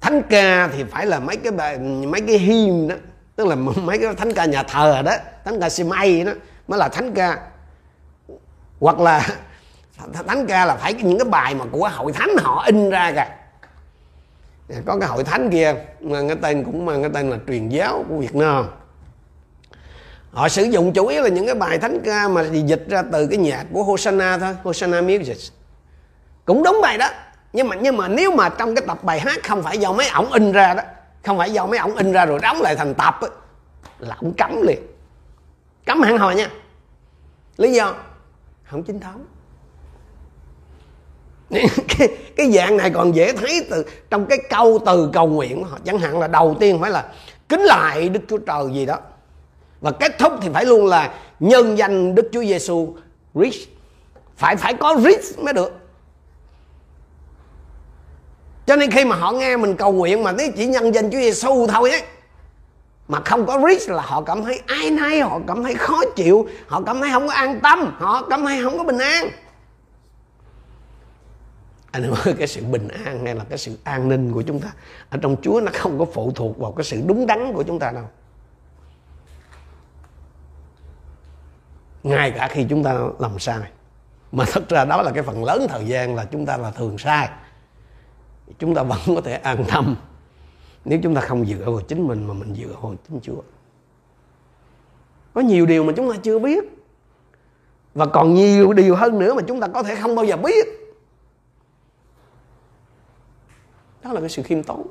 Thánh 0.00 0.22
ca 0.30 0.68
thì 0.68 0.84
phải 0.84 1.06
là 1.06 1.20
mấy 1.20 1.36
cái 1.36 1.52
bài, 1.52 1.78
mấy 1.78 2.20
cái 2.20 2.38
hymn 2.38 2.88
đó, 2.88 2.94
tức 3.36 3.46
là 3.46 3.54
mấy 3.84 3.98
cái 3.98 4.14
thánh 4.14 4.32
ca 4.32 4.44
nhà 4.44 4.62
thờ 4.62 5.02
đó, 5.04 5.12
thánh 5.44 5.60
ca 5.60 5.68
Simay 5.68 6.24
đó, 6.24 6.32
mới 6.68 6.78
là 6.78 6.88
thánh 6.88 7.14
ca. 7.14 7.38
Hoặc 8.80 8.98
là 8.98 9.28
thánh 10.26 10.46
ca 10.46 10.64
là 10.64 10.76
phải 10.76 10.94
những 10.94 11.18
cái 11.18 11.28
bài 11.28 11.54
mà 11.54 11.64
của 11.72 11.90
hội 11.94 12.12
thánh 12.12 12.30
họ 12.38 12.64
in 12.66 12.90
ra 12.90 13.12
kìa 13.12 13.43
có 14.84 14.96
cái 15.00 15.08
hội 15.08 15.24
thánh 15.24 15.50
kia 15.50 15.74
mà 16.00 16.20
cái 16.28 16.36
tên 16.42 16.64
cũng 16.64 16.86
mang 16.86 17.02
cái 17.02 17.10
tên 17.14 17.30
là 17.30 17.38
truyền 17.48 17.68
giáo 17.68 18.04
của 18.08 18.16
Việt 18.16 18.34
Nam. 18.34 18.66
Họ 20.30 20.48
sử 20.48 20.62
dụng 20.62 20.92
chủ 20.92 21.06
yếu 21.06 21.22
là 21.22 21.28
những 21.28 21.46
cái 21.46 21.54
bài 21.54 21.78
thánh 21.78 22.00
ca 22.04 22.28
mà 22.28 22.42
dịch 22.42 22.84
ra 22.88 23.02
từ 23.12 23.26
cái 23.26 23.38
nhạc 23.38 23.64
của 23.72 23.82
Hosanna 23.82 24.38
thôi 24.38 24.56
Hosanna 24.62 25.00
Music. 25.00 25.36
Cũng 26.44 26.62
đúng 26.62 26.78
bài 26.82 26.98
đó. 26.98 27.08
Nhưng 27.52 27.68
mà 27.68 27.76
nhưng 27.76 27.96
mà 27.96 28.08
nếu 28.08 28.30
mà 28.30 28.48
trong 28.48 28.74
cái 28.74 28.84
tập 28.86 29.04
bài 29.04 29.20
hát 29.20 29.38
không 29.44 29.62
phải 29.62 29.78
do 29.78 29.92
mấy 29.92 30.08
ổng 30.08 30.32
in 30.32 30.52
ra 30.52 30.74
đó 30.74 30.82
không 31.24 31.38
phải 31.38 31.52
do 31.52 31.66
mấy 31.66 31.78
ổng 31.78 31.96
in 31.96 32.12
ra 32.12 32.26
rồi 32.26 32.38
đóng 32.42 32.62
lại 32.62 32.76
thành 32.76 32.94
tập 32.94 33.20
ấy, 33.20 33.30
là 33.98 34.16
ổng 34.20 34.34
cấm 34.38 34.62
liền. 34.62 34.78
Cấm 35.86 36.00
hẳn 36.02 36.18
hồi 36.18 36.34
nha. 36.34 36.50
Lý 37.56 37.72
do? 37.72 37.94
Không 38.64 38.82
chính 38.82 39.00
thống. 39.00 39.24
cái, 41.98 42.08
cái 42.36 42.50
dạng 42.52 42.76
này 42.76 42.90
còn 42.90 43.14
dễ 43.14 43.32
thấy 43.32 43.66
từ 43.70 43.84
trong 44.10 44.26
cái 44.26 44.38
câu 44.50 44.78
từ 44.86 45.10
cầu 45.12 45.26
nguyện 45.26 45.64
họ 45.64 45.78
chẳng 45.84 45.98
hạn 45.98 46.18
là 46.18 46.26
đầu 46.26 46.56
tiên 46.60 46.78
phải 46.80 46.90
là 46.90 47.04
kính 47.48 47.60
lại 47.60 48.08
Đức 48.08 48.20
Chúa 48.28 48.38
Trời 48.38 48.64
gì 48.74 48.86
đó. 48.86 48.98
Và 49.80 49.90
kết 49.90 50.18
thúc 50.18 50.32
thì 50.42 50.48
phải 50.52 50.64
luôn 50.64 50.86
là 50.86 51.14
nhân 51.40 51.78
danh 51.78 52.14
Đức 52.14 52.28
Chúa 52.32 52.42
Giêsu 52.42 52.94
Christ 53.34 53.68
phải 54.36 54.56
phải 54.56 54.74
có 54.74 54.96
Christ 55.00 55.38
mới 55.38 55.52
được. 55.52 55.72
Cho 58.66 58.76
nên 58.76 58.90
khi 58.90 59.04
mà 59.04 59.16
họ 59.16 59.32
nghe 59.32 59.56
mình 59.56 59.76
cầu 59.76 59.92
nguyện 59.92 60.22
mà 60.22 60.32
thấy 60.32 60.52
chỉ 60.56 60.66
nhân 60.66 60.94
danh 60.94 61.10
Chúa 61.10 61.18
Giêsu 61.18 61.66
thôi 61.66 61.90
ấy 61.90 62.02
mà 63.08 63.20
không 63.24 63.46
có 63.46 63.60
rich 63.68 63.90
là 63.90 64.02
họ 64.02 64.20
cảm 64.20 64.44
thấy 64.44 64.60
ai 64.66 64.90
nay 64.90 65.20
họ 65.20 65.40
cảm 65.46 65.62
thấy 65.62 65.74
khó 65.74 66.00
chịu 66.16 66.48
họ 66.66 66.82
cảm 66.86 67.00
thấy 67.00 67.10
không 67.12 67.26
có 67.26 67.34
an 67.34 67.60
tâm 67.60 67.94
họ 67.98 68.22
cảm 68.30 68.44
thấy 68.44 68.62
không 68.62 68.78
có 68.78 68.84
bình 68.84 68.98
an 68.98 69.28
anh 71.94 72.02
ơi 72.02 72.34
cái 72.38 72.46
sự 72.46 72.64
bình 72.64 72.88
an 72.88 73.24
hay 73.24 73.34
là 73.34 73.44
cái 73.44 73.58
sự 73.58 73.78
an 73.84 74.08
ninh 74.08 74.32
của 74.32 74.42
chúng 74.42 74.60
ta, 74.60 74.72
ở 75.10 75.18
trong 75.22 75.36
Chúa 75.42 75.60
nó 75.60 75.72
không 75.74 75.98
có 75.98 76.04
phụ 76.04 76.32
thuộc 76.34 76.58
vào 76.58 76.72
cái 76.72 76.84
sự 76.84 77.02
đúng 77.06 77.26
đắn 77.26 77.52
của 77.54 77.62
chúng 77.62 77.78
ta 77.78 77.90
đâu. 77.90 78.04
Ngay 82.02 82.30
cả 82.30 82.48
khi 82.48 82.66
chúng 82.70 82.84
ta 82.84 82.98
làm 83.18 83.38
sai, 83.38 83.70
mà 84.32 84.44
thật 84.52 84.68
ra 84.68 84.84
đó 84.84 85.02
là 85.02 85.12
cái 85.12 85.22
phần 85.22 85.44
lớn 85.44 85.66
thời 85.68 85.86
gian 85.86 86.14
là 86.14 86.24
chúng 86.24 86.46
ta 86.46 86.56
là 86.56 86.70
thường 86.70 86.98
sai. 86.98 87.28
Chúng 88.58 88.74
ta 88.74 88.82
vẫn 88.82 88.98
có 89.06 89.20
thể 89.20 89.32
an 89.32 89.64
tâm. 89.68 89.96
Nếu 90.84 90.98
chúng 91.02 91.14
ta 91.14 91.20
không 91.20 91.46
dựa 91.46 91.64
vào 91.70 91.80
chính 91.80 92.06
mình 92.08 92.26
mà 92.26 92.34
mình 92.34 92.54
dựa 92.54 92.74
vào 92.82 92.94
chính 93.08 93.20
Chúa. 93.22 93.42
Có 95.34 95.40
nhiều 95.40 95.66
điều 95.66 95.84
mà 95.84 95.92
chúng 95.96 96.12
ta 96.12 96.18
chưa 96.22 96.38
biết. 96.38 96.64
Và 97.94 98.06
còn 98.06 98.34
nhiều 98.34 98.72
điều 98.72 98.96
hơn 98.96 99.18
nữa 99.18 99.34
mà 99.34 99.42
chúng 99.48 99.60
ta 99.60 99.68
có 99.68 99.82
thể 99.82 99.94
không 99.94 100.14
bao 100.14 100.24
giờ 100.24 100.36
biết. 100.36 100.83
Đó 104.04 104.12
là 104.12 104.20
cái 104.20 104.28
sự 104.28 104.42
khiêm 104.42 104.62
tốn. 104.62 104.86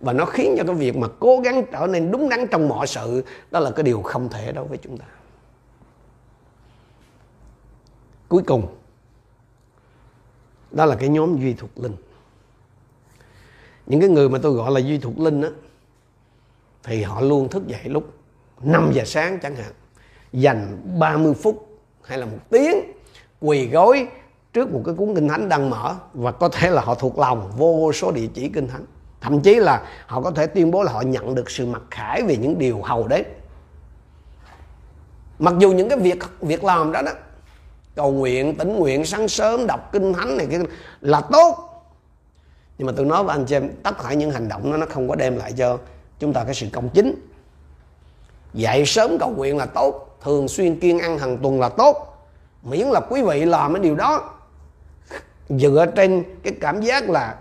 Và 0.00 0.12
nó 0.12 0.24
khiến 0.24 0.54
cho 0.58 0.64
cái 0.64 0.74
việc 0.74 0.96
mà 0.96 1.08
cố 1.18 1.40
gắng 1.40 1.64
trở 1.72 1.86
nên 1.86 2.10
đúng 2.10 2.28
đắn 2.28 2.46
trong 2.50 2.68
mọi 2.68 2.86
sự, 2.86 3.24
đó 3.50 3.60
là 3.60 3.70
cái 3.70 3.82
điều 3.82 4.02
không 4.02 4.28
thể 4.28 4.52
đối 4.52 4.64
với 4.64 4.78
chúng 4.78 4.98
ta. 4.98 5.04
Cuối 8.28 8.42
cùng, 8.46 8.66
đó 10.70 10.84
là 10.84 10.96
cái 10.96 11.08
nhóm 11.08 11.36
duy 11.40 11.54
thuộc 11.54 11.70
linh. 11.78 11.96
Những 13.86 14.00
cái 14.00 14.08
người 14.08 14.28
mà 14.28 14.38
tôi 14.42 14.52
gọi 14.52 14.70
là 14.70 14.80
duy 14.80 14.98
thuộc 14.98 15.18
linh 15.18 15.42
á, 15.42 15.48
thì 16.82 17.02
họ 17.02 17.20
luôn 17.20 17.48
thức 17.48 17.66
dậy 17.66 17.80
lúc 17.84 18.12
5 18.62 18.90
giờ 18.94 19.04
sáng 19.04 19.38
chẳng 19.42 19.56
hạn, 19.56 19.72
dành 20.32 20.82
30 20.98 21.34
phút 21.34 21.80
hay 22.02 22.18
là 22.18 22.26
một 22.26 22.38
tiếng 22.50 22.92
quỳ 23.40 23.68
gối 23.68 24.08
trước 24.58 24.72
một 24.72 24.82
cái 24.84 24.94
cuốn 24.94 25.14
kinh 25.14 25.28
thánh 25.28 25.48
đang 25.48 25.70
mở, 25.70 25.94
và 26.14 26.32
có 26.32 26.48
thể 26.48 26.70
là 26.70 26.82
họ 26.82 26.94
thuộc 26.94 27.18
lòng 27.18 27.52
vô 27.56 27.92
số 27.92 28.10
địa 28.10 28.26
chỉ 28.34 28.48
kinh 28.48 28.68
thánh. 28.68 28.84
Thậm 29.20 29.40
chí 29.40 29.54
là 29.54 29.82
họ 30.06 30.20
có 30.20 30.30
thể 30.30 30.46
tuyên 30.46 30.70
bố 30.70 30.82
là 30.82 30.92
họ 30.92 31.00
nhận 31.00 31.34
được 31.34 31.50
sự 31.50 31.66
mặc 31.66 31.82
khải 31.90 32.22
về 32.22 32.36
những 32.36 32.58
điều 32.58 32.82
hầu 32.82 33.08
đấy 33.08 33.24
mặc 35.38 35.54
dù 35.58 35.72
những 35.72 35.88
cái 35.88 35.98
việc 35.98 36.18
việc 36.40 36.64
làm 36.64 36.92
đó 36.92 37.02
đó, 37.02 37.12
cầu 37.94 38.12
nguyện 38.12 38.54
tĩnh 38.54 38.76
nguyện, 38.76 39.04
sáng 39.04 39.28
sớm, 39.28 39.66
đọc 39.66 39.92
kinh 39.92 40.12
thánh 40.12 40.36
này 40.36 40.46
kia 40.50 40.58
là 41.00 41.20
tốt. 41.20 41.58
Nhưng 42.78 42.86
mà 42.86 42.92
tôi 42.96 43.06
nói 43.06 43.24
với 43.24 43.36
anh 43.36 43.44
chị 43.44 43.56
em, 43.56 43.70
tất 43.82 44.02
cả 44.02 44.12
những 44.12 44.30
hành 44.30 44.48
động 44.48 44.70
đó 44.70 44.76
nó 44.76 44.86
không 44.90 45.08
có 45.08 45.14
đem 45.14 45.36
lại 45.36 45.52
cho 45.52 45.78
chúng 46.18 46.32
ta 46.32 46.44
cái 46.44 46.54
sự 46.54 46.66
công 46.72 46.88
chính. 46.88 47.14
Dậy 48.54 48.86
sớm 48.86 49.18
cầu 49.20 49.30
nguyện 49.30 49.56
là 49.56 49.66
tốt, 49.66 50.18
thường 50.22 50.48
xuyên 50.48 50.80
kiên 50.80 50.98
ăn 50.98 51.18
hàng 51.18 51.38
tuần 51.38 51.60
là 51.60 51.68
tốt. 51.68 52.26
Miễn 52.62 52.86
là 52.86 53.00
quý 53.00 53.22
vị 53.22 53.44
làm 53.44 53.74
cái 53.74 53.82
điều 53.82 53.94
đó 53.94 54.37
dựa 55.48 55.86
trên 55.96 56.24
cái 56.42 56.52
cảm 56.60 56.80
giác 56.80 57.10
là 57.10 57.36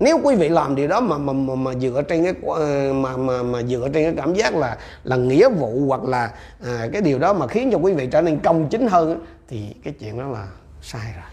nếu 0.00 0.20
quý 0.22 0.36
vị 0.36 0.48
làm 0.48 0.74
điều 0.74 0.88
đó 0.88 1.00
mà 1.00 1.18
mà 1.18 1.32
mà, 1.32 1.54
mà 1.54 1.74
dựa 1.74 2.02
trên 2.08 2.24
cái 2.24 2.34
ờ, 2.46 2.92
mà 2.92 3.16
mà 3.16 3.42
mà 3.42 3.62
dựa 3.62 3.88
trên 3.92 4.04
cái 4.04 4.14
cảm 4.16 4.34
giác 4.34 4.54
là 4.54 4.78
là 5.04 5.16
nghĩa 5.16 5.48
vụ 5.48 5.86
hoặc 5.86 6.04
là 6.04 6.32
à, 6.64 6.88
cái 6.92 7.02
điều 7.02 7.18
đó 7.18 7.32
mà 7.32 7.46
khiến 7.46 7.70
cho 7.72 7.78
quý 7.78 7.92
vị 7.92 8.08
trở 8.12 8.22
nên 8.22 8.38
công 8.38 8.68
chính 8.68 8.88
hơn 8.88 9.24
thì 9.48 9.74
cái 9.84 9.94
chuyện 10.00 10.18
đó 10.18 10.28
là 10.28 10.48
sai 10.82 11.12
rồi. 11.14 11.24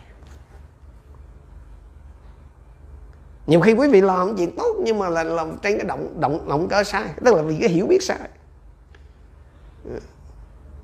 Nhiều 3.47 3.61
khi 3.61 3.73
quý 3.73 3.87
vị 3.87 4.01
làm 4.01 4.37
chuyện 4.37 4.55
tốt 4.55 4.75
nhưng 4.83 4.99
mà 4.99 5.09
là 5.09 5.23
làm 5.23 5.57
trên 5.63 5.77
cái 5.77 5.87
động 5.87 6.19
động 6.19 6.49
động 6.49 6.67
cơ 6.67 6.83
sai 6.83 7.03
tức 7.25 7.35
là 7.35 7.41
vì 7.41 7.57
cái 7.59 7.69
hiểu 7.69 7.87
biết 7.87 8.03
sai 8.03 8.29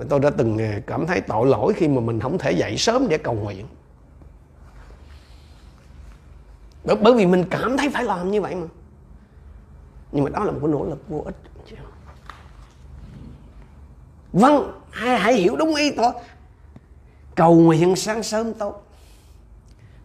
tôi 0.09 0.19
đã 0.19 0.29
từng 0.29 0.57
à, 0.57 0.79
cảm 0.87 1.07
thấy 1.07 1.21
tội 1.21 1.47
lỗi 1.47 1.73
khi 1.73 1.87
mà 1.87 2.01
mình 2.01 2.19
không 2.19 2.37
thể 2.37 2.51
dậy 2.51 2.77
sớm 2.77 3.07
để 3.09 3.17
cầu 3.17 3.33
nguyện. 3.33 3.65
Bởi, 6.83 6.95
bởi 6.95 7.13
vì 7.13 7.25
mình 7.25 7.45
cảm 7.49 7.77
thấy 7.77 7.89
phải 7.89 8.03
làm 8.03 8.31
như 8.31 8.41
vậy 8.41 8.55
mà. 8.55 8.67
Nhưng 10.11 10.23
mà 10.23 10.29
đó 10.29 10.43
là 10.43 10.51
một 10.51 10.57
cái 10.61 10.69
nỗ 10.71 10.85
lực 10.85 11.09
vô 11.09 11.21
ích 11.25 11.35
vâng 14.33 14.81
hãy, 14.91 15.19
hãy 15.19 15.33
hiểu 15.33 15.55
đúng 15.55 15.75
ý 15.75 15.91
tôi 15.91 16.11
cầu 17.35 17.55
nguyện 17.55 17.95
sáng 17.95 18.23
sớm 18.23 18.53
tốt. 18.53 18.87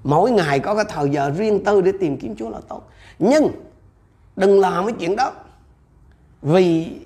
Mỗi 0.04 0.30
ngày 0.30 0.60
có 0.60 0.74
cái 0.74 0.84
thời 0.88 1.10
giờ 1.10 1.30
riêng 1.30 1.64
tư 1.64 1.80
để 1.80 1.92
tìm 2.00 2.16
kiếm 2.16 2.36
Chúa 2.36 2.50
là 2.50 2.60
tốt. 2.68 2.82
Nhưng 3.18 3.48
đừng 4.36 4.60
làm 4.60 4.86
cái 4.86 4.94
chuyện 4.98 5.16
đó 5.16 5.32
vì 6.42 6.98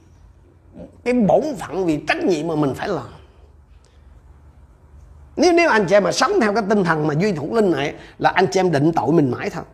cái 1.05 1.15
bổn 1.15 1.43
phận 1.59 1.87
vì 1.87 2.01
trách 2.09 2.25
nhiệm 2.25 2.47
mà 2.47 2.55
mình 2.55 2.75
phải 2.75 2.89
làm. 2.89 3.09
Nếu 5.37 5.53
nếu 5.53 5.71
anh 5.71 5.87
chị 5.87 5.97
em 5.97 6.05
mà 6.05 6.13
sống 6.13 6.33
theo 6.41 6.55
cái 6.55 6.65
tinh 6.69 6.85
thần 6.85 7.07
mà 7.07 7.15
duy 7.15 7.33
thủ 7.33 7.55
linh 7.55 7.71
này 7.71 7.95
là 8.19 8.31
anh 8.31 8.47
chị 8.53 8.61
em 8.61 8.73
định 8.73 8.93
tội 8.93 9.13
mình 9.13 9.31
mãi 9.31 9.51
thôi. 9.51 9.65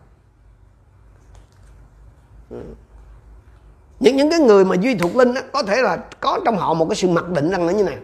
Những 4.00 4.16
những 4.16 4.30
cái 4.30 4.40
người 4.40 4.64
mà 4.64 4.76
duy 4.80 4.94
thuộc 4.94 5.16
linh 5.16 5.34
đó, 5.34 5.40
có 5.52 5.62
thể 5.62 5.82
là 5.82 5.96
có 6.20 6.40
trong 6.44 6.56
họ 6.56 6.74
một 6.74 6.86
cái 6.88 6.96
sự 6.96 7.08
mặc 7.08 7.28
định 7.28 7.50
rằng 7.50 7.66
là 7.66 7.72
như 7.72 7.84
này 7.84 7.96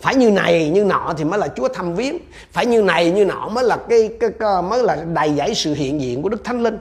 phải 0.00 0.14
như 0.14 0.30
này 0.30 0.70
như 0.70 0.84
nọ 0.84 1.14
thì 1.16 1.24
mới 1.24 1.38
là 1.38 1.48
Chúa 1.56 1.68
thăm 1.68 1.94
viếng 1.94 2.18
phải 2.52 2.66
như 2.66 2.82
này 2.82 3.10
như 3.10 3.24
nọ 3.24 3.48
mới 3.48 3.64
là 3.64 3.78
cái, 3.88 4.10
cái, 4.20 4.30
cái 4.38 4.62
mới 4.62 4.82
là 4.82 4.96
đầy 5.14 5.34
dẫy 5.36 5.54
sự 5.54 5.74
hiện 5.74 6.00
diện 6.00 6.22
của 6.22 6.28
Đức 6.28 6.44
Thánh 6.44 6.62
Linh. 6.62 6.78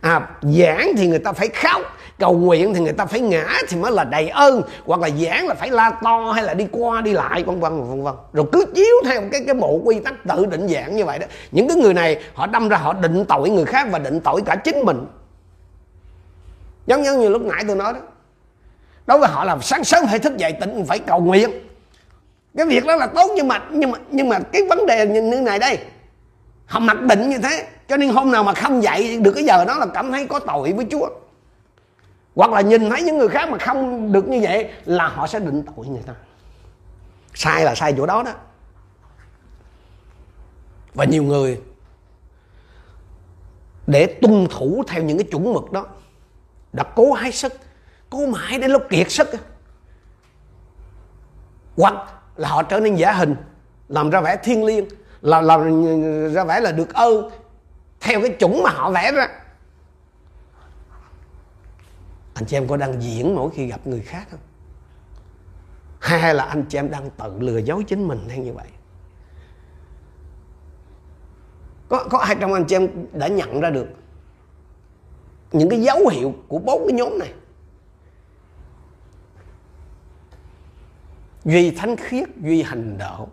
À 0.00 0.28
giảng 0.42 0.92
thì 0.96 1.06
người 1.06 1.18
ta 1.18 1.32
phải 1.32 1.48
khóc 1.48 1.82
cầu 2.18 2.32
nguyện 2.32 2.74
thì 2.74 2.80
người 2.80 2.92
ta 2.92 3.06
phải 3.06 3.20
ngã 3.20 3.46
thì 3.68 3.76
mới 3.76 3.92
là 3.92 4.04
đầy 4.04 4.28
ơn, 4.28 4.62
hoặc 4.84 5.00
là 5.00 5.08
giảng 5.10 5.46
là 5.46 5.54
phải 5.54 5.70
la 5.70 5.90
to 6.02 6.32
hay 6.32 6.44
là 6.44 6.54
đi 6.54 6.66
qua 6.72 7.00
đi 7.00 7.12
lại, 7.12 7.44
vân 7.44 7.60
vân 7.60 7.88
vân 7.88 8.02
vân. 8.02 8.14
Rồi 8.32 8.46
cứ 8.52 8.64
chiếu 8.74 8.94
theo 9.04 9.22
cái 9.32 9.40
cái 9.46 9.54
bộ 9.54 9.80
quy 9.84 10.00
tắc 10.00 10.14
tự 10.28 10.46
định 10.46 10.68
giảng 10.68 10.96
như 10.96 11.04
vậy 11.04 11.18
đó. 11.18 11.26
Những 11.52 11.68
cái 11.68 11.76
người 11.76 11.94
này, 11.94 12.22
họ 12.34 12.46
đâm 12.46 12.68
ra 12.68 12.76
họ 12.76 12.92
định 12.92 13.24
tội 13.24 13.50
người 13.50 13.64
khác 13.64 13.88
và 13.90 13.98
định 13.98 14.20
tội 14.20 14.42
cả 14.46 14.56
chính 14.56 14.80
mình. 14.84 15.06
Giống 16.86 17.04
giống 17.04 17.20
như 17.20 17.28
lúc 17.28 17.42
nãy 17.42 17.64
tôi 17.66 17.76
nói 17.76 17.92
đó. 17.92 18.00
Đối 19.06 19.18
với 19.18 19.28
họ 19.28 19.44
là 19.44 19.58
sáng 19.62 19.84
sớm 19.84 20.06
phải 20.06 20.18
thức 20.18 20.36
dậy 20.36 20.52
tỉnh 20.60 20.84
phải 20.88 20.98
cầu 20.98 21.20
nguyện. 21.20 21.50
Cái 22.56 22.66
việc 22.66 22.86
đó 22.86 22.96
là 22.96 23.06
tốt 23.06 23.30
nhưng 23.36 23.48
mà 23.48 23.62
nhưng 23.70 23.90
mà 23.90 23.98
nhưng 24.10 24.28
mà 24.28 24.38
cái 24.52 24.62
vấn 24.68 24.86
đề 24.86 25.06
như 25.06 25.40
này 25.40 25.58
đây. 25.58 25.78
Họ 26.66 26.80
mặc 26.80 27.02
định 27.02 27.28
như 27.28 27.38
thế, 27.38 27.66
cho 27.88 27.96
nên 27.96 28.08
hôm 28.08 28.32
nào 28.32 28.44
mà 28.44 28.54
không 28.54 28.82
dậy 28.82 29.18
được 29.22 29.32
cái 29.34 29.44
giờ 29.44 29.64
đó 29.64 29.76
là 29.78 29.86
cảm 29.86 30.12
thấy 30.12 30.26
có 30.26 30.38
tội 30.38 30.72
với 30.72 30.86
Chúa 30.90 31.08
hoặc 32.36 32.50
là 32.50 32.60
nhìn 32.60 32.90
thấy 32.90 33.02
những 33.02 33.18
người 33.18 33.28
khác 33.28 33.48
mà 33.50 33.58
không 33.58 34.12
được 34.12 34.28
như 34.28 34.40
vậy 34.42 34.70
là 34.84 35.08
họ 35.08 35.26
sẽ 35.26 35.40
định 35.40 35.62
tội 35.76 35.86
người 35.86 36.02
ta. 36.06 36.14
Sai 37.34 37.64
là 37.64 37.74
sai 37.74 37.94
chỗ 37.96 38.06
đó 38.06 38.22
đó. 38.22 38.32
Và 40.94 41.04
nhiều 41.04 41.22
người 41.22 41.60
để 43.86 44.06
tuân 44.22 44.46
thủ 44.50 44.82
theo 44.88 45.02
những 45.02 45.18
cái 45.18 45.26
chuẩn 45.30 45.52
mực 45.54 45.72
đó 45.72 45.86
đã 46.72 46.84
cố 46.96 47.12
hái 47.12 47.32
sức 47.32 47.52
cố 48.10 48.26
mãi 48.26 48.58
đến 48.58 48.70
lúc 48.70 48.82
kiệt 48.90 49.10
sức 49.10 49.28
hoặc 51.76 51.94
là 52.36 52.48
họ 52.48 52.62
trở 52.62 52.80
nên 52.80 52.94
giả 52.94 53.12
hình 53.12 53.36
làm 53.88 54.10
ra 54.10 54.20
vẻ 54.20 54.36
thiên 54.36 54.64
liêng 54.64 54.88
làm, 55.20 55.44
làm 55.44 56.32
ra 56.32 56.44
vẻ 56.44 56.60
là 56.60 56.72
được 56.72 56.94
ơn 56.94 57.30
theo 58.00 58.20
cái 58.20 58.30
chuẩn 58.30 58.62
mà 58.62 58.70
họ 58.70 58.90
vẽ 58.90 59.12
ra 59.12 59.28
anh 62.36 62.44
chị 62.44 62.56
em 62.56 62.68
có 62.68 62.76
đang 62.76 63.02
diễn 63.02 63.34
mỗi 63.34 63.50
khi 63.50 63.66
gặp 63.66 63.86
người 63.86 64.00
khác 64.00 64.28
không? 64.30 64.40
Hay 66.00 66.34
là 66.34 66.44
anh 66.44 66.64
chị 66.68 66.78
em 66.78 66.90
đang 66.90 67.10
tự 67.10 67.38
lừa 67.38 67.58
dối 67.58 67.84
chính 67.84 68.08
mình 68.08 68.28
hay 68.28 68.38
như 68.38 68.52
vậy? 68.52 68.68
Có 71.88 72.04
có 72.10 72.18
ai 72.18 72.36
trong 72.40 72.52
anh 72.52 72.64
chị 72.68 72.76
em 72.76 72.88
đã 73.12 73.28
nhận 73.28 73.60
ra 73.60 73.70
được 73.70 73.88
những 75.52 75.68
cái 75.68 75.80
dấu 75.80 76.08
hiệu 76.08 76.34
của 76.48 76.58
bốn 76.58 76.84
cái 76.88 76.92
nhóm 76.92 77.18
này? 77.18 77.32
Duy 81.44 81.70
thánh 81.70 81.96
khiết, 81.96 82.28
duy 82.36 82.62
hành 82.62 82.98
đạo, 82.98 83.28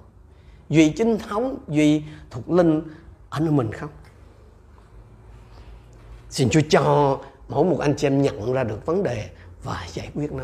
duy 0.69 0.89
chính 0.89 1.17
thống, 1.17 1.57
duy 1.67 2.03
thuộc 2.29 2.49
linh 2.49 2.81
ở 3.29 3.39
nơi 3.39 3.51
mình 3.51 3.71
không? 3.71 3.89
Xin 6.29 6.49
chúa 6.49 6.61
cho 6.69 7.19
mỗi 7.49 7.65
một 7.65 7.79
anh 7.79 7.95
chị 7.97 8.07
em 8.07 8.21
nhận 8.21 8.53
ra 8.53 8.63
được 8.63 8.85
vấn 8.85 9.03
đề 9.03 9.29
và 9.63 9.87
giải 9.93 10.09
quyết 10.15 10.31
nó. 10.31 10.43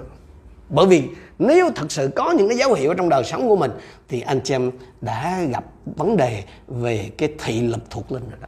Bởi 0.69 0.87
vì 0.87 1.03
nếu 1.39 1.69
thật 1.75 1.91
sự 1.91 2.09
có 2.15 2.31
những 2.31 2.47
cái 2.47 2.57
dấu 2.57 2.73
hiệu 2.73 2.93
trong 2.93 3.09
đời 3.09 3.23
sống 3.23 3.49
của 3.49 3.55
mình 3.55 3.71
thì 4.07 4.21
anh 4.21 4.41
chị 4.43 4.53
em 4.53 4.71
đã 5.01 5.43
gặp 5.51 5.65
vấn 5.85 6.17
đề 6.17 6.43
về 6.67 7.11
cái 7.17 7.33
thị 7.39 7.61
lực 7.61 7.79
thuộc 7.89 8.11
linh 8.11 8.29
rồi 8.29 8.39
đó. 8.41 8.47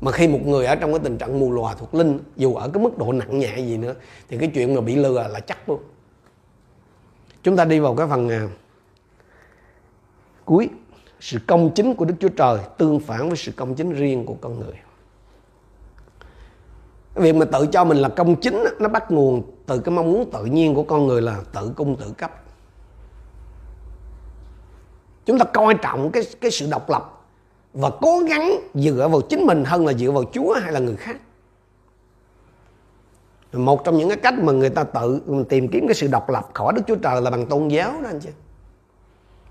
Mà 0.00 0.12
khi 0.12 0.28
một 0.28 0.40
người 0.46 0.66
ở 0.66 0.74
trong 0.74 0.92
cái 0.92 1.00
tình 1.04 1.18
trạng 1.18 1.40
mù 1.40 1.52
lòa 1.52 1.74
thuộc 1.74 1.94
linh 1.94 2.18
dù 2.36 2.54
ở 2.54 2.68
cái 2.68 2.82
mức 2.82 2.98
độ 2.98 3.12
nặng 3.12 3.38
nhẹ 3.38 3.58
gì 3.58 3.76
nữa 3.76 3.94
thì 4.28 4.38
cái 4.38 4.50
chuyện 4.54 4.74
mà 4.74 4.80
bị 4.80 4.96
lừa 4.96 5.28
là 5.28 5.40
chắc 5.40 5.68
luôn. 5.68 5.80
Chúng 7.42 7.56
ta 7.56 7.64
đi 7.64 7.78
vào 7.78 7.94
cái 7.94 8.06
phần 8.06 8.28
à, 8.28 8.48
cuối. 10.44 10.68
Sự 11.20 11.38
công 11.46 11.70
chính 11.74 11.94
của 11.94 12.04
đức 12.04 12.14
chúa 12.20 12.28
trời 12.28 12.58
tương 12.78 13.00
phản 13.00 13.28
với 13.28 13.36
sự 13.36 13.52
công 13.56 13.74
chính 13.74 13.92
riêng 13.92 14.26
của 14.26 14.36
con 14.40 14.60
người 14.60 14.74
cái 17.16 17.24
việc 17.24 17.38
mà 17.38 17.44
tự 17.44 17.66
cho 17.66 17.84
mình 17.84 17.98
là 17.98 18.08
công 18.08 18.36
chính 18.36 18.64
nó 18.78 18.88
bắt 18.88 19.10
nguồn 19.10 19.42
từ 19.66 19.78
cái 19.78 19.94
mong 19.94 20.12
muốn 20.12 20.30
tự 20.30 20.44
nhiên 20.44 20.74
của 20.74 20.82
con 20.82 21.06
người 21.06 21.22
là 21.22 21.40
tự 21.52 21.72
cung 21.76 21.96
tự 21.96 22.12
cấp 22.18 22.42
chúng 25.26 25.38
ta 25.38 25.44
coi 25.44 25.74
trọng 25.74 26.10
cái 26.10 26.22
cái 26.40 26.50
sự 26.50 26.66
độc 26.70 26.90
lập 26.90 27.24
và 27.74 27.90
cố 28.00 28.18
gắng 28.28 28.56
dựa 28.74 29.08
vào 29.08 29.20
chính 29.20 29.46
mình 29.46 29.64
hơn 29.64 29.86
là 29.86 29.92
dựa 29.92 30.10
vào 30.10 30.24
Chúa 30.32 30.54
hay 30.62 30.72
là 30.72 30.80
người 30.80 30.96
khác. 30.96 31.16
Một 33.52 33.84
trong 33.84 33.96
những 33.96 34.08
cái 34.08 34.16
cách 34.16 34.34
mà 34.38 34.52
người 34.52 34.70
ta 34.70 34.84
tự 34.84 35.20
tìm 35.48 35.68
kiếm 35.68 35.86
cái 35.88 35.94
sự 35.94 36.08
độc 36.08 36.30
lập 36.30 36.48
khỏi 36.54 36.72
Đức 36.76 36.82
Chúa 36.86 36.96
Trời 36.96 37.22
là 37.22 37.30
bằng 37.30 37.46
tôn 37.46 37.68
giáo 37.68 37.92
đó 38.02 38.08
anh 38.08 38.20
chị. 38.20 38.28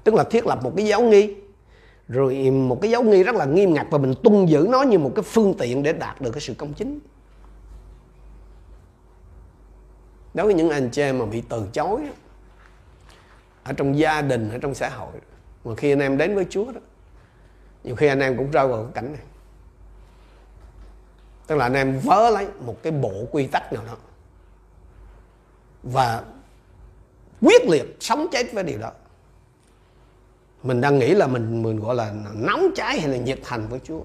Tức 0.04 0.14
là 0.14 0.24
thiết 0.24 0.46
lập 0.46 0.60
một 0.64 0.72
cái 0.78 0.86
giáo 0.86 1.02
nghi, 1.02 1.36
rồi 2.08 2.52
một 2.52 2.82
cái 2.82 2.92
giáo 2.92 3.04
nghi 3.04 3.24
rất 3.24 3.36
là 3.36 3.46
nghiêm 3.46 3.74
ngặt 3.74 3.88
và 3.90 3.98
mình 3.98 4.14
tuân 4.24 4.46
giữ 4.46 4.68
nó 4.70 4.84
như 4.84 5.00
một 5.00 5.12
cái 5.16 5.24
phương 5.24 5.54
tiện 5.54 5.84
để 5.84 5.94
đạt 5.94 6.22
được 6.22 6.32
cái 6.32 6.42
sự 6.42 6.54
công 6.54 6.74
chính. 6.74 7.00
Đối 10.36 10.46
với 10.46 10.56
những 10.56 10.70
anh 10.70 10.90
chị 10.90 11.02
em 11.02 11.20
mà 11.20 11.26
bị 11.26 11.44
từ 11.50 11.68
chối 11.74 12.02
ở 13.64 13.74
trong 13.74 13.98
gia 13.98 14.22
đình, 14.22 14.52
ở 14.52 14.58
trong 14.58 14.76
xã 14.76 14.90
hội 14.90 15.14
mà 15.64 15.76
khi 15.76 15.92
anh 15.92 16.00
em 16.00 16.18
đến 16.18 16.36
với 16.36 16.46
Chúa 16.50 16.72
đó 16.72 16.80
nhiều 17.84 17.96
khi 17.96 18.08
anh 18.08 18.20
em 18.20 18.38
cũng 18.38 18.52
rơi 18.52 18.68
vào 18.68 18.84
cái 18.84 18.92
cảnh 18.94 19.14
này. 19.14 19.22
Tức 21.48 21.56
là 21.56 21.66
anh 21.66 21.74
em 21.74 22.00
vớ 22.00 22.30
lấy 22.30 22.48
một 22.66 22.84
cái 22.84 22.92
bộ 22.92 23.14
quy 23.32 23.48
tắc 23.48 23.74
nào 23.74 23.84
đó 23.88 23.96
và 25.84 26.24
quyết 27.42 27.62
liệt 27.70 27.98
sống 28.00 28.28
chết 28.32 28.54
với 28.54 28.64
điều 28.64 28.80
đó. 28.80 28.92
Mình 30.64 30.82
đang 30.82 31.00
nghĩ 31.00 31.14
là 31.14 31.28
mình 31.28 31.64
mình 31.64 31.80
gọi 31.80 31.96
là 31.96 32.14
nóng 32.34 32.68
cháy 32.76 33.00
hay 33.00 33.10
là 33.10 33.18
nhiệt 33.18 33.40
thành 33.44 33.68
với 33.68 33.80
Chúa 33.84 34.02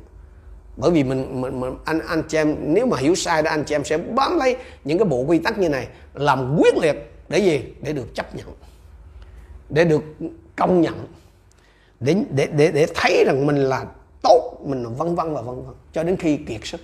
bởi 0.80 0.90
vì 0.90 1.04
mình, 1.04 1.40
mình, 1.40 1.60
mình 1.60 1.74
anh 1.84 2.00
anh 2.08 2.22
chị 2.28 2.38
em 2.38 2.56
nếu 2.60 2.86
mà 2.86 2.96
hiểu 2.96 3.14
sai 3.14 3.42
đó 3.42 3.50
anh 3.50 3.64
chị 3.64 3.74
em 3.74 3.84
sẽ 3.84 3.98
bám 3.98 4.38
lấy 4.38 4.56
những 4.84 4.98
cái 4.98 5.08
bộ 5.08 5.16
quy 5.16 5.38
tắc 5.38 5.58
như 5.58 5.68
này 5.68 5.88
làm 6.14 6.56
quyết 6.58 6.76
liệt 6.76 7.12
để 7.28 7.38
gì? 7.38 7.60
Để 7.82 7.92
được 7.92 8.14
chấp 8.14 8.34
nhận 8.34 8.46
để 9.68 9.84
được 9.84 10.02
công 10.56 10.80
nhận 10.80 11.06
để 12.00 12.16
để 12.30 12.46
để 12.46 12.72
để 12.72 12.86
thấy 12.94 13.24
rằng 13.26 13.46
mình 13.46 13.56
là 13.56 13.84
tốt 14.22 14.60
mình 14.64 14.82
là 14.82 14.88
vân 14.88 15.14
vân 15.14 15.34
và 15.34 15.42
vân 15.42 15.56
vân 15.56 15.74
cho 15.92 16.02
đến 16.02 16.16
khi 16.16 16.36
kiệt 16.36 16.60
sức. 16.64 16.80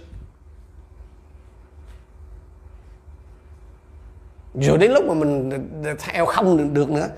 Rồi 4.55 4.79
đến 4.79 4.91
lúc 4.93 5.05
mà 5.05 5.15
mình 5.15 5.51
theo 5.99 6.27
không 6.27 6.75
được 6.75 6.91
nữa 6.91 7.09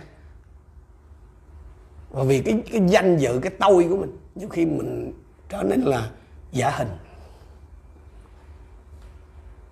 và 2.11 2.24
vì 2.24 2.41
cái 2.41 2.62
cái 2.72 2.83
danh 2.89 3.16
dự 3.16 3.39
cái 3.43 3.53
tôi 3.59 3.87
của 3.91 3.97
mình 3.97 4.16
nhiều 4.35 4.49
khi 4.49 4.66
mình 4.66 5.12
trở 5.49 5.62
nên 5.62 5.81
là 5.81 6.11
giả 6.53 6.70
hình. 6.70 6.88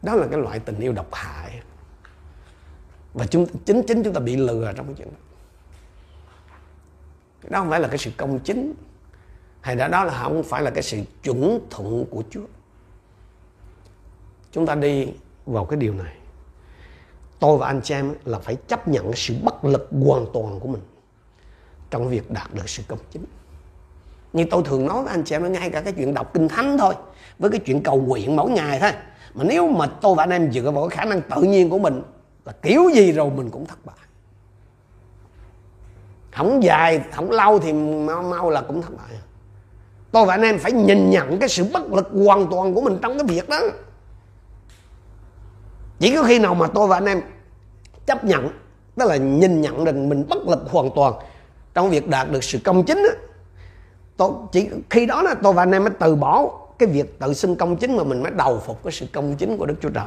Đó 0.03 0.15
là 0.15 0.27
cái 0.31 0.41
loại 0.41 0.59
tình 0.59 0.81
yêu 0.81 0.93
độc 0.93 1.15
hại. 1.15 1.63
Và 3.15 3.27
chúng, 3.27 3.47
chính 3.65 3.83
chính 3.87 4.03
chúng 4.03 4.15
ta 4.15 4.21
bị 4.21 4.37
lừa 4.37 4.73
trong 4.77 4.87
cái 4.87 4.95
chuyện 4.99 5.09
đó. 5.11 5.19
Đó 7.49 7.61
không 7.61 7.71
phải 7.71 7.81
là 7.81 7.89
cái 7.89 7.99
sự 7.99 8.11
công 8.17 8.39
chính, 8.39 8.75
hay 9.61 9.77
đã 9.77 9.89
đó 9.89 10.05
là 10.05 10.23
không 10.23 10.43
phải 10.43 10.63
là 10.63 10.71
cái 10.71 10.83
sự 10.83 11.03
chuẩn 11.23 11.61
thuận 11.71 12.07
của 12.11 12.23
Chúa. 12.31 12.47
Chúng 14.53 14.67
ta 14.67 14.75
đi 14.75 15.09
vào 15.47 15.65
cái 15.65 15.79
điều 15.79 15.95
này. 15.95 16.17
Tôi 17.39 17.59
và 17.59 17.67
anh 17.67 17.81
chị 17.85 17.95
em 17.95 18.15
là 18.25 18.39
phải 18.39 18.57
chấp 18.69 18.89
nhận 18.89 19.13
sự 19.15 19.35
bất 19.43 19.65
lực 19.65 19.89
hoàn 20.05 20.27
toàn 20.33 20.61
của 20.61 20.69
mình 20.69 20.83
trong 21.91 22.09
việc 22.09 22.31
đạt 22.31 22.55
được 22.55 22.69
sự 22.69 22.83
công 22.89 22.99
chính 23.11 23.25
như 24.37 24.45
tôi 24.51 24.63
thường 24.65 24.87
nói 24.87 25.03
với 25.03 25.11
anh 25.11 25.23
chị 25.25 25.35
em 25.35 25.53
ngay 25.53 25.71
cả 25.71 25.81
cái 25.81 25.93
chuyện 25.93 26.15
đọc 26.15 26.35
kinh 26.35 26.49
thánh 26.49 26.79
thôi. 26.79 26.95
Với 27.39 27.51
cái 27.51 27.61
chuyện 27.61 27.83
cầu 27.83 28.01
nguyện 28.01 28.37
mỗi 28.37 28.51
ngày 28.51 28.81
thôi. 28.81 28.91
Mà 29.35 29.45
nếu 29.45 29.69
mà 29.69 29.87
tôi 29.87 30.15
và 30.15 30.23
anh 30.23 30.31
em 30.31 30.53
dựa 30.53 30.71
vào 30.71 30.89
cái 30.89 30.99
khả 30.99 31.05
năng 31.05 31.21
tự 31.21 31.43
nhiên 31.43 31.71
của 31.71 31.79
mình 31.79 32.03
là 32.45 32.53
kiểu 32.63 32.89
gì 32.95 33.13
rồi 33.13 33.31
mình 33.31 33.51
cũng 33.51 33.67
thất 33.67 33.79
bại. 33.85 33.97
Không 36.33 36.63
dài 36.63 37.01
không 37.13 37.31
lâu 37.31 37.59
thì 37.59 37.73
mau 37.73 38.23
mau 38.23 38.51
là 38.51 38.61
cũng 38.61 38.83
thất 38.83 38.97
bại. 38.97 39.19
Tôi 40.13 40.27
và 40.27 40.35
anh 40.35 40.43
em 40.43 40.59
phải 40.59 40.73
nhìn 40.73 41.11
nhận 41.11 41.39
cái 41.39 41.49
sự 41.49 41.65
bất 41.73 41.93
lực 41.93 42.09
hoàn 42.25 42.47
toàn 42.51 42.75
của 42.75 42.81
mình 42.81 42.99
trong 43.03 43.19
cái 43.19 43.27
việc 43.27 43.49
đó. 43.49 43.61
Chỉ 45.99 46.15
có 46.15 46.23
khi 46.23 46.39
nào 46.39 46.55
mà 46.55 46.67
tôi 46.67 46.89
và 46.89 46.97
anh 46.97 47.07
em 47.07 47.21
chấp 48.07 48.25
nhận 48.25 48.49
tức 48.97 49.09
là 49.09 49.17
nhìn 49.17 49.61
nhận 49.61 49.85
rằng 49.85 50.09
mình 50.09 50.25
bất 50.29 50.49
lực 50.49 50.59
hoàn 50.71 50.91
toàn 50.95 51.15
trong 51.75 51.91
việc 51.91 52.09
đạt 52.09 52.31
được 52.31 52.45
sự 52.45 52.59
công 52.65 52.85
chính 52.85 53.03
đó, 53.03 53.26
tôi 54.17 54.31
chỉ 54.53 54.69
khi 54.91 55.07
đó 55.07 55.23
là 55.23 55.35
tôi 55.43 55.53
và 55.53 55.63
anh 55.63 55.73
em 55.73 55.85
mới 55.85 55.93
từ 56.01 56.15
bỏ 56.15 56.51
cái 56.79 56.89
việc 56.89 57.19
tự 57.19 57.35
xưng 57.35 57.57
công 57.57 57.77
chính 57.77 57.97
mà 57.97 58.05
mình 58.05 58.23
mới 58.23 58.33
đầu 58.37 58.63
phục 58.67 58.85
cái 58.85 58.93
sự 58.93 59.07
công 59.13 59.37
chính 59.37 59.57
của 59.57 59.67
Đức 59.67 59.75
Chúa 59.83 59.89
Trời. 59.89 60.05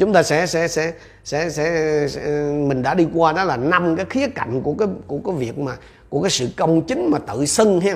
Chúng 0.00 0.12
ta 0.12 0.22
sẽ 0.22 0.46
sẽ 0.46 0.68
sẽ 0.68 0.92
sẽ 1.24 1.50
sẽ, 1.50 2.06
sẽ 2.08 2.20
mình 2.52 2.82
đã 2.82 2.94
đi 2.94 3.08
qua 3.14 3.32
đó 3.32 3.44
là 3.44 3.56
năm 3.56 3.96
cái 3.96 4.06
khía 4.10 4.26
cạnh 4.28 4.62
của 4.62 4.74
cái 4.78 4.88
của 5.06 5.18
cái 5.26 5.34
việc 5.34 5.58
mà 5.58 5.76
của 6.08 6.22
cái 6.22 6.30
sự 6.30 6.48
công 6.56 6.82
chính 6.82 7.10
mà 7.10 7.18
tự 7.18 7.46
xưng 7.46 7.80
ha. 7.80 7.94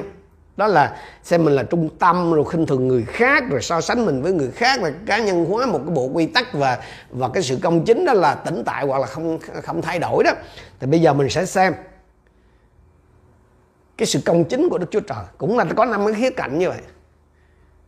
Đó 0.57 0.67
là 0.67 0.97
xem 1.23 1.45
mình 1.45 1.55
là 1.55 1.63
trung 1.63 1.89
tâm 1.99 2.33
rồi 2.33 2.45
khinh 2.51 2.67
thường 2.67 2.89
người 2.89 3.05
khác 3.09 3.45
rồi 3.51 3.63
so 3.63 3.81
sánh 3.81 4.07
mình 4.07 4.23
với 4.23 4.33
người 4.33 4.51
khác 4.51 4.81
và 4.83 4.93
cá 5.07 5.19
nhân 5.19 5.45
hóa 5.45 5.67
một 5.67 5.81
cái 5.87 5.95
bộ 5.95 6.05
quy 6.05 6.27
tắc 6.27 6.53
và 6.53 6.79
và 7.11 7.29
cái 7.29 7.43
sự 7.43 7.59
công 7.63 7.85
chính 7.85 8.05
đó 8.05 8.13
là 8.13 8.35
tĩnh 8.35 8.63
tại 8.67 8.87
hoặc 8.87 8.99
là 8.99 9.07
không 9.07 9.39
không 9.63 9.83
thay 9.83 9.99
đổi 9.99 10.25
đó. 10.25 10.33
Thì 10.81 10.87
bây 10.87 11.01
giờ 11.01 11.13
mình 11.13 11.31
sẽ 11.31 11.47
xem 11.47 11.75
cái 14.03 14.07
sự 14.07 14.21
công 14.25 14.45
chính 14.45 14.69
của 14.69 14.79
Đức 14.79 14.87
Chúa 14.91 15.01
Trời. 15.01 15.25
Cũng 15.39 15.59
là 15.59 15.65
có 15.77 15.85
năm 15.85 16.07
cái 16.07 16.15
khía 16.15 16.31
cạnh 16.31 16.59
như 16.59 16.69
vậy. 16.69 16.81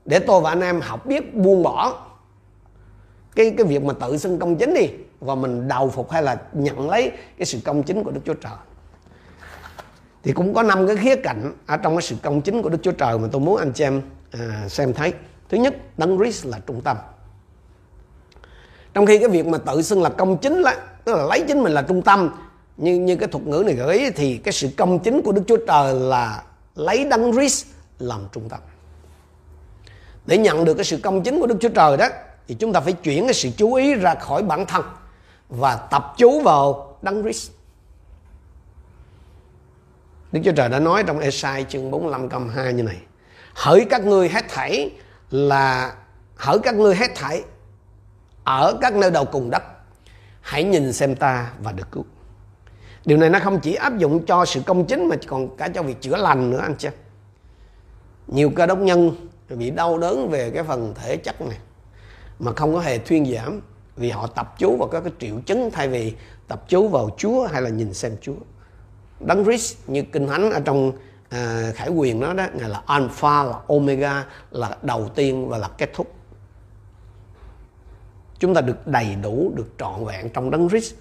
Để 0.05 0.19
tôi 0.19 0.41
và 0.41 0.51
anh 0.51 0.61
em 0.61 0.81
học 0.81 1.07
biết 1.07 1.35
buông 1.35 1.63
bỏ 1.63 2.07
cái 3.35 3.55
cái 3.59 3.67
việc 3.67 3.83
mà 3.83 3.95
tự 4.01 4.17
xưng 4.17 4.39
công 4.39 4.57
chính 4.57 4.75
đi 4.75 4.89
và 5.21 5.35
mình 5.35 5.69
đầu 5.69 5.91
phục 5.91 6.11
hay 6.11 6.23
là 6.23 6.37
nhận 6.53 6.91
lấy 6.91 7.13
cái 7.39 7.47
sự 7.47 7.59
công 7.65 7.83
chính 7.83 8.05
của 8.05 8.11
Đức 8.11 8.21
Chúa 8.25 8.35
Trời. 8.35 8.53
Thì 10.23 10.33
cũng 10.33 10.55
có 10.55 10.63
năm 10.63 10.87
cái 10.87 10.97
khía 10.97 11.17
cạnh 11.17 11.53
ở 11.67 11.77
trong 11.77 11.97
cái 11.97 12.03
sự 12.03 12.17
công 12.23 12.41
chính 12.41 12.63
của 12.63 12.69
Đức 12.69 12.79
Chúa 12.83 12.93
Trời 12.93 13.19
mà 13.19 13.29
tôi 13.33 13.41
muốn 13.41 13.57
anh 13.57 13.73
chị 13.73 13.85
em 13.85 14.03
à, 14.31 14.69
xem 14.69 14.93
thấy. 14.93 15.13
Thứ 15.49 15.57
nhất 15.57 15.99
đấng 15.99 16.19
Christ 16.19 16.47
là 16.47 16.59
trung 16.67 16.81
tâm. 16.81 16.97
Trong 18.95 19.07
khi 19.07 19.19
cái 19.19 19.29
việc 19.29 19.47
mà 19.47 19.59
tự 19.59 19.83
xưng 19.83 20.03
là 20.03 20.11
công 20.11 20.37
chính 20.37 20.61
là 20.61 20.77
tức 21.05 21.15
là 21.15 21.25
lấy 21.25 21.45
chính 21.49 21.63
mình 21.63 21.73
là 21.73 21.83
trung 21.83 22.03
tâm 22.03 22.31
như 22.77 22.95
như 22.95 23.17
cái 23.17 23.29
thuật 23.29 23.47
ngữ 23.47 23.63
này 23.67 23.75
gửi 23.75 24.11
thì 24.17 24.37
cái 24.37 24.53
sự 24.53 24.69
công 24.77 24.99
chính 24.99 25.23
của 25.23 25.33
Đức 25.33 25.43
Chúa 25.47 25.59
Trời 25.67 25.95
là 25.95 26.43
lấy 26.75 27.05
đấng 27.05 27.33
Christ 27.33 27.67
làm 27.99 28.21
trung 28.33 28.49
tâm. 28.49 28.61
Để 30.27 30.39
nhận 30.39 30.65
được 30.65 30.75
cái 30.75 30.85
sự 30.85 31.01
công 31.03 31.23
chính 31.23 31.41
của 31.41 31.47
Đức 31.47 31.57
Chúa 31.61 31.69
Trời 31.69 31.97
đó, 31.97 32.09
thì 32.49 32.55
chúng 32.55 32.73
ta 32.73 32.81
phải 32.81 32.93
chuyển 32.93 33.25
cái 33.25 33.35
sự 33.35 33.51
chú 33.57 33.75
ý 33.75 33.95
ra 33.95 34.15
khỏi 34.15 34.43
bản 34.43 34.67
thân 34.67 34.85
và 35.49 35.77
tập 35.77 36.15
chú 36.17 36.41
vào 36.41 36.97
đấng 37.03 37.23
Christ. 37.23 37.51
Đức 40.33 40.41
Chúa 40.45 40.53
Trời 40.53 40.69
đã 40.69 40.79
nói 40.79 41.03
trong 41.07 41.19
Esai 41.19 41.67
chương 41.69 41.91
45 41.91 42.29
câu 42.29 42.41
2 42.55 42.73
như 42.73 42.83
này, 42.83 42.97
Hỡi 43.55 43.87
các 43.91 44.05
ngươi 44.05 44.29
hết 44.29 44.45
thảy 44.49 44.91
là, 45.31 45.95
Hỡi 46.37 46.59
các 46.59 46.75
ngươi 46.75 46.95
hết 46.95 47.11
thảy 47.15 47.43
Ở 48.45 48.79
các 48.81 48.95
nơi 48.95 49.11
đầu 49.11 49.25
cùng 49.25 49.51
đất. 49.51 49.63
Hãy 50.41 50.65
nhìn 50.65 50.93
xem 50.93 51.17
ta 51.17 51.51
và 51.61 51.73
được 51.73 51.91
cứu. 51.93 52.05
Điều 53.05 53.19
này 53.19 53.31
nó 53.31 53.39
không 53.39 53.61
chỉ 53.61 53.75
áp 53.75 53.99
dụng 53.99 54.27
cho 54.27 54.45
sự 54.45 54.61
công 54.67 54.87
chính 54.87 55.09
Mà 55.09 55.17
còn 55.27 55.57
cả 55.57 55.69
cho 55.69 55.83
việc 55.83 56.01
chữa 56.01 56.17
lành 56.17 56.51
nữa 56.51 56.61
anh 56.63 56.75
chị. 56.79 56.89
Nhiều 58.27 58.51
cơ 58.57 58.67
đốc 58.67 58.79
nhân 58.79 59.29
bị 59.49 59.71
đau 59.71 59.99
đớn 59.99 60.31
về 60.31 60.51
cái 60.51 60.65
phần 60.65 60.95
thể 60.95 61.17
chất 61.17 61.41
này 61.41 61.59
Mà 62.39 62.53
không 62.53 62.75
có 62.75 62.81
hề 62.81 62.99
thuyên 62.99 63.35
giảm 63.35 63.61
Vì 63.97 64.11
họ 64.11 64.27
tập 64.27 64.55
chú 64.59 64.77
vào 64.77 64.89
các 64.89 65.01
cái 65.01 65.13
triệu 65.19 65.41
chứng 65.47 65.71
Thay 65.71 65.89
vì 65.89 66.15
tập 66.49 66.65
chú 66.69 66.89
vào 66.89 67.11
Chúa 67.19 67.47
hay 67.47 67.63
là 67.63 67.71
nhìn 67.71 67.95
xem 67.95 68.17
Chúa. 68.21 68.35
Đấng 69.21 69.45
Christ 69.45 69.77
như 69.87 70.03
kinh 70.03 70.27
thánh 70.27 70.51
ở 70.51 70.61
trong 70.61 70.93
à, 71.29 71.73
khải 71.75 71.89
quyền 71.89 72.21
đó 72.21 72.33
đó 72.33 72.47
ngài 72.55 72.69
là 72.69 72.83
alpha 72.87 73.43
là 73.43 73.59
omega 73.69 74.25
là 74.51 74.77
đầu 74.83 75.09
tiên 75.09 75.49
và 75.49 75.59
là 75.59 75.69
kết 75.79 75.91
thúc. 75.95 76.15
Chúng 78.39 78.55
ta 78.55 78.61
được 78.61 78.87
đầy 78.87 79.15
đủ 79.23 79.53
được 79.55 79.67
trọn 79.79 80.05
vẹn 80.05 80.31
trong 80.31 80.51
đấng 80.51 80.69
Christ 80.69 80.95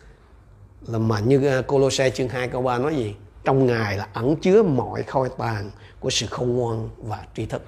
là 0.88 1.00
mà 1.00 1.20
như 1.20 1.38
Colossae 1.40 1.62
Colosse 1.62 2.10
chương 2.10 2.30
2 2.30 2.48
câu 2.48 2.62
3 2.62 2.78
nói 2.78 2.96
gì? 2.96 3.16
Trong 3.44 3.66
ngài 3.66 3.98
là 3.98 4.08
ẩn 4.14 4.36
chứa 4.36 4.64
mọi 4.64 5.04
kho 5.04 5.28
tàng 5.28 5.72
của 6.00 6.10
sự 6.10 6.28
khôn 6.28 6.56
ngoan 6.56 6.90
và 6.98 7.26
tri 7.36 7.46
thức. 7.46 7.62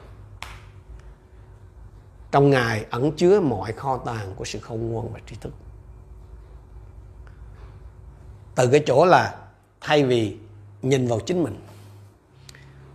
Trong 2.31 2.49
ngài 2.49 2.85
ẩn 2.89 3.11
chứa 3.11 3.39
mọi 3.39 3.71
kho 3.71 3.97
tàng 3.97 4.33
của 4.35 4.45
sự 4.45 4.59
khôn 4.59 4.91
ngoan 4.91 5.13
và 5.13 5.19
tri 5.29 5.35
thức. 5.41 5.53
Từ 8.55 8.67
cái 8.67 8.83
chỗ 8.85 9.05
là 9.05 9.35
thay 9.81 10.03
vì 10.03 10.37
nhìn 10.81 11.07
vào 11.07 11.19
chính 11.19 11.43
mình. 11.43 11.59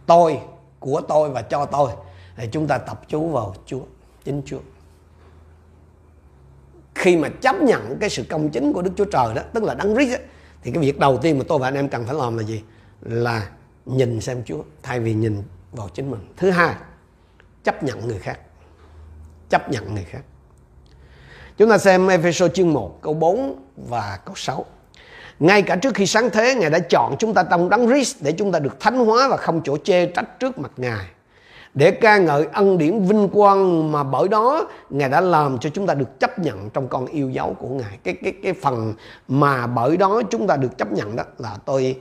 Tôi, 0.07 0.41
của 0.79 1.01
tôi 1.09 1.31
và 1.31 1.43
cho 1.43 1.67
tôi. 1.67 1.93
Thì 2.37 2.49
chúng 2.53 2.67
ta 2.67 2.79
tập 2.79 3.01
chú 3.09 3.29
vào 3.29 3.55
Chúa, 3.67 3.83
chính 4.25 4.43
Chúa 4.47 4.59
khi 7.01 7.17
mà 7.17 7.29
chấp 7.29 7.63
nhận 7.63 7.97
cái 8.01 8.11
sự 8.11 8.25
công 8.29 8.51
chính 8.51 8.73
của 8.73 8.83
Đức 8.83 8.91
Chúa 8.97 9.05
Trời 9.05 9.35
đó 9.35 9.43
tức 9.53 9.63
là 9.63 9.75
đấng 9.75 9.95
Christ 9.95 10.21
thì 10.63 10.71
cái 10.71 10.83
việc 10.83 10.99
đầu 10.99 11.19
tiên 11.23 11.39
mà 11.39 11.45
tôi 11.49 11.59
và 11.59 11.69
anh 11.69 11.75
em 11.75 11.89
cần 11.89 12.07
phải 12.07 12.15
làm 12.15 12.37
là 12.37 12.43
gì? 12.43 12.63
Là 13.01 13.49
nhìn 13.87 14.21
xem 14.21 14.43
Chúa 14.45 14.63
thay 14.83 15.01
vì 15.01 15.15
nhìn 15.15 15.43
vào 15.73 15.89
chính 15.89 16.11
mình. 16.11 16.21
Thứ 16.37 16.51
hai 16.51 16.75
chấp 17.65 17.83
nhận 17.83 18.09
người 18.09 18.19
khác. 18.19 18.39
Chấp 19.49 19.71
nhận 19.71 19.95
người 19.95 20.05
khác. 20.05 20.21
Chúng 21.57 21.71
ta 21.71 21.79
xem 21.79 22.09
Ephesos 22.09 22.53
chương 22.53 22.73
1 22.73 22.99
câu 23.03 23.15
4 23.15 23.65
và 23.77 24.19
câu 24.25 24.35
6 24.37 24.67
ngay 25.39 25.63
cả 25.63 25.77
trước 25.77 25.95
khi 25.95 26.07
sáng 26.07 26.31
thế, 26.31 26.55
Ngài 26.55 26.71
đã 26.71 26.79
chọn 26.79 27.17
chúng 27.19 27.35
ta 27.35 27.43
trong 27.51 27.69
đấng 27.69 27.87
Christ 27.87 28.17
để 28.21 28.33
chúng 28.33 28.53
ta 28.53 28.59
được 28.59 28.81
thánh 28.81 29.07
hóa 29.07 29.29
và 29.29 29.37
không 29.37 29.61
chỗ 29.65 29.77
chê 29.85 30.07
trách 30.07 30.41
trước 30.41 30.59
mặt 30.59 30.71
Ngài. 30.77 31.07
Để 31.75 31.91
ca 31.91 32.19
ngợi 32.19 32.47
ân 32.53 32.79
điển 32.79 33.03
vinh 33.03 33.29
quang 33.29 33.93
mà 33.93 34.03
bởi 34.03 34.29
đó, 34.29 34.69
Ngài 34.91 35.09
đã 35.09 35.21
làm 35.21 35.59
cho 35.59 35.71
chúng 35.71 35.87
ta 35.87 35.95
được 35.95 36.21
chấp 36.21 36.39
nhận 36.39 36.71
trong 36.71 36.89
con 36.89 37.07
yêu 37.07 37.31
dấu 37.31 37.57
của 37.59 37.69
Ngài. 37.69 37.99
Cái 38.05 38.17
cái 38.23 38.33
cái 38.43 38.53
phần 38.53 38.95
mà 39.29 39.67
bởi 39.67 39.97
đó 39.97 40.23
chúng 40.31 40.47
ta 40.47 40.57
được 40.57 40.79
chấp 40.79 40.93
nhận 40.93 41.17
đó 41.17 41.25
là 41.39 41.57
tôi 41.65 41.97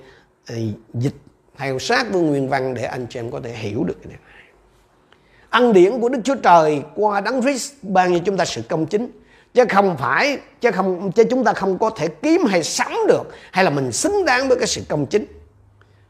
ờ, 0.47 0.55
dịch 0.93 1.15
theo 1.57 1.79
sát 1.79 2.11
với 2.11 2.21
nguyên 2.21 2.49
văn 2.49 2.73
để 2.73 2.83
anh 2.83 3.05
chị 3.09 3.19
em 3.19 3.31
có 3.31 3.39
thể 3.43 3.53
hiểu 3.53 3.83
được 3.83 3.97
cái 4.03 4.07
này. 4.09 4.19
Ân 5.49 5.73
điển 5.73 5.99
của 5.99 6.09
Đức 6.09 6.19
Chúa 6.23 6.35
Trời 6.35 6.81
qua 6.95 7.21
đấng 7.21 7.41
Christ 7.41 7.73
ban 7.81 8.13
cho 8.13 8.19
chúng 8.25 8.37
ta 8.37 8.45
sự 8.45 8.61
công 8.69 8.85
chính 8.85 9.11
chứ 9.53 9.63
không 9.69 9.97
phải, 9.97 10.37
chứ 10.61 10.71
không, 10.71 11.11
chứ 11.11 11.23
chúng 11.29 11.43
ta 11.43 11.53
không 11.53 11.77
có 11.77 11.89
thể 11.89 12.07
kiếm 12.07 12.45
hay 12.45 12.63
sắm 12.63 12.91
được 13.07 13.23
hay 13.51 13.63
là 13.63 13.69
mình 13.69 13.91
xứng 13.91 14.25
đáng 14.25 14.47
với 14.47 14.57
cái 14.57 14.67
sự 14.67 14.81
công 14.89 15.05
chính 15.05 15.25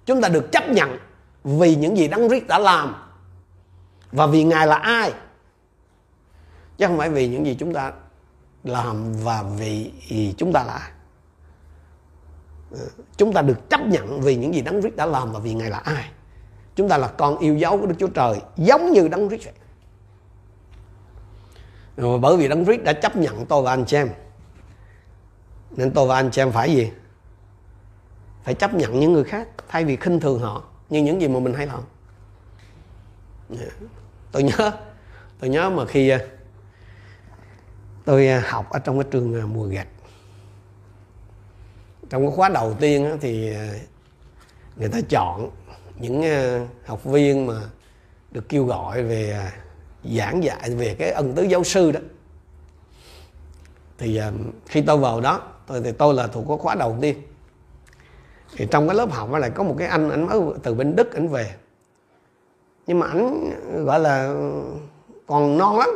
chúng 0.05 0.21
ta 0.21 0.29
được 0.29 0.51
chấp 0.51 0.69
nhận 0.69 0.97
vì 1.43 1.75
những 1.75 1.97
gì 1.97 2.07
đấng 2.07 2.29
Christ 2.29 2.47
đã 2.47 2.59
làm 2.59 2.95
và 4.11 4.27
vì 4.27 4.43
ngài 4.43 4.67
là 4.67 4.75
ai? 4.75 5.13
Chứ 6.77 6.87
không 6.87 6.97
phải 6.97 7.09
vì 7.09 7.27
những 7.27 7.45
gì 7.45 7.55
chúng 7.59 7.73
ta 7.73 7.91
làm 8.63 9.13
và 9.13 9.43
vì 9.43 9.91
chúng 10.37 10.53
ta 10.53 10.63
là 10.63 10.73
ai. 10.73 10.91
Ừ, 12.71 12.89
chúng 13.17 13.33
ta 13.33 13.41
được 13.41 13.69
chấp 13.69 13.81
nhận 13.81 14.21
vì 14.21 14.35
những 14.35 14.53
gì 14.53 14.61
đấng 14.61 14.81
Christ 14.81 14.95
đã 14.95 15.05
làm 15.05 15.31
và 15.31 15.39
vì 15.39 15.53
ngài 15.53 15.69
là 15.69 15.77
ai. 15.77 16.11
Chúng 16.75 16.89
ta 16.89 16.97
là 16.97 17.07
con 17.07 17.37
yêu 17.37 17.57
dấu 17.57 17.77
của 17.77 17.85
Đức 17.85 17.95
Chúa 17.99 18.07
Trời, 18.07 18.41
giống 18.57 18.91
như 18.91 19.07
đấng 19.07 19.29
Christ 19.29 19.45
vậy. 19.45 19.53
Rồi 21.99 22.19
bởi 22.19 22.37
vì 22.37 22.47
Đấng 22.47 22.65
Christ 22.65 22.83
đã 22.83 22.93
chấp 22.93 23.15
nhận 23.15 23.45
tôi 23.45 23.61
và 23.61 23.71
anh 23.71 23.85
chị 23.85 23.97
em, 23.97 24.09
Nên 25.71 25.91
tôi 25.91 26.07
và 26.07 26.15
anh 26.15 26.31
chị 26.31 26.41
em 26.41 26.51
phải 26.51 26.75
gì? 26.75 26.91
Phải 28.43 28.53
chấp 28.53 28.73
nhận 28.73 28.99
những 28.99 29.13
người 29.13 29.23
khác 29.23 29.47
Thay 29.67 29.85
vì 29.85 29.95
khinh 29.95 30.19
thường 30.19 30.39
họ 30.39 30.63
Như 30.89 31.03
những 31.03 31.21
gì 31.21 31.27
mà 31.27 31.39
mình 31.39 31.53
hay 31.53 31.67
làm. 31.67 31.81
Dạ. 33.49 33.87
Tôi 34.31 34.43
nhớ 34.43 34.71
Tôi 35.39 35.49
nhớ 35.49 35.69
mà 35.69 35.85
khi 35.85 36.09
ờ, 36.09 36.19
Tôi 38.05 38.27
ờ, 38.27 38.41
học 38.45 38.69
ở 38.69 38.79
trong 38.79 38.99
cái 38.99 39.09
trường 39.11 39.41
ờ, 39.41 39.47
mùa 39.47 39.65
gạch. 39.65 39.87
Trong 42.09 42.21
cái 42.27 42.35
khóa 42.35 42.49
đầu 42.49 42.75
tiên 42.79 43.17
thì 43.21 43.53
Người 44.75 44.89
ta 44.89 44.99
chọn 45.09 45.49
những 45.99 46.23
học 46.85 47.03
viên 47.03 47.47
mà 47.47 47.53
được 48.31 48.49
kêu 48.49 48.65
gọi 48.65 49.03
về 49.03 49.51
giảng 50.03 50.43
dạy 50.43 50.69
về 50.69 50.95
cái 50.99 51.11
ân 51.11 51.33
tứ 51.35 51.43
giáo 51.43 51.63
sư 51.63 51.91
đó. 51.91 51.99
Thì 53.97 54.21
khi 54.65 54.81
tôi 54.81 54.97
vào 54.97 55.21
đó, 55.21 55.41
tôi, 55.67 55.81
thì 55.81 55.91
tôi 55.91 56.13
là 56.13 56.27
thuộc 56.27 56.45
cái 56.47 56.57
khóa 56.57 56.75
đầu 56.75 56.97
tiên. 57.01 57.21
Thì 58.55 58.67
trong 58.71 58.87
cái 58.87 58.95
lớp 58.95 59.11
học 59.11 59.31
lại 59.31 59.49
có 59.49 59.63
một 59.63 59.75
cái 59.77 59.87
anh 59.87 60.09
anh 60.09 60.27
mới 60.27 60.39
từ 60.63 60.73
bên 60.73 60.95
đức 60.95 61.13
ảnh 61.15 61.27
về 61.27 61.53
nhưng 62.89 62.99
mà 62.99 63.07
ảnh 63.07 63.51
gọi 63.85 63.99
là 63.99 64.33
còn 65.27 65.57
non 65.57 65.79
lắm. 65.79 65.89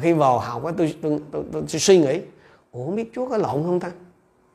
Khi 0.00 0.12
vào 0.12 0.38
học 0.38 0.62
tôi 0.62 0.72
tôi, 0.76 0.96
tôi, 1.02 1.20
tôi, 1.32 1.44
tôi, 1.52 1.62
tôi 1.70 1.80
suy 1.80 1.98
nghĩ 1.98 2.20
ủa 2.72 2.84
không 2.84 2.96
biết 2.96 3.10
chúa 3.14 3.28
có 3.28 3.36
lộn 3.36 3.62
không 3.62 3.80
ta? 3.80 3.90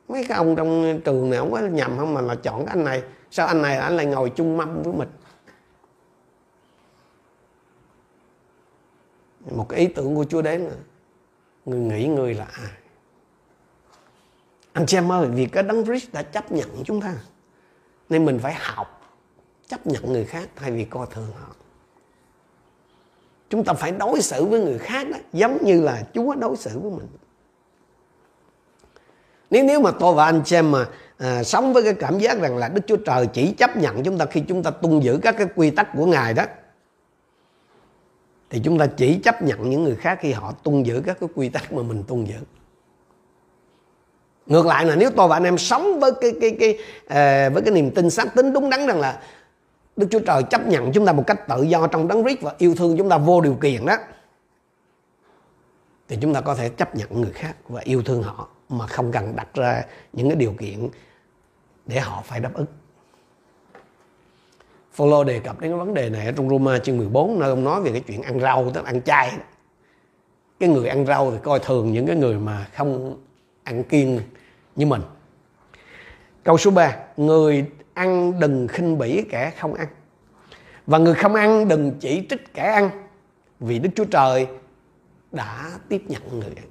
Mấy 0.08 0.24
cái 0.28 0.38
ông 0.38 0.56
trong 0.56 1.00
trường 1.04 1.30
này 1.30 1.38
không 1.38 1.52
có 1.52 1.60
nhầm 1.60 1.96
không 1.98 2.14
mà 2.14 2.20
là 2.20 2.34
chọn 2.34 2.66
cái 2.66 2.76
anh 2.76 2.84
này. 2.84 3.02
Sao 3.30 3.46
anh 3.46 3.62
này 3.62 3.76
anh 3.76 3.96
lại 3.96 4.06
ngồi 4.06 4.30
chung 4.30 4.56
mâm 4.56 4.82
với 4.82 4.92
mình? 4.92 5.08
Một 9.50 9.66
cái 9.68 9.80
ý 9.80 9.86
tưởng 9.86 10.14
của 10.14 10.24
chúa 10.24 10.42
đến 10.42 10.60
là 10.60 10.74
người 11.64 11.80
nghĩ 11.80 12.06
người 12.06 12.34
là 12.34 12.46
ai? 12.52 12.70
Anh 14.72 14.86
chị 14.86 14.96
em 14.96 15.12
ơi 15.12 15.28
vì 15.34 15.46
cái 15.46 15.62
đấng 15.62 15.84
Christ 15.84 16.12
đã 16.12 16.22
chấp 16.22 16.52
nhận 16.52 16.84
chúng 16.84 17.00
ta 17.00 17.14
nên 18.08 18.24
mình 18.24 18.38
phải 18.38 18.54
học 18.54 19.00
chấp 19.68 19.86
nhận 19.86 20.12
người 20.12 20.24
khác 20.24 20.48
thay 20.56 20.70
vì 20.70 20.84
coi 20.84 21.06
thường 21.10 21.28
họ. 21.40 21.54
Chúng 23.50 23.64
ta 23.64 23.72
phải 23.72 23.92
đối 23.92 24.22
xử 24.22 24.44
với 24.44 24.60
người 24.60 24.78
khác 24.78 25.06
đó 25.10 25.18
giống 25.32 25.64
như 25.64 25.82
là 25.82 26.02
Chúa 26.14 26.34
đối 26.34 26.56
xử 26.56 26.78
với 26.78 26.90
mình. 26.90 27.06
Nếu 29.50 29.64
nếu 29.64 29.80
mà 29.80 29.90
tôi 30.00 30.14
và 30.14 30.24
anh 30.24 30.44
xem 30.44 30.70
mà 30.70 30.86
à, 31.18 31.42
sống 31.44 31.72
với 31.72 31.82
cái 31.82 31.94
cảm 31.94 32.18
giác 32.18 32.40
rằng 32.40 32.56
là 32.56 32.68
Đức 32.68 32.80
Chúa 32.86 32.96
Trời 32.96 33.26
chỉ 33.26 33.52
chấp 33.52 33.76
nhận 33.76 34.02
chúng 34.02 34.18
ta 34.18 34.24
khi 34.26 34.42
chúng 34.48 34.62
ta 34.62 34.70
tuân 34.70 35.00
giữ 35.00 35.18
các 35.22 35.34
cái 35.38 35.46
quy 35.54 35.70
tắc 35.70 35.88
của 35.96 36.06
Ngài 36.06 36.34
đó 36.34 36.44
thì 38.50 38.60
chúng 38.64 38.78
ta 38.78 38.86
chỉ 38.86 39.18
chấp 39.18 39.42
nhận 39.42 39.70
những 39.70 39.84
người 39.84 39.96
khác 39.96 40.18
khi 40.20 40.32
họ 40.32 40.52
tuân 40.62 40.82
giữ 40.82 41.02
các 41.06 41.16
cái 41.20 41.28
quy 41.34 41.48
tắc 41.48 41.72
mà 41.72 41.82
mình 41.82 42.04
tuân 42.08 42.24
giữ. 42.24 42.36
Ngược 44.46 44.66
lại 44.66 44.84
là 44.84 44.96
nếu 44.96 45.10
tôi 45.10 45.28
và 45.28 45.36
anh 45.36 45.44
em 45.44 45.58
sống 45.58 46.00
với 46.00 46.12
cái 46.20 46.32
cái 46.40 46.56
cái 46.60 46.78
à, 47.06 47.48
với 47.48 47.62
cái 47.62 47.74
niềm 47.74 47.90
tin 47.90 48.10
xác 48.10 48.34
tính 48.34 48.52
đúng 48.52 48.70
đắn 48.70 48.86
rằng 48.86 49.00
là 49.00 49.22
Đức 49.96 50.06
Chúa 50.10 50.20
Trời 50.20 50.42
chấp 50.42 50.66
nhận 50.66 50.92
chúng 50.92 51.06
ta 51.06 51.12
một 51.12 51.24
cách 51.26 51.48
tự 51.48 51.62
do 51.62 51.86
trong 51.86 52.08
đấng 52.08 52.22
Christ 52.22 52.40
và 52.40 52.54
yêu 52.58 52.74
thương 52.74 52.96
chúng 52.98 53.08
ta 53.08 53.18
vô 53.18 53.40
điều 53.40 53.54
kiện 53.54 53.86
đó 53.86 53.96
thì 56.08 56.18
chúng 56.20 56.34
ta 56.34 56.40
có 56.40 56.54
thể 56.54 56.68
chấp 56.68 56.96
nhận 56.96 57.20
người 57.20 57.32
khác 57.32 57.56
và 57.68 57.80
yêu 57.84 58.02
thương 58.02 58.22
họ 58.22 58.48
mà 58.68 58.86
không 58.86 59.12
cần 59.12 59.36
đặt 59.36 59.48
ra 59.54 59.82
những 60.12 60.28
cái 60.28 60.36
điều 60.36 60.52
kiện 60.58 60.88
để 61.86 62.00
họ 62.00 62.22
phải 62.24 62.40
đáp 62.40 62.54
ứng. 62.54 62.66
Phaolô 64.92 65.24
đề 65.24 65.40
cập 65.40 65.60
đến 65.60 65.70
cái 65.70 65.78
vấn 65.78 65.94
đề 65.94 66.10
này 66.10 66.26
ở 66.26 66.32
trong 66.32 66.48
Roma 66.48 66.78
chương 66.78 66.98
14 66.98 67.40
nơi 67.40 67.50
ông 67.50 67.64
nói 67.64 67.80
về 67.80 67.92
cái 67.92 68.00
chuyện 68.00 68.22
ăn 68.22 68.40
rau 68.40 68.70
tức 68.70 68.84
là 68.84 68.90
ăn 68.90 69.02
chay. 69.02 69.32
Cái 70.60 70.68
người 70.68 70.88
ăn 70.88 71.06
rau 71.06 71.30
thì 71.30 71.36
coi 71.42 71.58
thường 71.58 71.92
những 71.92 72.06
cái 72.06 72.16
người 72.16 72.38
mà 72.38 72.66
không 72.76 73.18
ăn 73.62 73.84
kiêng 73.84 74.20
như 74.76 74.86
mình. 74.86 75.02
Câu 76.44 76.58
số 76.58 76.70
3, 76.70 76.96
người 77.16 77.66
ăn 77.94 78.40
đừng 78.40 78.68
khinh 78.68 78.98
bỉ 78.98 79.24
kẻ 79.30 79.52
không 79.58 79.74
ăn. 79.74 79.88
Và 80.86 80.98
người 80.98 81.14
không 81.14 81.34
ăn 81.34 81.68
đừng 81.68 81.92
chỉ 82.00 82.26
trích 82.30 82.54
kẻ 82.54 82.62
ăn, 82.62 82.90
vì 83.60 83.78
Đức 83.78 83.90
Chúa 83.96 84.04
Trời 84.04 84.46
đã 85.32 85.70
tiếp 85.88 86.02
nhận 86.08 86.22
người 86.32 86.52
ăn. 86.56 86.64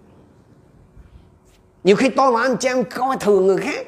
Nhiều 1.84 1.96
khi 1.96 2.10
tôi 2.10 2.32
và 2.32 2.42
anh 2.42 2.58
chị 2.60 2.70
em 2.70 2.84
coi 2.84 3.18
thường 3.20 3.48
người 3.48 3.58
khác, 3.58 3.88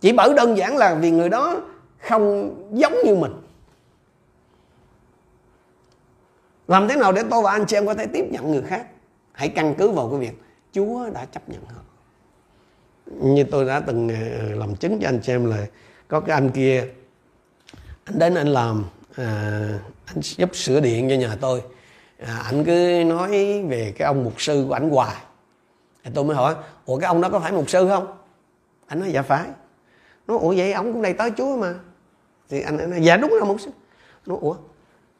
Chỉ 0.00 0.12
bởi 0.12 0.34
đơn 0.34 0.56
giản 0.56 0.76
là 0.76 0.94
vì 0.94 1.10
người 1.10 1.28
đó 1.28 1.60
không 1.98 2.54
giống 2.72 2.94
như 3.04 3.14
mình 3.14 3.32
Làm 6.68 6.88
thế 6.88 6.96
nào 6.96 7.12
để 7.12 7.22
tôi 7.30 7.42
và 7.42 7.50
anh 7.50 7.64
chị 7.66 7.76
em 7.76 7.86
có 7.86 7.94
thể 7.94 8.06
tiếp 8.06 8.24
nhận 8.30 8.50
người 8.50 8.62
khác 8.62 8.86
Hãy 9.32 9.48
căn 9.48 9.74
cứ 9.78 9.90
vào 9.90 10.08
cái 10.10 10.18
việc 10.18 10.42
Chúa 10.72 11.10
đã 11.10 11.24
chấp 11.24 11.48
nhận 11.48 11.64
họ 11.64 11.80
như 13.06 13.44
tôi 13.44 13.64
đã 13.64 13.80
từng 13.80 14.08
ờ, 14.08 14.54
làm 14.54 14.76
chứng 14.76 14.98
cho 15.00 15.08
anh 15.08 15.20
chị 15.22 15.32
em 15.32 15.50
là 15.50 15.66
Có 16.08 16.20
cái 16.20 16.34
anh 16.34 16.50
kia 16.50 16.84
Anh 18.04 18.18
đến 18.18 18.34
anh 18.34 18.48
làm 18.48 18.84
à, 19.16 19.68
Anh 20.04 20.20
giúp 20.22 20.56
sửa 20.56 20.80
điện 20.80 21.08
cho 21.10 21.14
nhà 21.14 21.36
tôi. 21.40 21.62
Ờ, 22.18 22.26
à, 22.26 22.42
Anh 22.44 22.64
cứ 22.64 23.04
nói 23.06 23.62
về 23.62 23.92
cái 23.98 24.06
ông 24.06 24.24
mục 24.24 24.40
sư 24.40 24.64
của 24.68 24.74
anh 24.74 24.90
hoài. 24.90 25.16
Thì 26.04 26.10
tôi 26.14 26.24
mới 26.24 26.36
hỏi 26.36 26.54
ủa 26.86 26.98
cái 26.98 27.06
ông 27.06 27.20
đó 27.20 27.28
có 27.28 27.40
phải 27.40 27.52
mục 27.52 27.70
sư 27.70 27.88
không? 27.88 28.06
Anh 28.86 29.00
nói 29.00 29.10
dạ 29.12 29.22
phải. 29.22 29.44
Nói 30.26 30.38
ủa 30.38 30.54
vậy 30.56 30.72
ông 30.72 30.92
cũng 30.92 31.02
đầy 31.02 31.12
tới 31.12 31.30
chúa 31.36 31.56
mà. 31.56 31.74
Thì 32.48 32.60
anh 32.60 32.90
nói 32.90 33.00
dạ 33.02 33.16
đúng 33.16 33.34
là 33.34 33.44
mục 33.44 33.60
sư. 33.60 33.70
Nói 34.26 34.38
ủa 34.40 34.56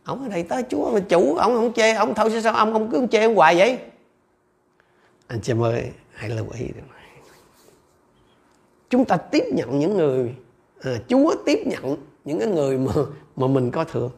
ông 0.05 0.23
ở 0.23 0.29
đây 0.29 0.43
tới 0.43 0.63
chúa 0.69 0.91
mà 0.91 1.01
chủ 1.01 1.37
ông 1.37 1.55
không 1.55 1.73
chê 1.73 1.93
ông 1.93 2.15
thôi 2.15 2.41
sao 2.43 2.55
ông 2.55 2.73
ông 2.73 2.91
cứ 2.91 3.07
chê 3.11 3.23
ông 3.23 3.35
hoài 3.35 3.57
vậy? 3.57 3.79
Anh 5.27 5.41
chị 5.41 5.53
ơi 5.63 5.91
hãy 6.15 6.31
lưu 6.31 6.47
ý 6.59 6.67
chúng 8.93 9.05
ta 9.05 9.17
tiếp 9.17 9.45
nhận 9.53 9.79
những 9.79 9.97
người 9.97 10.35
à, 10.83 10.93
chúa 11.09 11.35
tiếp 11.47 11.59
nhận 11.67 11.97
những 12.25 12.39
cái 12.39 12.49
người 12.49 12.79
mà 12.79 12.93
mà 13.37 13.47
mình 13.47 13.71
có 13.71 13.85
thường 13.85 14.11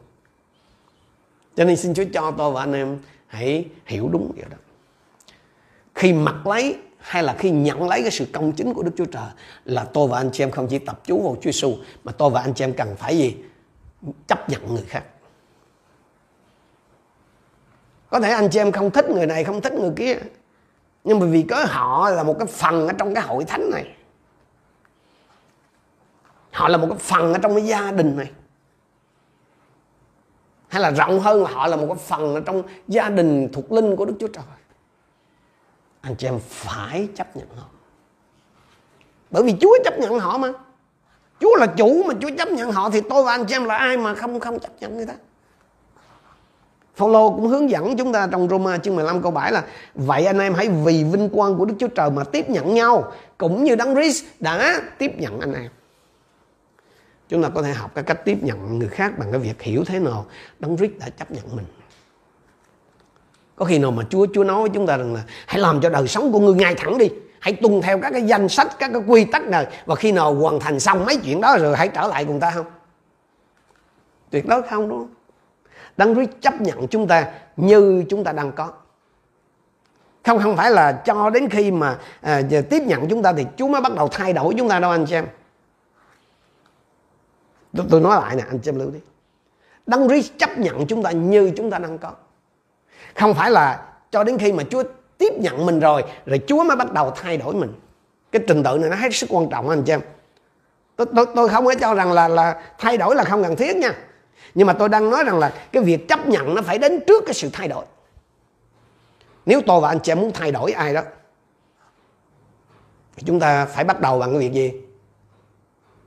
cho 1.55 1.63
nên 1.63 1.77
xin 1.77 1.93
chúa 1.93 2.03
cho 2.13 2.31
tôi 2.37 2.51
và 2.51 2.61
anh 2.61 2.73
em 2.73 2.99
hãy 3.27 3.65
hiểu 3.85 4.09
đúng 4.11 4.31
điều 4.35 4.45
đó. 4.49 4.57
Khi 5.95 6.13
mặc 6.13 6.47
lấy 6.47 6.75
hay 6.97 7.23
là 7.23 7.35
khi 7.39 7.51
nhận 7.51 7.89
lấy 7.89 8.01
cái 8.01 8.11
sự 8.11 8.25
công 8.33 8.51
chính 8.51 8.73
của 8.73 8.83
Đức 8.83 8.91
Chúa 8.97 9.05
Trời 9.05 9.29
là 9.65 9.83
tôi 9.83 10.07
và 10.07 10.17
anh 10.17 10.29
chị 10.33 10.43
em 10.43 10.51
không 10.51 10.67
chỉ 10.67 10.79
tập 10.79 11.01
chú 11.03 11.21
vào 11.21 11.35
Chúa 11.35 11.51
Giêsu 11.51 11.75
mà 12.03 12.11
tôi 12.11 12.29
và 12.29 12.41
anh 12.41 12.53
chị 12.53 12.63
em 12.63 12.73
cần 12.73 12.95
phải 12.97 13.17
gì? 13.17 13.35
Chấp 14.27 14.49
nhận 14.49 14.73
người 14.73 14.83
khác. 14.87 15.03
Có 18.09 18.19
thể 18.19 18.29
anh 18.29 18.49
chị 18.49 18.59
em 18.59 18.71
không 18.71 18.91
thích 18.91 19.09
người 19.09 19.27
này 19.27 19.43
không 19.43 19.61
thích 19.61 19.73
người 19.73 19.91
kia 19.95 20.17
nhưng 21.03 21.19
mà 21.19 21.25
vì 21.25 21.41
có 21.41 21.65
họ 21.67 22.09
là 22.09 22.23
một 22.23 22.35
cái 22.39 22.47
phần 22.47 22.87
ở 22.87 22.93
trong 22.93 23.13
cái 23.13 23.23
hội 23.23 23.45
thánh 23.45 23.69
này 23.69 23.95
họ 26.65 26.69
là 26.69 26.77
một 26.77 26.87
cái 26.89 26.97
phần 26.97 27.33
ở 27.33 27.39
trong 27.39 27.55
cái 27.55 27.65
gia 27.65 27.91
đình 27.91 28.17
này. 28.17 28.31
Hay 30.67 30.81
là 30.81 30.91
rộng 30.91 31.19
hơn 31.19 31.43
là 31.43 31.49
họ 31.49 31.67
là 31.67 31.75
một 31.75 31.85
cái 31.87 31.97
phần 32.07 32.35
ở 32.35 32.41
trong 32.45 32.63
gia 32.87 33.09
đình 33.09 33.49
thuộc 33.53 33.71
linh 33.71 33.95
của 33.95 34.05
Đức 34.05 34.13
Chúa 34.19 34.27
Trời. 34.27 34.43
Anh 36.01 36.15
chị 36.15 36.27
em 36.27 36.39
phải 36.49 37.07
chấp 37.15 37.35
nhận 37.35 37.47
họ. 37.55 37.65
Bởi 39.31 39.43
vì 39.43 39.55
Chúa 39.61 39.77
chấp 39.83 39.99
nhận 39.99 40.19
họ 40.19 40.37
mà. 40.37 40.53
Chúa 41.39 41.55
là 41.55 41.67
chủ 41.67 42.03
mà 42.03 42.13
Chúa 42.21 42.29
chấp 42.37 42.47
nhận 42.47 42.71
họ 42.71 42.89
thì 42.89 43.01
tôi 43.09 43.23
và 43.23 43.31
anh 43.31 43.45
chị 43.45 43.55
em 43.55 43.65
là 43.65 43.75
ai 43.75 43.97
mà 43.97 44.15
không 44.15 44.39
không 44.39 44.59
chấp 44.59 44.71
nhận 44.79 44.97
người 44.97 45.05
ta? 45.05 45.13
Phaolô 46.95 47.29
cũng 47.29 47.47
hướng 47.47 47.69
dẫn 47.69 47.97
chúng 47.97 48.13
ta 48.13 48.27
trong 48.31 48.49
Roma 48.49 48.77
chương 48.77 48.95
15 48.95 49.21
câu 49.21 49.31
7 49.31 49.51
là, 49.51 49.63
vậy 49.95 50.25
anh 50.25 50.39
em 50.39 50.53
hãy 50.53 50.69
vì 50.69 51.03
vinh 51.03 51.29
quang 51.29 51.55
của 51.55 51.65
Đức 51.65 51.73
Chúa 51.79 51.87
Trời 51.87 52.09
mà 52.09 52.23
tiếp 52.23 52.49
nhận 52.49 52.73
nhau, 52.73 53.11
cũng 53.37 53.63
như 53.63 53.75
Đấng 53.75 53.95
Christ 53.95 54.25
đã 54.39 54.81
tiếp 54.97 55.11
nhận 55.17 55.39
anh 55.39 55.53
em. 55.53 55.69
Chúng 57.29 57.43
ta 57.43 57.49
có 57.49 57.61
thể 57.61 57.73
học 57.73 57.91
cái 57.95 58.03
cách 58.03 58.25
tiếp 58.25 58.37
nhận 58.41 58.79
người 58.79 58.87
khác 58.87 59.17
bằng 59.17 59.31
cái 59.31 59.39
việc 59.39 59.61
hiểu 59.61 59.83
thế 59.85 59.99
nào 59.99 60.25
Đấng 60.59 60.77
Christ 60.77 60.91
đã 60.99 61.09
chấp 61.09 61.31
nhận 61.31 61.55
mình. 61.55 61.65
Có 63.55 63.65
khi 63.65 63.79
nào 63.79 63.91
mà 63.91 64.03
Chúa 64.09 64.27
Chúa 64.33 64.43
nói 64.43 64.61
với 64.61 64.69
chúng 64.73 64.87
ta 64.87 64.97
rằng 64.97 65.13
là 65.13 65.23
hãy 65.47 65.59
làm 65.59 65.81
cho 65.81 65.89
đời 65.89 66.07
sống 66.07 66.31
của 66.31 66.39
người 66.39 66.55
ngay 66.55 66.75
thẳng 66.75 66.97
đi. 66.97 67.09
Hãy 67.39 67.53
tuân 67.53 67.81
theo 67.81 67.99
các 67.99 68.09
cái 68.09 68.21
danh 68.21 68.49
sách 68.49 68.67
các 68.79 68.91
cái 68.93 69.01
quy 69.07 69.25
tắc 69.25 69.43
này 69.43 69.67
và 69.85 69.95
khi 69.95 70.11
nào 70.11 70.33
hoàn 70.33 70.59
thành 70.59 70.79
xong 70.79 71.05
mấy 71.05 71.17
chuyện 71.17 71.41
đó 71.41 71.57
rồi 71.57 71.77
hãy 71.77 71.87
trở 71.87 72.07
lại 72.07 72.25
cùng 72.25 72.39
ta 72.39 72.51
không? 72.51 72.65
Tuyệt 74.29 74.47
đối 74.47 74.61
không 74.61 74.89
đúng 74.89 74.99
không? 74.99 75.13
Đấng 75.97 76.15
Christ 76.15 76.29
chấp 76.41 76.61
nhận 76.61 76.87
chúng 76.87 77.07
ta 77.07 77.27
như 77.57 78.03
chúng 78.09 78.23
ta 78.23 78.31
đang 78.31 78.51
có. 78.51 78.71
Không 80.25 80.39
không 80.39 80.57
phải 80.57 80.71
là 80.71 80.91
cho 80.91 81.29
đến 81.29 81.49
khi 81.49 81.71
mà 81.71 81.97
à, 82.21 82.41
tiếp 82.69 82.83
nhận 82.85 83.07
chúng 83.07 83.23
ta 83.23 83.33
thì 83.33 83.45
Chúa 83.57 83.67
mới 83.67 83.81
bắt 83.81 83.95
đầu 83.95 84.07
thay 84.07 84.33
đổi 84.33 84.53
chúng 84.57 84.69
ta 84.69 84.79
đâu 84.79 84.91
anh 84.91 85.05
chị 85.05 85.15
em 85.15 85.25
tôi, 87.77 87.85
tôi 87.89 88.01
nói 88.01 88.21
lại 88.21 88.35
nè 88.35 88.43
anh 88.47 88.59
chăm 88.59 88.79
lưu 88.79 88.91
đi. 88.91 88.99
Đấng 89.85 90.07
Christ 90.07 90.31
chấp 90.37 90.57
nhận 90.57 90.87
chúng 90.87 91.03
ta 91.03 91.11
như 91.11 91.51
chúng 91.57 91.71
ta 91.71 91.79
đang 91.79 91.97
có. 91.97 92.11
Không 93.15 93.33
phải 93.33 93.51
là 93.51 93.85
cho 94.11 94.23
đến 94.23 94.37
khi 94.37 94.51
mà 94.51 94.63
Chúa 94.69 94.83
tiếp 95.17 95.33
nhận 95.39 95.65
mình 95.65 95.79
rồi 95.79 96.03
rồi 96.25 96.41
Chúa 96.47 96.63
mới 96.63 96.77
bắt 96.77 96.93
đầu 96.93 97.11
thay 97.11 97.37
đổi 97.37 97.53
mình. 97.53 97.73
Cái 98.31 98.41
trình 98.47 98.63
tự 98.63 98.77
này 98.77 98.89
nó 98.89 98.95
hết 98.95 99.13
sức 99.13 99.27
quan 99.29 99.49
trọng 99.49 99.69
anh 99.69 99.83
chị 99.83 99.93
em 99.93 100.01
tôi, 100.95 101.07
tôi, 101.15 101.25
tôi 101.35 101.49
không 101.49 101.65
có 101.65 101.75
cho 101.75 101.93
rằng 101.93 102.11
là 102.11 102.27
là 102.27 102.63
thay 102.77 102.97
đổi 102.97 103.15
là 103.15 103.23
không 103.23 103.43
cần 103.43 103.55
thiết 103.55 103.75
nha. 103.75 103.93
Nhưng 104.55 104.67
mà 104.67 104.73
tôi 104.73 104.89
đang 104.89 105.09
nói 105.09 105.23
rằng 105.23 105.39
là 105.39 105.53
cái 105.71 105.83
việc 105.83 106.07
chấp 106.07 106.27
nhận 106.27 106.55
nó 106.55 106.61
phải 106.61 106.77
đến 106.77 106.99
trước 107.07 107.23
cái 107.25 107.33
sự 107.33 107.49
thay 107.53 107.67
đổi. 107.67 107.85
Nếu 109.45 109.61
tôi 109.67 109.81
và 109.81 109.89
anh 109.89 109.99
chị 109.99 110.11
em 110.11 110.19
muốn 110.19 110.31
thay 110.33 110.51
đổi 110.51 110.71
ai 110.71 110.93
đó 110.93 111.01
thì 113.15 113.23
chúng 113.25 113.39
ta 113.39 113.65
phải 113.65 113.83
bắt 113.83 114.01
đầu 114.01 114.19
bằng 114.19 114.29
cái 114.29 114.39
việc 114.39 114.53
gì? 114.53 114.71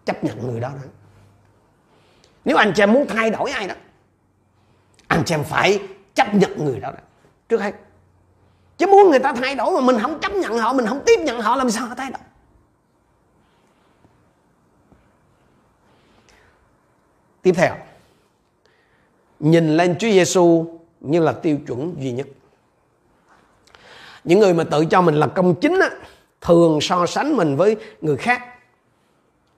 Chấp 0.05 0.25
nhận 0.25 0.47
người 0.47 0.61
đó, 0.61 0.69
đó 0.69 0.89
nếu 2.49 2.57
anh 2.57 2.73
chị 2.75 2.83
em 2.83 2.93
muốn 2.93 3.07
thay 3.07 3.31
đổi 3.31 3.51
ai 3.51 3.69
đó 3.69 3.75
anh 5.09 5.23
chị 5.27 5.35
em 5.35 5.45
phải 5.45 5.81
chấp 6.15 6.35
nhận 6.35 6.65
người 6.65 6.81
đó 6.81 6.93
trước 7.49 7.61
hết. 7.61 7.75
Chứ 8.79 8.87
muốn 8.87 9.11
người 9.11 9.19
ta 9.19 9.33
thay 9.33 9.55
đổi 9.55 9.73
mà 9.73 9.81
mình 9.81 9.99
không 10.03 10.21
chấp 10.21 10.33
nhận 10.33 10.59
họ 10.59 10.73
mình 10.73 10.87
không 10.87 11.01
tiếp 11.07 11.21
nhận 11.21 11.41
họ 11.41 11.57
làm 11.57 11.71
sao 11.71 11.87
họ 11.87 11.95
thay 11.95 12.11
đổi? 12.11 12.21
Tiếp 17.43 17.53
theo. 17.57 17.75
Nhìn 19.41 19.77
lên 19.77 19.97
Chúa 19.99 20.09
Giêsu 20.09 20.79
như 21.01 21.21
là 21.21 21.33
tiêu 21.33 21.59
chuẩn 21.67 21.95
duy 21.99 22.13
nhất. 22.13 22.27
Những 24.25 24.39
người 24.39 24.55
mà 24.55 24.65
tự 24.65 24.85
cho 24.85 25.03
mình 25.03 25.15
là 25.15 25.27
công 25.27 25.55
chính 25.61 25.81
á, 25.81 25.91
thường 26.41 26.79
so 26.81 27.07
sánh 27.07 27.37
mình 27.37 27.57
với 27.57 27.77
người 28.01 28.17
khác 28.17 28.58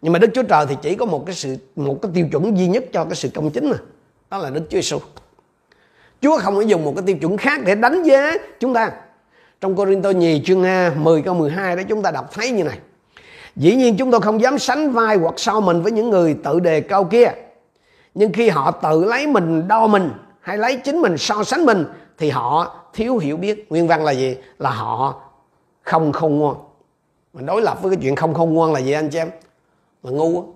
nhưng 0.03 0.13
mà 0.13 0.19
Đức 0.19 0.29
Chúa 0.35 0.43
Trời 0.43 0.67
thì 0.69 0.77
chỉ 0.83 0.95
có 0.95 1.07
một 1.07 1.27
cái 1.27 1.35
sự, 1.35 1.57
một 1.77 1.99
cái 2.03 2.11
tiêu 2.15 2.27
chuẩn 2.33 2.59
duy 2.59 2.67
nhất 2.67 2.85
cho 2.93 3.05
cái 3.05 3.15
sự 3.15 3.29
công 3.35 3.51
chính 3.51 3.71
mà. 3.71 3.77
Đó 4.31 4.39
là 4.39 4.51
Đức 4.51 4.63
Chúa 4.71 4.77
Giêsu 4.79 4.99
Chúa 6.23 6.39
không 6.39 6.55
có 6.55 6.61
dùng 6.61 6.85
một 6.85 6.93
cái 6.97 7.05
tiêu 7.07 7.17
chuẩn 7.17 7.37
khác 7.37 7.61
để 7.65 7.75
đánh 7.75 8.03
giá 8.03 8.33
chúng 8.61 8.75
ta. 8.75 8.91
Trong 9.61 9.77
Cô 9.77 9.87
Tô 10.03 10.11
nhì 10.11 10.43
chương 10.45 10.65
10 10.97 11.23
câu 11.23 11.35
12 11.35 11.77
đó, 11.77 11.83
chúng 11.89 12.03
ta 12.03 12.11
đọc 12.11 12.31
thấy 12.33 12.51
như 12.51 12.65
này. 12.65 12.79
Dĩ 13.57 13.75
nhiên 13.75 13.97
chúng 13.97 14.11
tôi 14.11 14.21
không 14.21 14.41
dám 14.41 14.59
sánh 14.59 14.93
vai 14.93 15.17
hoặc 15.17 15.35
sau 15.37 15.61
mình 15.61 15.83
với 15.83 15.93
những 15.93 16.11
người 16.11 16.37
tự 16.45 16.61
đề 16.61 16.81
cao 16.81 17.05
kia. 17.05 17.33
Nhưng 18.15 18.33
khi 18.33 18.49
họ 18.49 18.71
tự 18.71 19.05
lấy 19.05 19.27
mình 19.27 19.69
đo 19.69 19.87
mình 19.87 20.11
Hay 20.41 20.59
lấy 20.59 20.77
chính 20.77 21.03
mình 21.03 21.19
so 21.19 21.45
sánh 21.45 21.67
mình, 21.67 21.85
Thì 22.19 22.31
họ 22.31 22.77
thiếu 22.93 23.19
hiểu 23.19 23.37
biết. 23.37 23.67
Nguyên 23.71 23.89
văn 23.89 24.05
là 24.05 24.13
gì? 24.13 24.37
Là 24.59 24.71
họ 24.71 25.23
không 25.83 26.13
khôn 26.13 26.39
ngoan. 26.39 26.57
Mình 27.33 27.47
đối 27.47 27.63
lập 27.63 27.83
với 27.83 27.91
cái 27.91 28.03
chuyện 28.03 28.17
không 28.17 28.35
khôn 28.35 28.55
ngoan 28.55 28.73
là 28.73 28.81
gì 28.81 28.93
anh 28.93 29.11
chị 29.11 29.19
em? 29.19 29.31
Là 30.03 30.11
ngu 30.11 30.55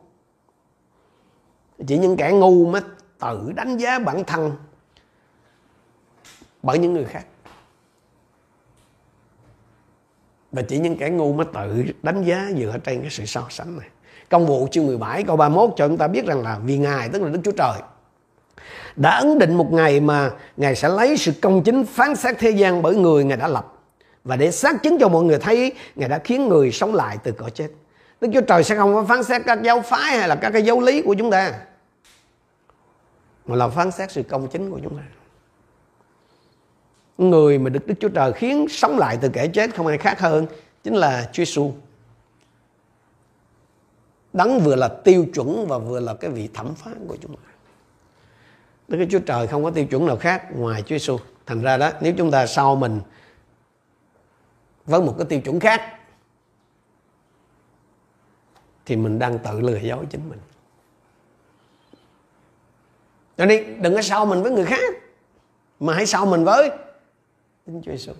Chỉ 1.86 1.98
những 1.98 2.16
kẻ 2.16 2.32
ngu 2.32 2.66
mới 2.66 2.82
tự 3.20 3.52
đánh 3.56 3.76
giá 3.76 3.98
bản 3.98 4.24
thân 4.24 4.52
Bởi 6.62 6.78
những 6.78 6.92
người 6.92 7.04
khác. 7.04 7.26
Và 10.52 10.62
chỉ 10.62 10.78
những 10.78 10.96
kẻ 10.96 11.10
ngu 11.10 11.32
mới 11.32 11.46
tự 11.54 11.84
đánh 12.02 12.24
giá 12.24 12.50
dựa 12.58 12.76
trên 12.84 13.00
cái 13.00 13.10
sự 13.10 13.24
so 13.24 13.46
sánh 13.50 13.78
này. 13.78 13.88
Công 14.30 14.46
vụ 14.46 14.68
chương 14.70 14.86
17 14.86 15.22
câu 15.22 15.36
31 15.36 15.70
cho 15.76 15.88
chúng 15.88 15.98
ta 15.98 16.08
biết 16.08 16.26
rằng 16.26 16.42
là 16.42 16.58
vì 16.64 16.78
Ngài, 16.78 17.08
tức 17.08 17.22
là 17.22 17.28
Đức 17.28 17.40
Chúa 17.44 17.52
Trời, 17.52 17.80
đã 18.96 19.10
ấn 19.10 19.38
định 19.38 19.54
một 19.54 19.72
ngày 19.72 20.00
mà 20.00 20.30
Ngài 20.56 20.74
sẽ 20.74 20.88
lấy 20.88 21.16
sự 21.16 21.32
công 21.42 21.62
chính 21.62 21.84
phán 21.86 22.16
xét 22.16 22.38
thế 22.38 22.50
gian 22.50 22.82
bởi 22.82 22.96
người 22.96 23.24
Ngài 23.24 23.36
đã 23.36 23.48
lập. 23.48 23.72
Và 24.24 24.36
để 24.36 24.50
xác 24.50 24.82
chứng 24.82 24.98
cho 25.00 25.08
mọi 25.08 25.24
người 25.24 25.38
thấy, 25.38 25.72
Ngài 25.94 26.08
đã 26.08 26.18
khiến 26.18 26.48
người 26.48 26.70
sống 26.70 26.94
lại 26.94 27.18
từ 27.24 27.32
cõi 27.32 27.50
chết. 27.50 27.68
Đức 28.20 28.28
Chúa 28.34 28.40
Trời 28.40 28.64
sẽ 28.64 28.76
không 28.76 28.94
có 28.94 29.04
phán 29.04 29.24
xét 29.24 29.42
các 29.46 29.62
giáo 29.62 29.80
phái 29.80 30.18
hay 30.18 30.28
là 30.28 30.34
các 30.34 30.50
cái 30.50 30.62
giáo 30.62 30.80
lý 30.80 31.02
của 31.02 31.14
chúng 31.18 31.30
ta 31.30 31.52
mà 33.46 33.56
là 33.56 33.68
phán 33.68 33.90
xét 33.90 34.12
sự 34.12 34.22
công 34.22 34.48
chính 34.48 34.70
của 34.70 34.80
chúng 34.82 34.96
ta 34.96 35.02
người 37.18 37.58
mà 37.58 37.70
được 37.70 37.86
Đức 37.86 37.94
Chúa 38.00 38.08
Trời 38.08 38.32
khiến 38.32 38.66
sống 38.70 38.98
lại 38.98 39.18
từ 39.20 39.28
kẻ 39.28 39.48
chết 39.48 39.74
không 39.74 39.86
ai 39.86 39.98
khác 39.98 40.20
hơn 40.20 40.46
chính 40.82 40.94
là 40.94 41.28
Chúa 41.32 41.44
Giêsu. 41.44 41.72
Đấng 44.32 44.60
vừa 44.60 44.76
là 44.76 44.88
tiêu 44.88 45.26
chuẩn 45.34 45.66
và 45.68 45.78
vừa 45.78 46.00
là 46.00 46.14
cái 46.14 46.30
vị 46.30 46.48
thẩm 46.54 46.74
phán 46.74 47.06
của 47.08 47.16
chúng 47.20 47.36
ta. 47.36 47.42
Đức 48.88 49.06
Chúa 49.10 49.18
Trời 49.18 49.46
không 49.46 49.64
có 49.64 49.70
tiêu 49.70 49.86
chuẩn 49.86 50.06
nào 50.06 50.16
khác 50.16 50.46
ngoài 50.56 50.82
Chúa 50.82 50.94
Giêsu. 50.94 51.18
Thành 51.46 51.62
ra 51.62 51.76
đó, 51.76 51.90
nếu 52.00 52.14
chúng 52.16 52.30
ta 52.30 52.46
sau 52.46 52.76
mình 52.76 53.00
với 54.86 55.00
một 55.00 55.14
cái 55.18 55.26
tiêu 55.28 55.40
chuẩn 55.40 55.60
khác 55.60 55.80
thì 58.86 58.96
mình 58.96 59.18
đang 59.18 59.38
tự 59.38 59.60
lừa 59.60 59.76
dối 59.76 60.06
chính 60.10 60.30
mình. 60.30 60.38
Cho 63.36 63.46
nên 63.46 63.82
đừng 63.82 63.94
có 63.94 64.02
sau 64.02 64.26
mình 64.26 64.42
với 64.42 64.52
người 64.52 64.64
khác, 64.64 64.94
mà 65.80 65.94
hãy 65.94 66.06
sau 66.06 66.26
mình 66.26 66.44
với 66.44 66.70
chính 67.66 67.82
Chúa 67.84 67.92
Giêsu. 67.92 68.12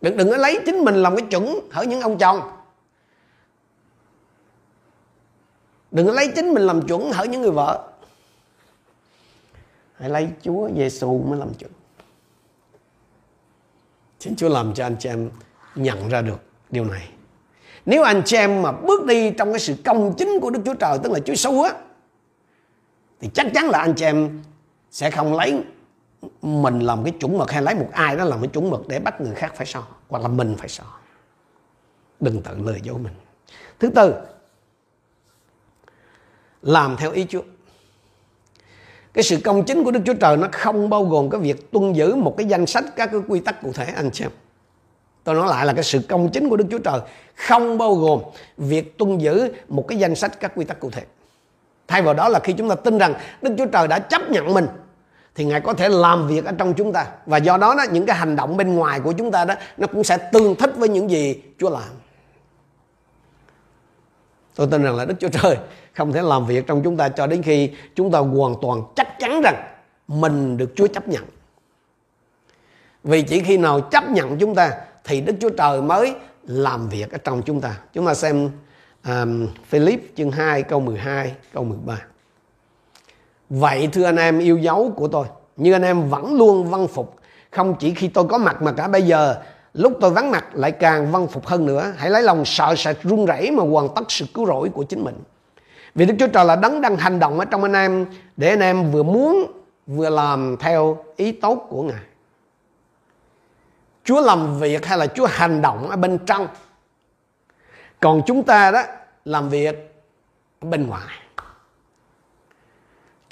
Đừng 0.00 0.16
đừng 0.16 0.30
có 0.30 0.36
lấy 0.36 0.60
chính 0.66 0.84
mình 0.84 0.94
làm 0.94 1.16
cái 1.16 1.26
chuẩn 1.30 1.58
ở 1.70 1.84
những 1.84 2.00
ông 2.00 2.18
chồng. 2.18 2.40
Đừng 5.90 6.06
có 6.06 6.12
lấy 6.12 6.32
chính 6.36 6.54
mình 6.54 6.62
làm 6.62 6.86
chuẩn 6.86 7.10
ở 7.12 7.24
những 7.24 7.42
người 7.42 7.50
vợ. 7.50 7.92
Hãy 9.94 10.10
lấy 10.10 10.28
Chúa 10.42 10.68
Giêsu 10.76 11.18
mới 11.18 11.38
làm 11.38 11.54
chuẩn. 11.54 11.72
Xin 14.20 14.36
Chúa 14.36 14.48
làm 14.48 14.74
cho 14.74 14.86
anh 14.86 14.96
chị 14.98 15.08
em 15.08 15.30
nhận 15.74 16.08
ra 16.08 16.22
được 16.22 16.38
điều 16.70 16.84
này. 16.84 17.13
Nếu 17.86 18.02
anh 18.02 18.22
chị 18.24 18.36
em 18.36 18.62
mà 18.62 18.72
bước 18.72 19.06
đi 19.06 19.30
trong 19.30 19.52
cái 19.52 19.60
sự 19.60 19.74
công 19.84 20.14
chính 20.18 20.38
của 20.42 20.50
Đức 20.50 20.60
Chúa 20.64 20.74
Trời, 20.74 20.98
tức 21.02 21.12
là 21.12 21.18
Chúa 21.18 21.34
Giêsu 21.34 21.62
á, 21.62 21.72
thì 23.20 23.30
chắc 23.34 23.46
chắn 23.54 23.68
là 23.68 23.78
anh 23.78 23.94
chị 23.94 24.04
em 24.04 24.42
sẽ 24.90 25.10
không 25.10 25.34
lấy 25.34 25.62
mình 26.42 26.80
làm 26.80 27.04
cái 27.04 27.12
chuẩn 27.20 27.38
mực 27.38 27.50
hay 27.50 27.62
lấy 27.62 27.74
một 27.74 27.88
ai 27.92 28.16
đó 28.16 28.24
làm 28.24 28.40
cái 28.40 28.48
chuẩn 28.48 28.70
mực 28.70 28.88
để 28.88 28.98
bắt 28.98 29.20
người 29.20 29.34
khác 29.34 29.52
phải 29.56 29.66
so, 29.66 29.86
hoặc 30.08 30.22
là 30.22 30.28
mình 30.28 30.56
phải 30.58 30.68
so. 30.68 30.84
Đừng 32.20 32.42
tự 32.42 32.58
lừa 32.58 32.76
dối 32.82 32.98
mình. 32.98 33.12
Thứ 33.78 33.90
tư, 33.90 34.14
làm 36.62 36.96
theo 36.96 37.12
ý 37.12 37.26
Chúa. 37.28 37.42
Cái 39.12 39.24
sự 39.24 39.38
công 39.44 39.64
chính 39.64 39.84
của 39.84 39.90
Đức 39.90 40.00
Chúa 40.06 40.14
Trời 40.14 40.36
nó 40.36 40.48
không 40.52 40.90
bao 40.90 41.04
gồm 41.04 41.30
cái 41.30 41.40
việc 41.40 41.70
tuân 41.70 41.92
giữ 41.92 42.14
một 42.14 42.34
cái 42.38 42.46
danh 42.46 42.66
sách 42.66 42.84
các 42.96 43.06
cái 43.12 43.20
quy 43.28 43.40
tắc 43.40 43.62
cụ 43.62 43.72
thể, 43.72 43.84
anh 43.84 44.10
em 44.20 44.30
tôi 45.24 45.34
nói 45.34 45.48
lại 45.48 45.66
là 45.66 45.72
cái 45.72 45.84
sự 45.84 46.00
công 46.08 46.28
chính 46.28 46.48
của 46.48 46.56
Đức 46.56 46.66
Chúa 46.70 46.78
Trời. 46.78 47.00
Không 47.34 47.78
bao 47.78 47.94
gồm 47.94 48.20
việc 48.56 48.98
tuân 48.98 49.18
giữ 49.18 49.52
một 49.68 49.84
cái 49.88 49.98
danh 49.98 50.14
sách 50.14 50.40
các 50.40 50.52
quy 50.56 50.64
tắc 50.64 50.80
cụ 50.80 50.90
thể. 50.90 51.02
Thay 51.88 52.02
vào 52.02 52.14
đó 52.14 52.28
là 52.28 52.38
khi 52.38 52.52
chúng 52.52 52.68
ta 52.68 52.74
tin 52.74 52.98
rằng 52.98 53.14
Đức 53.42 53.54
Chúa 53.58 53.66
Trời 53.66 53.88
đã 53.88 53.98
chấp 53.98 54.30
nhận 54.30 54.54
mình, 54.54 54.66
thì 55.34 55.44
ngài 55.44 55.60
có 55.60 55.72
thể 55.72 55.88
làm 55.88 56.28
việc 56.28 56.44
ở 56.44 56.52
trong 56.58 56.74
chúng 56.74 56.92
ta. 56.92 57.06
Và 57.26 57.38
do 57.38 57.56
đó 57.56 57.74
đó, 57.74 57.84
những 57.92 58.06
cái 58.06 58.16
hành 58.16 58.36
động 58.36 58.56
bên 58.56 58.74
ngoài 58.74 59.00
của 59.00 59.12
chúng 59.12 59.30
ta 59.30 59.44
đó, 59.44 59.54
nó 59.76 59.86
cũng 59.86 60.04
sẽ 60.04 60.18
tương 60.32 60.56
thích 60.56 60.70
với 60.76 60.88
những 60.88 61.10
gì 61.10 61.42
Chúa 61.58 61.70
làm. 61.70 61.82
Tôi 64.56 64.66
tin 64.70 64.82
rằng 64.82 64.96
là 64.96 65.04
Đức 65.04 65.14
Chúa 65.20 65.28
Trời 65.28 65.56
không 65.92 66.12
thể 66.12 66.22
làm 66.22 66.46
việc 66.46 66.66
trong 66.66 66.82
chúng 66.82 66.96
ta 66.96 67.08
cho 67.08 67.26
đến 67.26 67.42
khi 67.42 67.70
chúng 67.94 68.10
ta 68.10 68.18
hoàn 68.18 68.54
toàn 68.62 68.82
chắc 68.96 69.18
chắn 69.18 69.40
rằng 69.44 69.64
mình 70.08 70.56
được 70.56 70.72
Chúa 70.76 70.86
chấp 70.86 71.08
nhận. 71.08 71.24
Vì 73.04 73.22
chỉ 73.22 73.40
khi 73.40 73.56
nào 73.56 73.80
chấp 73.80 74.10
nhận 74.10 74.38
chúng 74.38 74.54
ta 74.54 74.70
thì 75.04 75.20
Đức 75.20 75.34
Chúa 75.40 75.50
Trời 75.50 75.82
mới 75.82 76.14
làm 76.42 76.88
việc 76.88 77.12
ở 77.12 77.18
trong 77.18 77.42
chúng 77.42 77.60
ta 77.60 77.78
chúng 77.92 78.06
ta 78.06 78.14
xem 78.14 78.50
um, 79.06 79.48
Philip 79.68 80.12
chương 80.16 80.30
2 80.30 80.62
câu 80.62 80.80
12 80.80 81.34
câu 81.52 81.64
13 81.64 81.98
Vậy 83.50 83.88
thưa 83.92 84.04
anh 84.04 84.16
em 84.16 84.38
yêu 84.38 84.58
dấu 84.58 84.92
của 84.96 85.08
tôi, 85.08 85.26
như 85.56 85.72
anh 85.72 85.82
em 85.82 86.08
vẫn 86.08 86.34
luôn 86.34 86.70
văn 86.70 86.88
phục, 86.88 87.16
không 87.50 87.74
chỉ 87.78 87.94
khi 87.94 88.08
tôi 88.08 88.24
có 88.28 88.38
mặt 88.38 88.62
mà 88.62 88.72
cả 88.72 88.88
bây 88.88 89.02
giờ, 89.02 89.36
lúc 89.74 89.92
tôi 90.00 90.10
vắng 90.10 90.30
mặt 90.30 90.46
lại 90.52 90.72
càng 90.72 91.12
văn 91.12 91.26
phục 91.26 91.46
hơn 91.46 91.66
nữa. 91.66 91.92
Hãy 91.96 92.10
lấy 92.10 92.22
lòng 92.22 92.44
sợ 92.44 92.74
sệt 92.76 92.96
run 93.02 93.26
rẩy 93.26 93.50
mà 93.50 93.62
hoàn 93.62 93.88
tất 93.94 94.04
sự 94.08 94.24
cứu 94.34 94.46
rỗi 94.46 94.68
của 94.68 94.82
chính 94.82 95.04
mình. 95.04 95.14
Vì 95.94 96.06
Đức 96.06 96.14
Chúa 96.18 96.26
Trời 96.26 96.44
là 96.44 96.56
đấng 96.56 96.80
đang 96.80 96.96
hành 96.96 97.18
động 97.18 97.38
ở 97.38 97.44
trong 97.44 97.62
anh 97.62 97.72
em 97.72 98.06
để 98.36 98.48
anh 98.48 98.60
em 98.60 98.90
vừa 98.90 99.02
muốn 99.02 99.52
vừa 99.86 100.10
làm 100.10 100.56
theo 100.60 100.98
ý 101.16 101.32
tốt 101.32 101.66
của 101.68 101.82
Ngài. 101.82 102.02
Chúa 104.04 104.20
làm 104.20 104.58
việc 104.58 104.86
hay 104.86 104.98
là 104.98 105.06
Chúa 105.06 105.26
hành 105.26 105.62
động 105.62 105.90
ở 105.90 105.96
bên 105.96 106.18
trong. 106.26 106.48
Còn 108.00 108.22
chúng 108.26 108.42
ta 108.42 108.70
đó 108.70 108.82
làm 109.24 109.48
việc 109.48 109.94
ở 110.60 110.68
bên 110.68 110.86
ngoài 110.86 111.18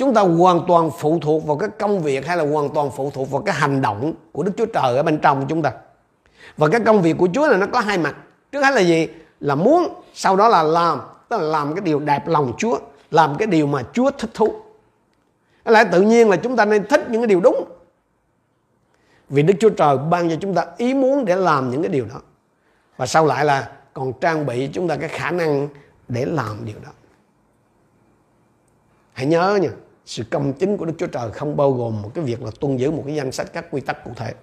chúng 0.02 0.14
ta 0.14 0.20
hoàn 0.20 0.60
toàn 0.68 0.90
phụ 0.98 1.18
thuộc 1.22 1.46
vào 1.46 1.56
cái 1.56 1.68
công 1.78 2.00
việc 2.00 2.26
hay 2.26 2.36
là 2.36 2.44
hoàn 2.44 2.68
toàn 2.74 2.90
phụ 2.96 3.10
thuộc 3.14 3.30
vào 3.30 3.42
cái 3.42 3.54
hành 3.54 3.82
động 3.82 4.12
của 4.32 4.42
Đức 4.42 4.52
Chúa 4.56 4.66
Trời 4.66 4.96
ở 4.96 5.02
bên 5.02 5.18
trong 5.18 5.46
chúng 5.48 5.62
ta. 5.62 5.72
Và 6.56 6.68
cái 6.68 6.80
công 6.86 7.02
việc 7.02 7.16
của 7.18 7.28
Chúa 7.34 7.48
là 7.48 7.56
nó 7.56 7.66
có 7.66 7.80
hai 7.80 7.98
mặt. 7.98 8.16
Trước 8.52 8.64
hết 8.64 8.74
là 8.74 8.80
gì? 8.80 9.08
Là 9.40 9.54
muốn, 9.54 10.02
sau 10.14 10.36
đó 10.36 10.48
là 10.48 10.62
làm. 10.62 11.00
Tức 11.28 11.36
là 11.40 11.42
làm 11.42 11.74
cái 11.74 11.80
điều 11.80 12.00
đẹp 12.00 12.28
lòng 12.28 12.52
Chúa. 12.58 12.78
Làm 13.10 13.36
cái 13.38 13.46
điều 13.46 13.66
mà 13.66 13.82
Chúa 13.92 14.10
thích 14.10 14.30
thú. 14.34 14.54
Lẽ 15.64 15.84
tự 15.92 16.00
nhiên 16.00 16.28
là 16.30 16.36
chúng 16.36 16.56
ta 16.56 16.64
nên 16.64 16.86
thích 16.86 17.10
những 17.10 17.20
cái 17.20 17.26
điều 17.26 17.40
đúng. 17.40 17.64
Vì 19.32 19.42
Đức 19.42 19.54
Chúa 19.60 19.70
Trời 19.70 19.98
ban 19.98 20.30
cho 20.30 20.36
chúng 20.40 20.54
ta 20.54 20.66
ý 20.76 20.94
muốn 20.94 21.24
để 21.24 21.36
làm 21.36 21.70
những 21.70 21.82
cái 21.82 21.88
điều 21.88 22.06
đó. 22.06 22.20
Và 22.96 23.06
sau 23.06 23.26
lại 23.26 23.44
là 23.44 23.72
còn 23.94 24.12
trang 24.20 24.46
bị 24.46 24.70
chúng 24.72 24.88
ta 24.88 24.96
cái 24.96 25.08
khả 25.08 25.30
năng 25.30 25.68
để 26.08 26.24
làm 26.24 26.64
điều 26.64 26.78
đó. 26.84 26.90
Hãy 29.12 29.26
nhớ 29.26 29.58
nha, 29.62 29.68
sự 30.04 30.24
công 30.30 30.52
chính 30.52 30.76
của 30.76 30.84
Đức 30.84 30.92
Chúa 30.98 31.06
Trời 31.06 31.30
không 31.30 31.56
bao 31.56 31.72
gồm 31.72 32.02
một 32.02 32.10
cái 32.14 32.24
việc 32.24 32.42
là 32.42 32.50
tuân 32.60 32.76
giữ 32.76 32.90
một 32.90 33.02
cái 33.06 33.14
danh 33.14 33.32
sách 33.32 33.52
các 33.52 33.66
quy 33.70 33.80
tắc 33.80 34.04
cụ 34.04 34.12
thể. 34.16 34.34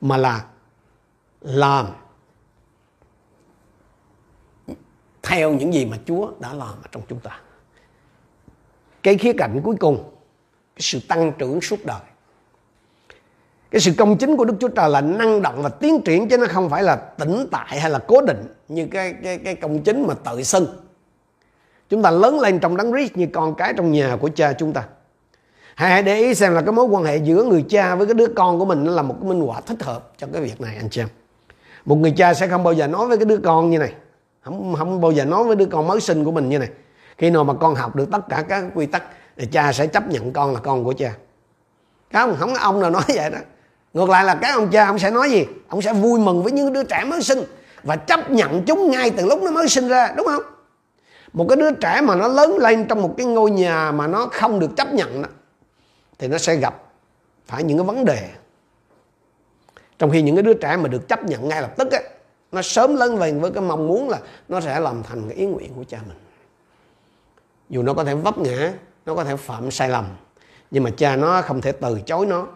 Mà 0.00 0.16
là 0.16 0.44
làm 1.40 1.86
theo 5.22 5.52
những 5.52 5.74
gì 5.74 5.86
mà 5.86 5.98
Chúa 6.06 6.32
đã 6.40 6.52
làm 6.52 6.74
ở 6.82 6.88
trong 6.92 7.02
chúng 7.08 7.20
ta. 7.20 7.40
Cái 9.02 9.18
khía 9.18 9.32
cạnh 9.32 9.60
cuối 9.64 9.76
cùng, 9.80 9.96
cái 10.74 10.80
sự 10.80 11.00
tăng 11.08 11.32
trưởng 11.38 11.60
suốt 11.60 11.78
đời. 11.84 12.00
Cái 13.72 13.80
sự 13.80 13.92
công 13.98 14.16
chính 14.16 14.36
của 14.36 14.44
Đức 14.44 14.54
Chúa 14.60 14.68
Trời 14.68 14.88
là 14.90 15.00
năng 15.00 15.42
động 15.42 15.62
và 15.62 15.68
tiến 15.68 16.00
triển 16.00 16.28
chứ 16.28 16.38
nó 16.38 16.46
không 16.48 16.70
phải 16.70 16.82
là 16.82 16.96
tĩnh 16.96 17.46
tại 17.50 17.80
hay 17.80 17.90
là 17.90 17.98
cố 17.98 18.20
định 18.20 18.46
như 18.68 18.86
cái 18.90 19.14
cái 19.24 19.38
cái 19.38 19.54
công 19.54 19.82
chính 19.82 20.06
mà 20.06 20.14
tự 20.14 20.42
xưng 20.42 20.66
Chúng 21.88 22.02
ta 22.02 22.10
lớn 22.10 22.40
lên 22.40 22.58
trong 22.58 22.76
đấng 22.76 22.92
Christ 22.92 23.16
như 23.16 23.26
con 23.32 23.54
cái 23.54 23.74
trong 23.76 23.92
nhà 23.92 24.16
của 24.20 24.30
cha 24.34 24.52
chúng 24.52 24.72
ta. 24.72 24.84
Hãy 25.74 26.02
để 26.02 26.18
ý 26.18 26.34
xem 26.34 26.54
là 26.54 26.60
cái 26.60 26.72
mối 26.72 26.84
quan 26.84 27.04
hệ 27.04 27.16
giữa 27.16 27.44
người 27.44 27.64
cha 27.68 27.94
với 27.94 28.06
cái 28.06 28.14
đứa 28.14 28.26
con 28.26 28.58
của 28.58 28.64
mình 28.64 28.84
nó 28.84 28.92
là 28.92 29.02
một 29.02 29.16
cái 29.20 29.28
minh 29.28 29.40
họa 29.40 29.60
thích 29.60 29.82
hợp 29.82 30.12
cho 30.18 30.26
cái 30.32 30.42
việc 30.42 30.60
này 30.60 30.76
anh 30.76 30.88
chị 30.90 31.00
em. 31.00 31.08
Một 31.84 31.96
người 31.96 32.10
cha 32.16 32.34
sẽ 32.34 32.48
không 32.48 32.62
bao 32.62 32.74
giờ 32.74 32.86
nói 32.86 33.06
với 33.06 33.16
cái 33.16 33.24
đứa 33.24 33.38
con 33.38 33.70
như 33.70 33.78
này. 33.78 33.92
Không, 34.40 34.74
không 34.78 35.00
bao 35.00 35.12
giờ 35.12 35.24
nói 35.24 35.44
với 35.44 35.56
đứa 35.56 35.66
con 35.66 35.88
mới 35.88 36.00
sinh 36.00 36.24
của 36.24 36.32
mình 36.32 36.48
như 36.48 36.58
này. 36.58 36.68
khi 37.18 37.30
nào 37.30 37.44
mà 37.44 37.54
con 37.54 37.74
học 37.74 37.96
được 37.96 38.08
tất 38.12 38.28
cả 38.28 38.44
các 38.48 38.64
quy 38.74 38.86
tắc 38.86 39.02
thì 39.36 39.46
cha 39.46 39.72
sẽ 39.72 39.86
chấp 39.86 40.08
nhận 40.08 40.32
con 40.32 40.54
là 40.54 40.60
con 40.60 40.84
của 40.84 40.92
cha 40.92 41.12
không 42.12 42.36
không 42.38 42.52
có 42.54 42.58
ông 42.60 42.80
nào 42.80 42.90
nói 42.90 43.02
vậy 43.08 43.30
đó 43.30 43.38
ngược 43.94 44.08
lại 44.08 44.24
là 44.24 44.38
các 44.42 44.54
ông 44.54 44.70
cha 44.70 44.86
ông 44.86 44.98
sẽ 44.98 45.10
nói 45.10 45.30
gì? 45.30 45.46
Ông 45.68 45.82
sẽ 45.82 45.92
vui 45.92 46.20
mừng 46.20 46.42
với 46.42 46.52
những 46.52 46.72
đứa 46.72 46.84
trẻ 46.84 47.04
mới 47.04 47.22
sinh 47.22 47.38
và 47.82 47.96
chấp 47.96 48.30
nhận 48.30 48.64
chúng 48.66 48.90
ngay 48.90 49.10
từ 49.10 49.26
lúc 49.26 49.42
nó 49.42 49.50
mới 49.50 49.68
sinh 49.68 49.88
ra 49.88 50.12
đúng 50.16 50.26
không? 50.26 50.42
Một 51.32 51.46
cái 51.48 51.56
đứa 51.56 51.72
trẻ 51.72 52.00
mà 52.00 52.14
nó 52.14 52.28
lớn 52.28 52.56
lên 52.58 52.88
trong 52.88 53.02
một 53.02 53.14
cái 53.16 53.26
ngôi 53.26 53.50
nhà 53.50 53.92
mà 53.92 54.06
nó 54.06 54.28
không 54.32 54.60
được 54.60 54.70
chấp 54.76 54.94
nhận 54.94 55.22
đó, 55.22 55.28
thì 56.18 56.28
nó 56.28 56.38
sẽ 56.38 56.56
gặp 56.56 56.82
phải 57.46 57.62
những 57.62 57.78
cái 57.78 57.84
vấn 57.84 58.04
đề. 58.04 58.28
Trong 59.98 60.10
khi 60.10 60.22
những 60.22 60.36
cái 60.36 60.42
đứa 60.42 60.54
trẻ 60.54 60.76
mà 60.76 60.88
được 60.88 61.08
chấp 61.08 61.24
nhận 61.24 61.48
ngay 61.48 61.62
lập 61.62 61.74
tức 61.76 61.92
á 61.92 62.00
nó 62.52 62.62
sớm 62.62 62.96
lớn 62.96 63.18
lên 63.18 63.40
với 63.40 63.50
cái 63.50 63.62
mong 63.62 63.88
muốn 63.88 64.08
là 64.08 64.18
nó 64.48 64.60
sẽ 64.60 64.80
làm 64.80 65.02
thành 65.02 65.28
cái 65.28 65.38
ý 65.38 65.46
nguyện 65.46 65.72
của 65.76 65.84
cha 65.88 65.98
mình. 66.08 66.18
Dù 67.68 67.82
nó 67.82 67.94
có 67.94 68.04
thể 68.04 68.14
vấp 68.14 68.38
ngã 68.38 68.72
nó 69.06 69.14
có 69.14 69.24
thể 69.24 69.36
phạm 69.36 69.70
sai 69.70 69.88
lầm 69.88 70.04
nhưng 70.70 70.82
mà 70.82 70.90
cha 70.96 71.16
nó 71.16 71.42
không 71.42 71.60
thể 71.60 71.72
từ 71.72 72.00
chối 72.06 72.26
nó 72.26 72.46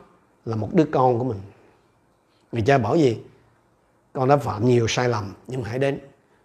là 0.47 0.57
một 0.57 0.69
đứa 0.73 0.85
con 0.93 1.19
của 1.19 1.25
mình. 1.25 1.41
Người 2.53 2.63
cha 2.67 2.79
bảo 2.79 2.97
gì? 2.97 3.19
Con 4.13 4.29
đã 4.29 4.37
phạm 4.37 4.67
nhiều 4.67 4.89
sai 4.89 5.09
lầm, 5.09 5.35
nhưng 5.47 5.65
hãy 5.65 5.79
đến, 5.79 5.99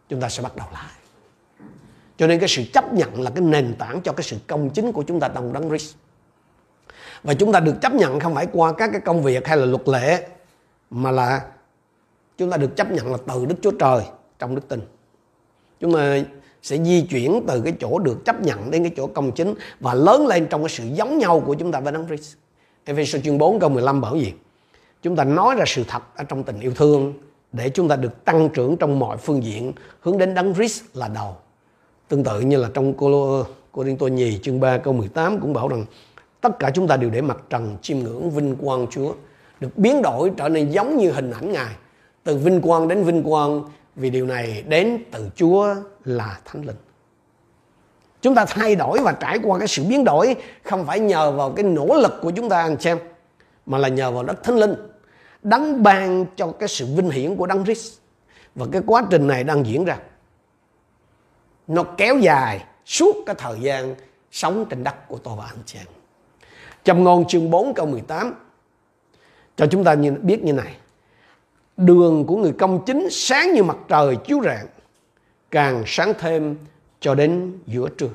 chúng 0.10 0.22
ta 0.22 0.30
sẽ 0.30 0.44
bắt 0.44 0.56
đầu 0.56 0.68
lại. 0.74 0.92
Cho 2.18 2.28
nên 2.28 2.40
cái 2.40 2.50
sự 2.50 2.64
chấp 2.74 2.94
nhận 2.94 3.22
là 3.22 3.32
cái 3.32 3.44
nền 3.44 3.76
tảng 3.80 4.02
cho 4.02 4.14
cái 4.14 4.24
sự 4.24 4.38
công 4.48 4.70
chính 4.70 4.92
của 4.92 5.04
chúng 5.04 5.20
ta 5.20 5.28
trong 5.28 5.54
đấng 5.54 5.70
Christ. 5.70 5.96
Và 7.24 7.34
chúng 7.34 7.52
ta 7.52 7.60
được 7.60 7.76
chấp 7.82 7.94
nhận 7.94 8.20
không 8.20 8.36
phải 8.36 8.48
qua 8.54 8.74
các 8.74 8.90
cái 8.92 9.02
công 9.02 9.24
việc 9.24 9.48
hay 9.48 9.58
là 9.58 9.66
luật 9.66 9.88
lệ, 9.88 10.28
mà 10.90 11.12
là 11.12 11.46
chúng 12.38 12.52
ta 12.52 12.58
được 12.58 12.76
chấp 12.76 12.92
nhận 12.92 13.12
là 13.12 13.18
từ 13.28 13.46
Đức 13.46 13.56
Chúa 13.62 13.72
Trời 13.72 14.04
trong 14.40 14.56
đức 14.56 14.68
tin. 14.68 14.82
Chúng 15.80 15.94
ta 15.94 16.18
sẽ 16.62 16.78
di 16.78 17.02
chuyển 17.02 17.44
từ 17.48 17.62
cái 17.62 17.74
chỗ 17.80 18.00
được 18.00 18.26
chấp 18.26 18.42
nhận 18.42 18.72
đến 18.72 18.84
cái 18.84 18.94
chỗ 18.98 19.08
công 19.08 19.32
chính 19.32 19.54
và 19.80 19.94
lớn 19.94 20.28
lên 20.28 20.48
trong 20.50 20.62
cái 20.62 20.70
sự 20.70 20.84
giống 20.94 21.18
nhau 21.18 21.44
của 21.46 21.54
chúng 21.54 21.72
ta 21.72 21.80
với 21.80 21.94
Đấng 21.94 22.08
Christ. 22.08 22.36
Ephesians 22.86 23.26
chương 23.26 23.38
4 23.38 23.60
câu 23.60 23.70
15 23.70 24.02
bảo 24.02 24.16
gì? 24.16 24.34
Chúng 25.02 25.16
ta 25.16 25.24
nói 25.24 25.56
ra 25.56 25.64
sự 25.68 25.84
thật 25.88 26.04
ở 26.16 26.24
trong 26.24 26.44
tình 26.44 26.60
yêu 26.60 26.72
thương 26.76 27.14
để 27.52 27.70
chúng 27.70 27.88
ta 27.88 27.96
được 27.96 28.26
tăng 28.26 28.50
trưởng 28.54 28.78
trong 28.78 29.00
mọi 29.00 29.18
phương 29.18 29.44
diện 29.44 29.74
hướng 30.00 30.18
đến 30.18 30.34
Đấng 30.34 30.54
Christ 30.54 30.84
là 30.94 31.08
đầu. 31.08 31.36
Tương 32.08 32.24
tự 32.24 32.42
như 32.42 32.58
là 32.58 32.70
trong 32.74 32.94
Cô 32.94 33.44
Cô 33.72 33.84
Đinh 33.84 33.98
Tô 33.98 34.08
Nhì 34.08 34.38
chương 34.38 34.60
3 34.60 34.78
câu 34.78 34.94
18 34.94 35.40
cũng 35.40 35.54
bảo 35.54 35.68
rằng, 35.68 35.86
tất 36.42 36.60
cả 36.60 36.72
chúng 36.74 36.88
ta 36.88 36.98
đều 36.98 37.10
để 37.10 37.22
mặt 37.22 37.38
trần 37.50 37.78
chiêm 37.82 38.00
ngưỡng 38.00 38.32
vinh 38.32 38.56
quang 38.56 38.88
Chúa, 38.88 39.14
được 39.60 39.78
biến 39.78 40.02
đổi 40.02 40.32
trở 40.38 40.50
nên 40.50 40.70
giống 40.70 40.98
như 40.98 41.12
hình 41.12 41.32
ảnh 41.32 41.52
Ngài, 41.52 41.76
từ 42.24 42.38
vinh 42.38 42.62
quang 42.62 42.88
đến 42.88 43.04
vinh 43.04 43.24
quang, 43.24 43.64
vì 43.96 44.10
điều 44.10 44.26
này 44.26 44.64
đến 44.68 44.98
từ 45.12 45.30
Chúa 45.36 45.76
là 46.06 46.40
Thánh 46.46 46.66
Linh. 46.66 46.76
Chúng 48.22 48.36
ta 48.36 48.46
thay 48.46 48.76
đổi 48.76 49.00
và 49.00 49.12
trải 49.12 49.40
qua 49.44 49.60
cái 49.60 49.68
sự 49.68 49.84
biến 49.84 50.04
đổi, 50.04 50.36
không 50.64 50.86
phải 50.86 51.00
nhờ 51.00 51.32
vào 51.32 51.52
cái 51.52 51.64
nỗ 51.64 51.88
lực 52.02 52.14
của 52.22 52.32
chúng 52.32 52.50
ta, 52.50 52.62
anh 52.62 52.80
xem 52.80 52.98
mà 53.66 53.78
là 53.78 53.88
nhờ 53.88 54.12
vào 54.12 54.24
đất 54.24 54.44
Thánh 54.44 54.58
Linh 54.58 54.76
đấng 55.44 55.84
ban 55.84 56.26
cho 56.36 56.52
cái 56.60 56.70
sự 56.70 56.86
vinh 56.96 57.10
hiển 57.10 57.36
của 57.36 57.46
đấng 57.46 57.64
Christ. 57.64 57.94
Và 58.56 58.66
cái 58.72 58.82
quá 58.86 59.08
trình 59.10 59.28
này 59.28 59.44
đang 59.44 59.66
diễn 59.66 59.86
ra. 59.86 59.98
Nó 61.68 61.84
kéo 61.84 62.18
dài 62.18 62.66
suốt 62.86 63.16
cái 63.26 63.36
thời 63.40 63.60
gian 63.60 63.96
sống 64.32 64.66
trên 64.70 64.84
đất 64.84 65.08
của 65.08 65.18
tôi 65.18 65.36
và 65.38 65.46
anh 65.46 65.64
chị 65.66 65.80
em. 65.80 65.88
Trong 66.84 67.04
ngôn 67.04 67.28
chương 67.28 67.50
4 67.50 67.74
câu 67.74 67.86
18 67.86 68.34
cho 69.56 69.66
chúng 69.72 69.84
ta 69.84 69.96
biết 70.22 70.44
như 70.44 70.54
này. 70.54 70.76
Đường 71.78 72.26
của 72.26 72.38
người 72.38 72.54
công 72.60 72.86
chính 72.86 73.08
sáng 73.12 73.54
như 73.54 73.64
mặt 73.64 73.78
trời 73.88 74.16
chiếu 74.16 74.42
rạng, 74.44 74.68
càng 75.52 75.84
sáng 75.88 76.14
thêm 76.20 76.58
cho 77.02 77.16
đến 77.16 77.60
giữa 77.68 77.90
trưa. 77.98 78.10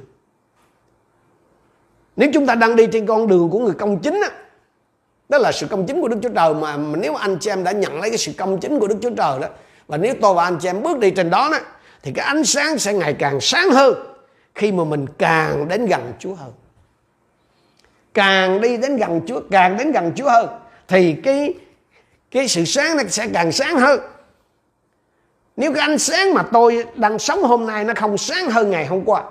Nếu 2.17 2.31
chúng 2.35 2.47
ta 2.47 2.55
đang 2.55 2.77
đi 2.77 2.87
trên 2.87 3.07
con 3.07 3.29
đường 3.29 3.51
của 3.51 3.59
người 3.59 3.75
công 3.79 3.99
chính 4.01 4.21
á 4.23 4.31
đó 5.29 5.39
là 5.39 5.53
sự 5.53 5.67
công 5.67 5.87
chính 5.87 6.01
của 6.01 6.09
Đức 6.09 6.19
Chúa 6.23 6.29
Trời. 6.29 6.55
Mà, 6.55 6.77
mà 6.77 6.99
nếu 6.99 7.15
anh 7.15 7.39
chị 7.41 7.51
em 7.51 7.65
đã 7.65 7.73
nhận 7.73 8.01
lấy 8.01 8.11
cái 8.11 8.19
sự 8.19 8.33
công 8.39 8.61
chính 8.61 8.79
của 8.79 8.87
Đức 8.87 8.97
Chúa 9.03 9.11
Trời 9.11 9.41
đó 9.41 9.49
và 9.87 9.97
nếu 9.97 10.15
tôi 10.21 10.35
và 10.35 10.45
anh 10.45 10.59
chị 10.61 10.69
em 10.69 10.83
bước 10.83 10.99
đi 10.99 11.11
trên 11.11 11.31
đó 11.31 11.49
đó 11.53 11.59
thì 12.03 12.13
cái 12.13 12.27
ánh 12.27 12.45
sáng 12.45 12.79
sẽ 12.79 12.93
ngày 12.93 13.15
càng 13.19 13.41
sáng 13.41 13.71
hơn 13.71 13.95
khi 14.55 14.73
mà 14.73 14.85
mình 14.85 15.07
càng 15.19 15.69
đến 15.69 15.87
gần 15.87 16.13
Chúa 16.19 16.35
hơn. 16.35 16.53
Càng 18.15 18.61
đi 18.61 18.77
đến 18.77 18.97
gần 18.97 19.21
Chúa 19.27 19.41
càng 19.51 19.77
đến 19.77 19.93
gần 19.93 20.13
Chúa 20.17 20.31
hơn 20.31 20.49
thì 20.89 21.17
cái 21.25 21.55
cái 22.31 22.49
sự 22.49 22.65
sáng 22.65 22.97
nó 22.97 23.03
sẽ 23.09 23.27
càng 23.35 23.53
sáng 23.53 23.77
hơn 23.77 24.01
nếu 25.57 25.73
cái 25.73 25.81
ánh 25.81 25.99
sáng 25.99 26.35
mà 26.35 26.43
tôi 26.53 26.85
đang 26.95 27.19
sống 27.19 27.43
hôm 27.43 27.67
nay 27.67 27.85
nó 27.85 27.93
không 27.97 28.19
sáng 28.19 28.51
hơn 28.51 28.71
ngày 28.71 28.87
hôm 28.87 29.05
qua, 29.05 29.25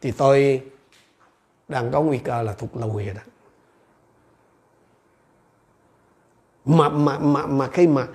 thì 0.00 0.10
tôi 0.10 0.62
đang 1.68 1.90
có 1.90 2.00
nguy 2.02 2.18
cơ 2.18 2.42
là 2.42 2.52
thuộc 2.52 2.76
lùi 2.76 3.04
rồi 3.04 3.14
đó. 3.14 3.22
Mà 6.64 6.88
mà 6.88 7.18
mà 7.18 7.46
mà 7.46 7.66
khi 7.66 7.86
mà 7.86 8.06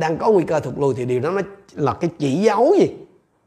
đang 0.00 0.18
có 0.18 0.30
nguy 0.30 0.44
cơ 0.44 0.60
thụt 0.60 0.74
lùi 0.78 0.94
thì 0.94 1.04
điều 1.04 1.20
đó 1.20 1.30
nó 1.30 1.40
là 1.72 1.92
cái 1.92 2.10
chỉ 2.18 2.36
dấu 2.36 2.74
gì? 2.78 2.86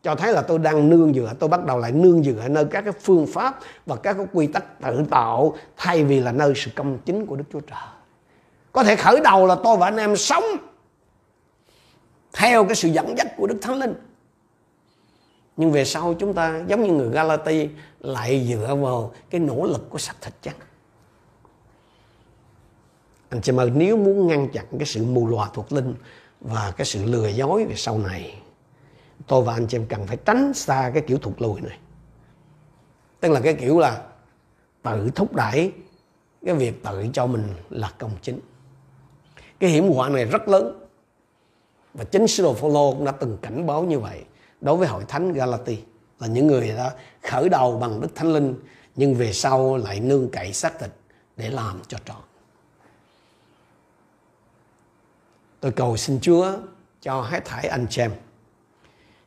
Cho 0.04 0.16
thấy 0.16 0.34
là 0.34 0.42
tôi 0.42 0.60
đang 0.60 0.90
nương 0.90 1.14
dựa, 1.14 1.34
tôi 1.40 1.50
bắt 1.50 1.66
đầu 1.66 1.80
lại 1.80 1.92
nương 1.92 2.24
dựa 2.24 2.48
nơi 2.48 2.66
các 2.66 2.82
cái 2.82 2.94
phương 3.02 3.28
pháp 3.28 3.60
và 3.86 3.96
các 3.96 4.14
cái 4.14 4.26
quy 4.34 4.48
tắc 4.48 4.82
tự 4.82 5.04
tạo 5.10 5.56
thay 5.78 6.04
vì 6.04 6.20
là 6.20 6.32
nơi 6.32 6.54
sự 6.56 6.72
công 6.76 6.98
chính 7.06 7.26
của 7.26 7.36
Đức 7.36 7.44
Chúa 7.54 7.60
Trời. 7.60 7.80
Có 8.72 8.84
thể 8.84 8.96
khởi 8.96 9.20
đầu 9.24 9.48
là 9.48 9.56
tôi 9.64 9.78
và 9.78 9.88
anh 9.88 9.98
em 9.98 10.16
sống 10.16 10.44
theo 12.36 12.66
cái 12.66 12.76
sự 12.76 12.88
dẫn 12.88 13.18
dắt 13.18 13.28
của 13.38 13.48
Đức 13.48 13.58
Thánh 13.62 13.80
Linh. 13.80 13.94
Nhưng 15.58 15.72
về 15.72 15.86
sau 15.86 16.14
chúng 16.20 16.34
ta, 16.34 16.64
giống 16.68 16.84
như 16.84 16.94
người 16.94 17.10
Galati, 17.10 17.70
lại 18.00 18.48
dựa 18.50 18.76
vào 18.76 19.12
cái 19.30 19.42
nỗ 19.42 19.66
lực 19.66 19.90
của 19.90 19.98
xác 19.98 20.22
thịt 20.22 20.34
chắc 20.42 20.56
anh 23.30 23.42
chị 23.42 23.52
em 23.58 23.80
nếu 23.80 23.98
muốn 23.98 24.28
ngăn 24.28 24.50
chặn 24.50 24.66
cái 24.80 24.86
sự 24.86 25.06
mù 25.06 25.28
lòa 25.28 25.50
thuộc 25.54 25.72
linh 25.72 25.96
và 26.42 26.74
cái 26.78 26.86
sự 26.86 27.06
lừa 27.06 27.28
dối 27.28 27.66
về 27.66 27.76
sau 27.76 27.98
này, 27.98 28.42
tôi 29.28 29.44
và 29.44 29.54
anh 29.54 29.68
chị 29.68 29.78
em 29.78 29.86
cần 29.86 30.08
phải 30.08 30.18
tránh 30.18 30.54
xa 30.54 30.92
cái 30.94 31.04
kiểu 31.08 31.18
thuộc 31.18 31.42
lùi 31.42 31.62
này. 31.62 31.78
Tức 33.20 33.32
là 33.32 33.40
cái 33.40 33.54
kiểu 33.54 33.80
là 33.80 34.02
tự 34.84 35.10
thúc 35.16 35.36
đẩy 35.36 35.72
cái 36.46 36.56
việc 36.56 36.84
tự 36.84 37.08
cho 37.14 37.28
mình 37.28 37.44
là 37.70 37.92
công 37.98 38.12
chính. 38.22 38.40
Cái 39.60 39.70
hiểm 39.70 39.94
họa 39.94 40.10
này 40.10 40.26
rất 40.26 40.48
lớn 40.48 40.85
và 41.98 42.04
chính 42.04 42.28
sứ 42.28 42.44
đồ 42.44 42.54
Phaolô 42.54 42.92
cũng 42.92 43.06
đã 43.06 43.12
từng 43.12 43.38
cảnh 43.42 43.66
báo 43.66 43.84
như 43.84 44.00
vậy. 44.00 44.24
Đối 44.62 44.78
với 44.78 44.88
hội 44.88 45.04
thánh 45.08 45.34
Galati 45.34 45.80
là 46.20 46.28
những 46.28 46.48
người 46.48 46.68
đã 46.68 46.96
khởi 47.22 47.50
đầu 47.50 47.78
bằng 47.78 48.02
đức 48.02 48.16
thánh 48.16 48.34
linh, 48.34 48.56
nhưng 48.96 49.16
về 49.16 49.34
sau 49.34 49.78
lại 49.78 50.00
nương 50.00 50.30
cậy 50.30 50.54
xác 50.54 50.80
thịt 50.80 50.90
để 51.38 51.50
làm 51.50 51.82
cho 51.88 51.98
trọn. 52.06 52.22
Tôi 55.60 55.72
cầu 55.72 55.98
xin 55.98 56.20
Chúa 56.22 56.58
cho 57.02 57.22
hết 57.22 57.46
thảy 57.46 57.68
anh 57.68 57.88
chị 57.90 58.02
em, 58.02 58.12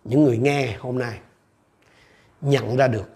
những 0.05 0.25
người 0.25 0.39
nghe 0.39 0.77
hôm 0.77 0.99
nay, 0.99 1.19
nhận 2.41 2.77
ra 2.77 2.89
được 2.89 3.11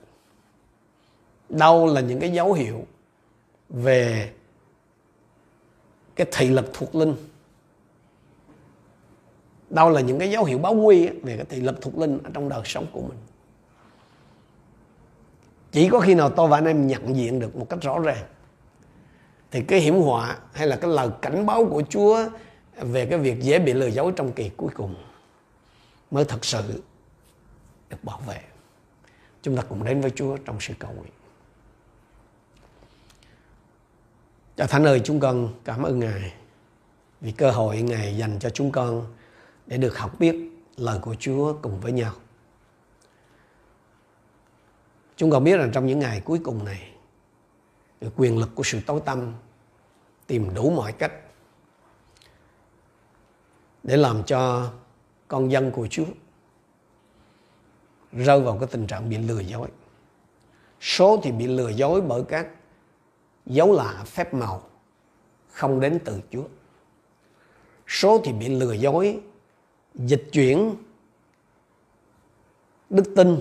đâu 1.48 1.86
là 1.86 2.00
những 2.00 2.20
cái 2.20 2.32
dấu 2.32 2.52
hiệu 2.52 2.86
về 3.68 4.32
cái 6.16 6.26
thị 6.32 6.48
lực 6.48 6.70
thuộc 6.72 6.94
linh 6.94 7.14
đâu 9.72 9.90
là 9.90 10.00
những 10.00 10.18
cái 10.18 10.30
dấu 10.30 10.44
hiệu 10.44 10.58
báo 10.58 10.74
nguy 10.74 11.08
về 11.08 11.36
cái 11.36 11.46
thị 11.48 11.60
lực 11.60 11.82
thuộc 11.82 11.98
linh 11.98 12.18
ở 12.24 12.30
trong 12.34 12.48
đời 12.48 12.62
sống 12.64 12.86
của 12.92 13.00
mình 13.00 13.18
chỉ 15.72 15.88
có 15.88 16.00
khi 16.00 16.14
nào 16.14 16.30
tôi 16.30 16.48
và 16.48 16.56
anh 16.58 16.64
em 16.64 16.86
nhận 16.86 17.16
diện 17.16 17.38
được 17.38 17.56
một 17.56 17.66
cách 17.70 17.82
rõ 17.82 17.98
ràng 17.98 18.24
thì 19.50 19.62
cái 19.62 19.80
hiểm 19.80 19.94
họa 19.94 20.38
hay 20.52 20.66
là 20.66 20.76
cái 20.76 20.90
lời 20.90 21.08
cảnh 21.22 21.46
báo 21.46 21.66
của 21.70 21.82
Chúa 21.88 22.28
về 22.76 23.06
cái 23.06 23.18
việc 23.18 23.40
dễ 23.40 23.58
bị 23.58 23.72
lừa 23.72 23.86
dối 23.86 24.12
trong 24.16 24.32
kỳ 24.32 24.50
cuối 24.56 24.70
cùng 24.74 24.94
mới 26.10 26.24
thật 26.24 26.44
sự 26.44 26.82
được 27.90 28.04
bảo 28.04 28.20
vệ. 28.26 28.40
Chúng 29.42 29.56
ta 29.56 29.62
cùng 29.62 29.84
đến 29.84 30.00
với 30.00 30.10
Chúa 30.10 30.36
trong 30.36 30.56
sự 30.60 30.74
cầu 30.78 30.90
nguyện. 30.92 31.12
Cha 34.56 34.66
Thánh 34.66 34.84
ơi, 34.84 35.00
chúng 35.04 35.20
con 35.20 35.48
cảm 35.64 35.82
ơn 35.82 35.98
Ngài 35.98 36.32
vì 37.20 37.32
cơ 37.32 37.50
hội 37.50 37.82
Ngài 37.82 38.16
dành 38.16 38.38
cho 38.38 38.50
chúng 38.50 38.70
con 38.70 39.06
để 39.66 39.76
được 39.76 39.98
học 39.98 40.20
biết 40.20 40.36
lời 40.76 40.98
của 41.02 41.14
Chúa 41.14 41.54
cùng 41.62 41.80
với 41.80 41.92
nhau. 41.92 42.12
Chúng 45.16 45.30
con 45.30 45.44
biết 45.44 45.56
rằng 45.56 45.70
trong 45.72 45.86
những 45.86 45.98
ngày 45.98 46.20
cuối 46.20 46.40
cùng 46.44 46.64
này, 46.64 46.92
quyền 48.16 48.38
lực 48.38 48.48
của 48.54 48.62
sự 48.62 48.80
tối 48.86 49.00
tâm 49.04 49.32
tìm 50.26 50.54
đủ 50.54 50.70
mọi 50.70 50.92
cách 50.92 51.12
để 53.82 53.96
làm 53.96 54.24
cho 54.24 54.72
con 55.28 55.52
dân 55.52 55.70
của 55.70 55.86
Chúa 55.90 56.04
rơi 58.12 58.40
vào 58.40 58.58
cái 58.58 58.68
tình 58.72 58.86
trạng 58.86 59.08
bị 59.08 59.18
lừa 59.18 59.40
dối. 59.40 59.68
Số 60.80 61.20
thì 61.22 61.32
bị 61.32 61.46
lừa 61.46 61.68
dối 61.68 62.00
bởi 62.00 62.22
các 62.28 62.48
dấu 63.46 63.72
lạ 63.72 64.04
phép 64.06 64.34
màu 64.34 64.62
không 65.52 65.80
đến 65.80 65.98
từ 66.04 66.20
Chúa. 66.30 66.44
Số 67.86 68.20
thì 68.24 68.32
bị 68.32 68.48
lừa 68.48 68.72
dối, 68.72 69.20
dịch 69.94 70.28
chuyển 70.32 70.76
đức 72.90 73.12
tin 73.16 73.38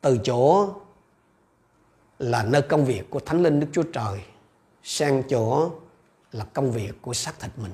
từ 0.00 0.18
chỗ 0.24 0.68
là 2.18 2.42
nơi 2.42 2.62
công 2.62 2.84
việc 2.84 3.10
của 3.10 3.20
Thánh 3.20 3.42
Linh 3.42 3.60
Đức 3.60 3.66
Chúa 3.72 3.82
Trời 3.82 4.20
sang 4.82 5.22
chỗ 5.28 5.70
là 6.32 6.44
công 6.44 6.72
việc 6.72 6.92
của 7.02 7.14
xác 7.14 7.40
thịt 7.40 7.50
mình. 7.56 7.72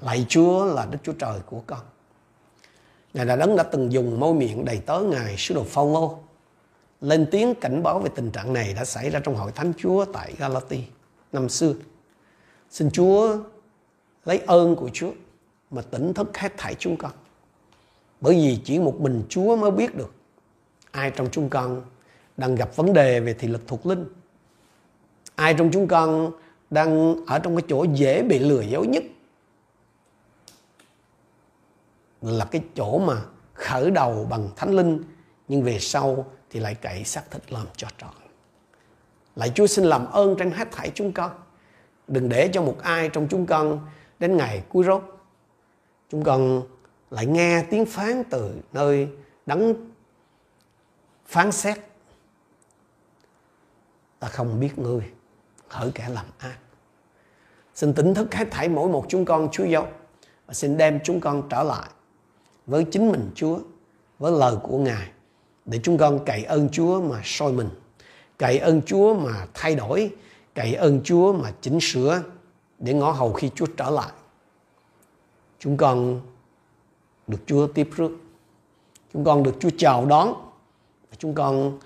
Lạy 0.00 0.26
Chúa 0.28 0.64
là 0.64 0.86
Đức 0.86 0.98
Chúa 1.02 1.12
Trời 1.12 1.40
của 1.46 1.62
con. 1.66 1.80
Ngài 3.14 3.26
đã 3.26 3.36
đấng 3.36 3.56
đã 3.56 3.62
từng 3.62 3.92
dùng 3.92 4.20
môi 4.20 4.34
miệng 4.34 4.64
đầy 4.64 4.78
tớ 4.86 5.00
Ngài, 5.00 5.34
sứ 5.38 5.54
đồ 5.54 5.64
Phaolô, 5.64 6.18
lên 7.00 7.26
tiếng 7.30 7.54
cảnh 7.54 7.82
báo 7.82 7.98
về 7.98 8.10
tình 8.14 8.30
trạng 8.30 8.52
này 8.52 8.74
đã 8.74 8.84
xảy 8.84 9.10
ra 9.10 9.20
trong 9.24 9.36
hội 9.36 9.52
thánh 9.52 9.72
Chúa 9.78 10.04
tại 10.04 10.34
Galati 10.38 10.84
năm 11.32 11.48
xưa. 11.48 11.74
Xin 12.70 12.90
Chúa 12.90 13.38
lấy 14.24 14.38
ơn 14.38 14.76
của 14.76 14.90
Chúa 14.92 15.10
mà 15.70 15.82
tỉnh 15.82 16.14
thức 16.14 16.38
hết 16.38 16.52
thảy 16.56 16.74
chúng 16.78 16.96
con. 16.96 17.12
Bởi 18.20 18.34
vì 18.34 18.60
chỉ 18.64 18.78
một 18.78 19.00
mình 19.00 19.22
Chúa 19.28 19.56
mới 19.56 19.70
biết 19.70 19.96
được 19.96 20.14
ai 20.90 21.10
trong 21.10 21.28
chúng 21.32 21.48
con 21.48 21.82
đang 22.36 22.54
gặp 22.54 22.76
vấn 22.76 22.92
đề 22.92 23.20
về 23.20 23.34
thị 23.34 23.48
lực 23.48 23.62
thuộc 23.66 23.86
linh. 23.86 24.04
Ai 25.34 25.54
trong 25.54 25.70
chúng 25.72 25.88
con 25.88 26.30
đang 26.70 27.16
ở 27.26 27.38
trong 27.38 27.56
cái 27.56 27.64
chỗ 27.68 27.86
dễ 27.94 28.22
bị 28.22 28.38
lừa 28.38 28.60
dối 28.60 28.86
nhất 28.86 29.04
là 32.22 32.44
cái 32.44 32.62
chỗ 32.74 32.98
mà 32.98 33.22
khởi 33.54 33.90
đầu 33.90 34.26
bằng 34.30 34.48
thánh 34.56 34.74
linh, 34.74 35.02
nhưng 35.48 35.62
về 35.62 35.78
sau 35.78 36.26
thì 36.50 36.60
lại 36.60 36.74
cậy 36.74 37.04
xác 37.04 37.30
thịt 37.30 37.52
làm 37.52 37.66
cho 37.76 37.88
trọn. 37.98 38.14
Lại 39.36 39.52
Chúa 39.54 39.66
xin 39.66 39.84
làm 39.84 40.06
ơn 40.06 40.36
trên 40.38 40.50
hết 40.50 40.68
thảy 40.72 40.90
chúng 40.94 41.12
con. 41.12 41.30
Đừng 42.08 42.28
để 42.28 42.50
cho 42.52 42.62
một 42.62 42.76
ai 42.82 43.08
trong 43.08 43.26
chúng 43.30 43.46
con 43.46 43.86
đến 44.18 44.36
ngày 44.36 44.62
cuối 44.68 44.84
rốt. 44.84 45.15
Chúng 46.10 46.24
con 46.24 46.62
lại 47.10 47.26
nghe 47.26 47.62
tiếng 47.70 47.86
phán 47.86 48.22
từ 48.30 48.54
nơi 48.72 49.08
đấng 49.46 49.74
phán 51.26 51.52
xét. 51.52 51.78
Ta 54.18 54.28
không 54.28 54.60
biết 54.60 54.78
ngươi, 54.78 55.04
hỡi 55.68 55.90
kẻ 55.94 56.08
làm 56.08 56.26
ác. 56.38 56.58
Xin 57.74 57.94
tỉnh 57.94 58.14
thức 58.14 58.34
hết 58.34 58.48
thảy 58.50 58.68
mỗi 58.68 58.88
một 58.88 59.06
chúng 59.08 59.24
con 59.24 59.48
Chúa 59.52 59.64
dấu 59.64 59.86
và 60.46 60.54
xin 60.54 60.76
đem 60.76 61.00
chúng 61.04 61.20
con 61.20 61.48
trở 61.50 61.62
lại 61.62 61.90
với 62.66 62.84
chính 62.84 63.12
mình 63.12 63.30
Chúa, 63.34 63.58
với 64.18 64.32
lời 64.32 64.56
của 64.62 64.78
Ngài 64.78 65.10
để 65.64 65.80
chúng 65.82 65.98
con 65.98 66.24
cậy 66.24 66.44
ơn 66.44 66.68
Chúa 66.68 67.00
mà 67.00 67.20
soi 67.24 67.52
mình, 67.52 67.68
cậy 68.38 68.58
ơn 68.58 68.82
Chúa 68.82 69.14
mà 69.14 69.46
thay 69.54 69.74
đổi, 69.74 70.10
cậy 70.54 70.74
ơn 70.74 71.00
Chúa 71.04 71.32
mà 71.32 71.52
chỉnh 71.60 71.78
sửa 71.80 72.22
để 72.78 72.94
ngõ 72.94 73.10
hầu 73.10 73.32
khi 73.32 73.50
Chúa 73.54 73.66
trở 73.76 73.90
lại. 73.90 74.10
Chúng 75.66 75.76
con 75.76 76.20
được 77.26 77.38
Chúa 77.46 77.66
tiếp 77.66 77.88
rước. 77.96 78.10
Chúng 79.12 79.24
con 79.24 79.42
được 79.42 79.54
Chúa 79.60 79.70
chào 79.78 80.06
đón. 80.06 80.34
Chúng 81.18 81.34
con 81.34 81.78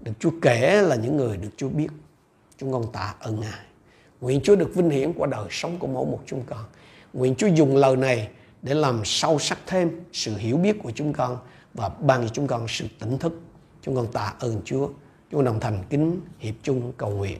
được 0.00 0.12
Chúa 0.18 0.30
kể 0.42 0.82
là 0.82 0.96
những 0.96 1.16
người 1.16 1.36
được 1.36 1.48
Chúa 1.56 1.68
biết. 1.68 1.88
Chúng 2.58 2.72
con 2.72 2.92
tạ 2.92 3.14
ơn 3.20 3.40
Ngài. 3.40 3.60
Nguyện 4.20 4.40
Chúa 4.44 4.56
được 4.56 4.74
vinh 4.74 4.90
hiển 4.90 5.12
qua 5.12 5.26
đời 5.26 5.46
sống 5.50 5.78
của 5.78 5.86
mỗi 5.86 6.06
một 6.06 6.20
chúng 6.26 6.42
con. 6.46 6.64
Nguyện 7.12 7.34
Chúa 7.34 7.46
dùng 7.46 7.76
lời 7.76 7.96
này 7.96 8.28
để 8.62 8.74
làm 8.74 9.00
sâu 9.04 9.38
sắc 9.38 9.58
thêm 9.66 10.00
sự 10.12 10.36
hiểu 10.36 10.56
biết 10.56 10.76
của 10.82 10.90
chúng 10.90 11.12
con 11.12 11.38
và 11.74 11.88
ban 11.88 12.22
cho 12.22 12.28
chúng 12.28 12.46
con 12.46 12.66
sự 12.68 12.86
tỉnh 13.00 13.18
thức. 13.18 13.40
Chúng 13.82 13.96
con 13.96 14.12
tạ 14.12 14.34
ơn 14.38 14.60
Chúa. 14.64 14.86
Chúng 15.30 15.38
con 15.38 15.44
đồng 15.44 15.60
thành 15.60 15.84
kính 15.90 16.20
hiệp 16.38 16.54
chung 16.62 16.92
cầu 16.96 17.10
nguyện 17.10 17.38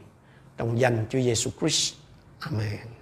trong 0.56 0.80
danh 0.80 1.06
Chúa 1.10 1.20
Giêsu 1.20 1.50
Christ. 1.60 1.94
Amen. 2.38 3.01